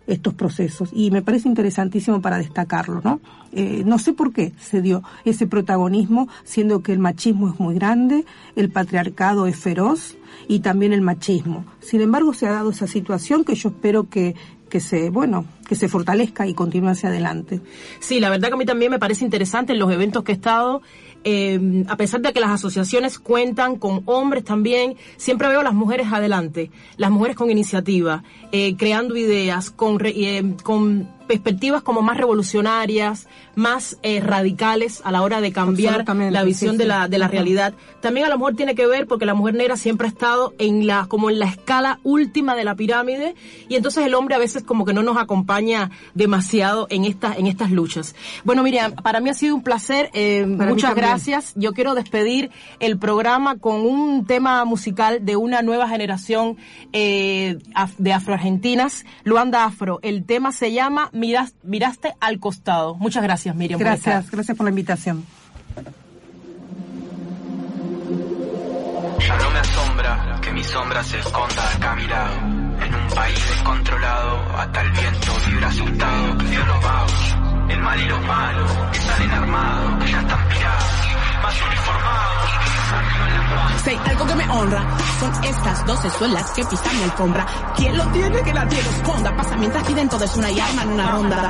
estos 0.08 0.34
procesos 0.34 0.90
y 0.92 1.12
me 1.12 1.22
parece 1.22 1.46
interesantísimo 1.46 2.20
para 2.20 2.38
destacarlo, 2.38 3.00
¿no? 3.04 3.20
Eh, 3.52 3.84
no 3.86 4.00
sé 4.00 4.14
por 4.14 4.32
qué 4.32 4.52
se 4.58 4.82
dio 4.82 5.04
ese 5.24 5.46
protagonismo, 5.46 6.26
siendo 6.42 6.82
que 6.82 6.92
el 6.92 6.98
machismo 6.98 7.48
es 7.50 7.60
muy 7.60 7.76
grande, 7.76 8.24
el 8.56 8.68
patriarcado 8.68 9.46
es 9.46 9.56
feroz 9.56 10.16
y 10.48 10.58
también 10.58 10.92
el 10.92 11.00
machismo. 11.00 11.64
Sin 11.78 12.00
embargo, 12.00 12.34
se 12.34 12.48
ha 12.48 12.50
dado 12.50 12.70
esa 12.70 12.88
situación 12.88 13.44
que 13.44 13.54
yo 13.54 13.68
espero 13.68 14.08
que 14.08 14.34
que 14.70 14.80
se, 14.80 15.10
bueno, 15.10 15.44
que 15.70 15.76
se 15.76 15.88
fortalezca 15.88 16.48
y 16.48 16.54
continúe 16.54 16.88
hacia 16.88 17.10
adelante. 17.10 17.60
Sí, 18.00 18.18
la 18.18 18.28
verdad 18.28 18.48
que 18.48 18.54
a 18.54 18.56
mí 18.56 18.66
también 18.66 18.90
me 18.90 18.98
parece 18.98 19.24
interesante 19.24 19.72
en 19.72 19.78
los 19.78 19.92
eventos 19.92 20.24
que 20.24 20.32
he 20.32 20.34
estado, 20.34 20.82
eh, 21.22 21.84
a 21.86 21.96
pesar 21.96 22.20
de 22.22 22.32
que 22.32 22.40
las 22.40 22.50
asociaciones 22.50 23.20
cuentan 23.20 23.76
con 23.76 24.02
hombres 24.06 24.42
también, 24.42 24.96
siempre 25.16 25.46
veo 25.46 25.60
a 25.60 25.62
las 25.62 25.74
mujeres 25.74 26.08
adelante, 26.12 26.72
las 26.96 27.12
mujeres 27.12 27.36
con 27.36 27.52
iniciativa, 27.52 28.24
eh, 28.50 28.74
creando 28.76 29.16
ideas, 29.16 29.70
con, 29.70 30.00
eh, 30.04 30.56
con 30.64 31.08
perspectivas 31.30 31.84
como 31.84 32.02
más 32.02 32.16
revolucionarias, 32.16 33.28
más 33.54 33.98
eh, 34.02 34.18
radicales 34.18 35.00
a 35.04 35.12
la 35.12 35.22
hora 35.22 35.40
de 35.40 35.52
cambiar 35.52 36.04
la 36.32 36.42
visión 36.42 36.72
sí, 36.72 36.78
de 36.78 36.86
la, 36.86 37.06
de 37.06 37.18
la 37.18 37.28
realidad. 37.28 37.72
También 38.00 38.26
a 38.26 38.28
lo 38.28 38.36
mejor 38.36 38.56
tiene 38.56 38.74
que 38.74 38.84
ver 38.88 39.06
porque 39.06 39.26
la 39.26 39.34
mujer 39.34 39.54
negra 39.54 39.76
siempre 39.76 40.08
ha 40.08 40.10
estado 40.10 40.54
en 40.58 40.88
la, 40.88 41.06
como 41.06 41.30
en 41.30 41.38
la 41.38 41.46
escala 41.46 42.00
última 42.02 42.56
de 42.56 42.64
la 42.64 42.74
pirámide 42.74 43.36
y 43.68 43.76
entonces 43.76 44.04
el 44.04 44.14
hombre 44.14 44.34
a 44.34 44.38
veces 44.38 44.64
como 44.64 44.84
que 44.84 44.92
no 44.92 45.04
nos 45.04 45.18
acompaña 45.18 45.59
demasiado 46.14 46.86
en 46.90 47.04
estas, 47.04 47.38
en 47.38 47.46
estas 47.46 47.70
luchas. 47.70 48.14
Bueno, 48.44 48.62
Miriam, 48.62 48.92
para 48.94 49.20
mí 49.20 49.30
ha 49.30 49.34
sido 49.34 49.54
un 49.54 49.62
placer, 49.62 50.10
eh, 50.12 50.46
muchas 50.46 50.94
gracias. 50.94 51.52
Yo 51.56 51.72
quiero 51.72 51.94
despedir 51.94 52.50
el 52.78 52.98
programa 52.98 53.58
con 53.58 53.80
un 53.80 54.26
tema 54.26 54.64
musical 54.64 55.24
de 55.24 55.36
una 55.36 55.62
nueva 55.62 55.88
generación 55.88 56.56
eh, 56.92 57.58
de 57.98 58.12
afroargentinas, 58.12 59.04
Luanda 59.24 59.64
Afro. 59.64 59.98
El 60.02 60.24
tema 60.24 60.52
se 60.52 60.72
llama 60.72 61.10
Miras, 61.12 61.54
Miraste 61.62 62.14
al 62.20 62.38
costado. 62.38 62.94
Muchas 62.94 63.22
gracias, 63.22 63.54
Miriam. 63.54 63.78
Gracias, 63.78 64.24
por 64.24 64.32
gracias 64.32 64.56
por 64.56 64.64
la 64.64 64.70
invitación. 64.70 65.24
Que 70.50 70.54
mi 70.54 70.64
sombra 70.64 71.02
se 71.04 71.18
esconda 71.18 71.70
acá 71.74 71.92
a 71.92 71.96
mi 71.96 72.06
lado. 72.06 72.36
En 72.84 72.94
un 72.94 73.08
país 73.14 73.48
descontrolado, 73.48 74.56
hasta 74.56 74.80
el 74.80 74.90
viento 74.90 75.32
vibra 75.46 75.68
asustado. 75.68 76.38
Prefiero 76.38 76.66
los 76.66 76.82
vagos, 76.82 77.36
el 77.68 77.80
mal 77.80 78.00
y 78.00 78.08
los 78.08 78.20
malos, 78.22 78.72
que 78.92 78.98
salen 78.98 79.30
armados, 79.30 80.04
que 80.04 80.10
ya 80.10 80.20
están 80.20 80.48
pirados. 80.48 80.99
Sé 83.84 83.96
algo 83.96 84.26
que 84.26 84.34
me 84.34 84.50
honra, 84.50 84.84
son 85.18 85.44
estas 85.44 85.86
doce 85.86 86.10
suelas 86.10 86.50
que 86.50 86.64
pisan 86.64 86.96
mi 86.98 87.04
alfombra. 87.04 87.46
¿Quién 87.76 87.96
lo 87.96 88.04
tiene 88.08 88.42
que 88.42 88.52
la 88.52 88.68
tiene 88.68 88.88
esconda? 88.90 89.34
Pasa 89.36 89.56
mientras 89.56 89.84
piden 89.84 90.08
todos 90.08 90.36
una 90.36 90.50
y 90.50 90.60
arman 90.60 90.88
una 90.88 91.10
ronda. 91.10 91.48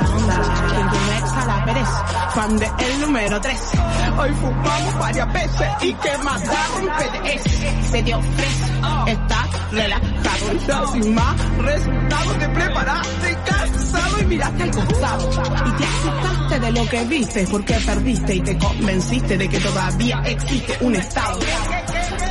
Quien 0.69 0.89
tiene 0.89 1.17
exhala 1.17 1.65
Pérez, 1.65 1.89
fan 2.33 2.57
de 2.57 2.71
el 2.79 3.01
número 3.01 3.41
3. 3.41 3.71
Hoy 4.17 4.29
fumamos 4.31 4.99
varias 4.99 5.33
veces 5.33 5.67
y 5.81 5.93
que 5.93 6.17
más 6.19 6.41
PDS. 6.41 7.91
Se 7.91 8.03
te 8.03 8.15
ofrece, 8.15 8.71
está 9.07 9.47
relajado, 9.71 10.53
ya 10.67 10.87
sin 10.93 11.13
más 11.13 11.57
resultados. 11.57 12.39
Te 12.39 12.49
preparaste, 12.49 13.37
cansado 13.45 14.21
y 14.21 14.25
miraste 14.25 14.63
al 14.63 14.71
costado. 14.71 15.29
Y 15.65 15.71
te 15.71 15.83
asustaste 15.83 16.59
de 16.61 16.71
lo 16.71 16.85
que 16.87 17.03
viste 17.05 17.47
porque 17.51 17.73
perdiste 17.85 18.35
y 18.35 18.41
te 18.41 18.57
convenciste 18.57 19.37
de 19.37 19.49
que 19.49 19.59
todavía 19.81 20.21
existe 20.25 20.77
un 20.81 20.95
estado 20.95 21.39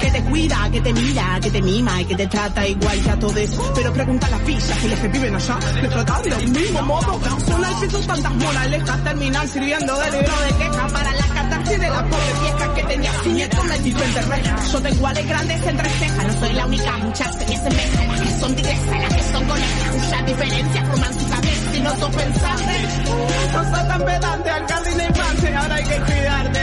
que 0.01 0.11
te 0.11 0.23
cuida, 0.23 0.71
que 0.71 0.81
te 0.81 0.93
mira, 0.93 1.41
que 1.43 1.51
te 1.51 1.63
mima 1.63 2.01
y 2.01 2.05
que 2.05 2.15
te 2.15 2.27
trata 2.29 2.67
igual 2.67 3.03
que 3.03 3.11
a 3.11 3.19
todos. 3.19 3.73
Pero 3.75 3.93
pregunta 3.93 4.27
a 4.29 4.31
las 4.31 4.41
pillas 4.43 4.79
que 4.79 4.89
los 4.89 5.01
que 5.01 5.09
viven 5.09 5.35
allá 5.35 5.59
le 5.83 5.89
tratan 5.89 6.23
del 6.23 6.49
mismo 6.49 6.83
modo. 6.83 7.21
Son 7.47 7.65
al 7.65 7.75
piso 7.81 7.99
tantas 8.07 8.35
moralejas, 8.35 9.05
terminan 9.05 9.49
sirviendo 9.49 9.99
de 9.99 10.11
libro 10.13 10.41
de 10.41 10.65
queja 10.65 10.87
para 10.89 11.13
la 11.13 11.27
catarsis 11.35 11.81
de 11.81 11.91
la 11.91 12.05
pobre 12.05 12.33
vieja 12.41 12.75
que 12.75 12.83
tenía 12.85 13.13
su 13.23 13.31
nieto 13.31 13.57
en 13.61 14.15
terreno. 14.15 14.57
Yo 14.73 14.81
tengo 14.81 15.07
ales 15.07 15.29
grandes 15.29 15.67
entre 15.67 15.91
cejas, 15.91 16.27
no 16.27 16.33
soy 16.39 16.53
la 16.53 16.67
única, 16.67 16.97
muchas 16.99 17.37
se 17.37 17.47
me 17.47 17.57
asemejan. 17.57 18.09
Las 18.09 18.21
que 18.21 18.41
son 18.41 18.55
tigresas, 18.55 19.01
las 19.01 19.15
que 19.15 19.33
son 19.33 19.45
conejas, 19.45 19.97
muchas 19.97 20.27
diferencias 20.27 20.89
románticamente 20.89 21.70
no 21.83 21.97
son 21.97 22.13
pensantes. 22.13 23.09
No 23.53 23.63
soy 23.65 23.89
tan 23.89 24.05
pedante 24.05 24.51
al 24.51 24.67
jardín 24.67 24.99
de 24.99 25.05
infancia, 25.05 25.61
ahora 25.61 25.75
hay 25.75 25.85
que 25.85 26.01
cuidarte. 26.01 26.61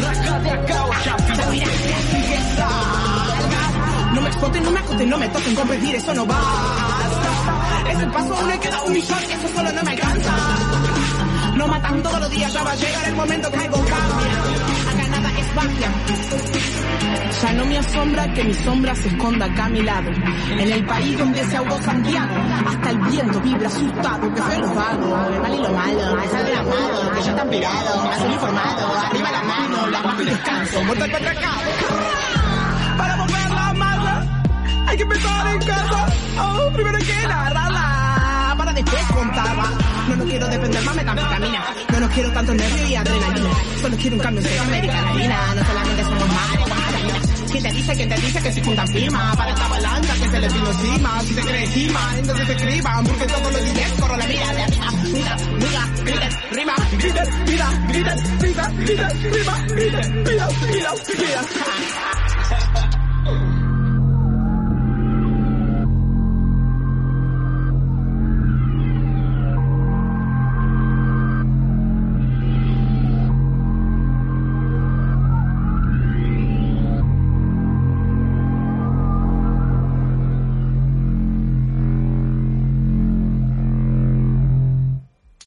Rácate 0.00 0.50
acá, 0.50 0.84
ya 1.04 1.50
miraste 1.50 1.94
así 1.94 2.22
que 2.22 2.38
no 4.14 4.20
me 4.22 4.28
exploten, 4.28 4.64
no 4.64 4.70
me 4.70 4.78
acoten, 4.80 5.10
no 5.10 5.18
me 5.18 5.28
toquen, 5.28 5.54
competir, 5.54 5.94
eso 5.94 6.14
no 6.14 6.26
basta. 6.26 7.90
Ese 7.90 8.06
paso 8.06 8.34
aún 8.34 8.46
me 8.48 8.58
queda 8.58 8.82
un 8.82 8.92
millón, 8.92 9.18
eso 9.22 9.48
solo 9.54 9.72
no 9.72 9.82
me 9.82 9.90
alcanza. 9.90 10.34
No 11.56 11.68
matan 11.68 12.02
todos 12.02 12.20
los 12.20 12.30
días, 12.30 12.52
ya 12.52 12.64
va 12.64 12.72
a 12.72 12.76
llegar 12.76 13.04
el 13.08 13.14
momento 13.14 13.50
que 13.50 13.58
algo 13.58 13.76
cambia. 13.76 15.07
Ya 17.42 17.52
no 17.52 17.64
me 17.66 17.78
asombra 17.78 18.32
que 18.34 18.44
mi 18.44 18.54
sombra 18.54 18.94
se 18.94 19.08
esconda 19.08 19.46
acá 19.46 19.66
a 19.66 19.68
mi 19.68 19.82
lado. 19.82 20.10
En 20.50 20.72
el 20.72 20.84
país 20.84 21.16
donde 21.16 21.44
se 21.44 21.56
ahogó 21.56 21.80
Santiago, 21.82 22.34
hasta 22.66 22.90
el 22.90 22.98
viento 22.98 23.40
vibra 23.40 23.68
asustado. 23.68 24.34
Que 24.34 24.42
fue 24.42 24.58
lo 24.58 24.74
vago, 24.74 25.28
el 25.32 25.40
mal 25.40 25.54
y 25.54 25.62
lo 25.62 25.72
malo, 25.72 26.22
esa 26.22 26.42
de 26.42 26.52
la 26.52 26.62
mano, 26.62 27.10
que 27.14 27.22
ya 27.22 27.30
están 27.30 27.50
pirados, 27.50 28.04
más 28.04 28.20
uniformado, 28.20 28.98
arriba 28.98 29.30
la 29.30 29.42
mano, 29.42 29.86
la 29.86 30.02
bajo 30.02 30.22
y 30.22 30.24
descanso, 30.24 30.82
muerto 30.84 31.04
el 31.04 31.10
patriarcado. 31.12 31.60
Para 32.96 33.16
la 33.16 33.74
mala, 33.74 34.26
Hay 34.86 34.96
que 34.96 35.02
empezar 35.02 35.46
en 35.46 35.58
casa. 35.60 36.06
Oh, 36.40 36.72
primero 36.72 36.98
hay 36.98 37.04
que 37.04 37.28
narrarla 37.28 37.87
para 38.84 38.98
después 38.98 39.18
contarla. 39.18 39.70
No, 40.08 40.16
no 40.16 40.24
quiero 40.24 40.48
depender 40.48 40.82
más 40.82 40.96
metanfetamina. 40.96 41.64
No, 41.92 42.00
no 42.00 42.08
quiero 42.08 42.30
tanto 42.32 42.54
nervio 42.54 42.88
y 42.88 42.94
adrenalina. 42.94 43.50
Solo 43.80 43.96
quiero 43.96 44.16
un 44.16 44.22
cambio 44.22 44.42
en 44.46 44.58
americana. 44.60 45.54
No 45.54 45.66
solamente 45.66 46.02
somos 46.04 46.28
marihuana. 46.28 46.98
¿Quién 47.50 47.62
te 47.62 47.72
dice, 47.72 47.94
quién 47.94 48.08
te 48.08 48.14
dice 48.16 48.42
que 48.42 48.52
si 48.52 48.62
juntan 48.62 48.88
firma 48.88 49.34
para 49.34 49.50
esta 49.50 49.68
balanza 49.68 50.14
que 50.14 50.28
se 50.28 50.38
le 50.38 50.48
vino 50.48 50.70
encima? 50.70 51.20
Si 51.22 51.34
se 51.34 51.40
cree 51.40 51.64
encima, 51.64 52.14
entonces 52.18 52.46
se 52.46 52.52
escriban, 52.52 53.04
porque 53.06 53.26
todos 53.26 53.52
los 53.52 53.74
días 53.74 53.92
corro 53.98 54.16
la 54.16 54.26
mira 54.26 54.52
de 54.52 54.62
arriba. 54.62 54.92
Mira, 55.12 55.36
mira, 55.58 55.88
griten, 56.04 56.30
rima, 56.52 56.74
griten, 56.92 57.28
mira, 57.46 57.70
griten, 57.88 58.38
mira, 58.42 58.70
griten, 58.76 59.32
rima, 59.32 59.66
griten, 59.68 60.22
mira, 60.24 60.48
mira, 60.70 60.92
mira. 61.18 62.07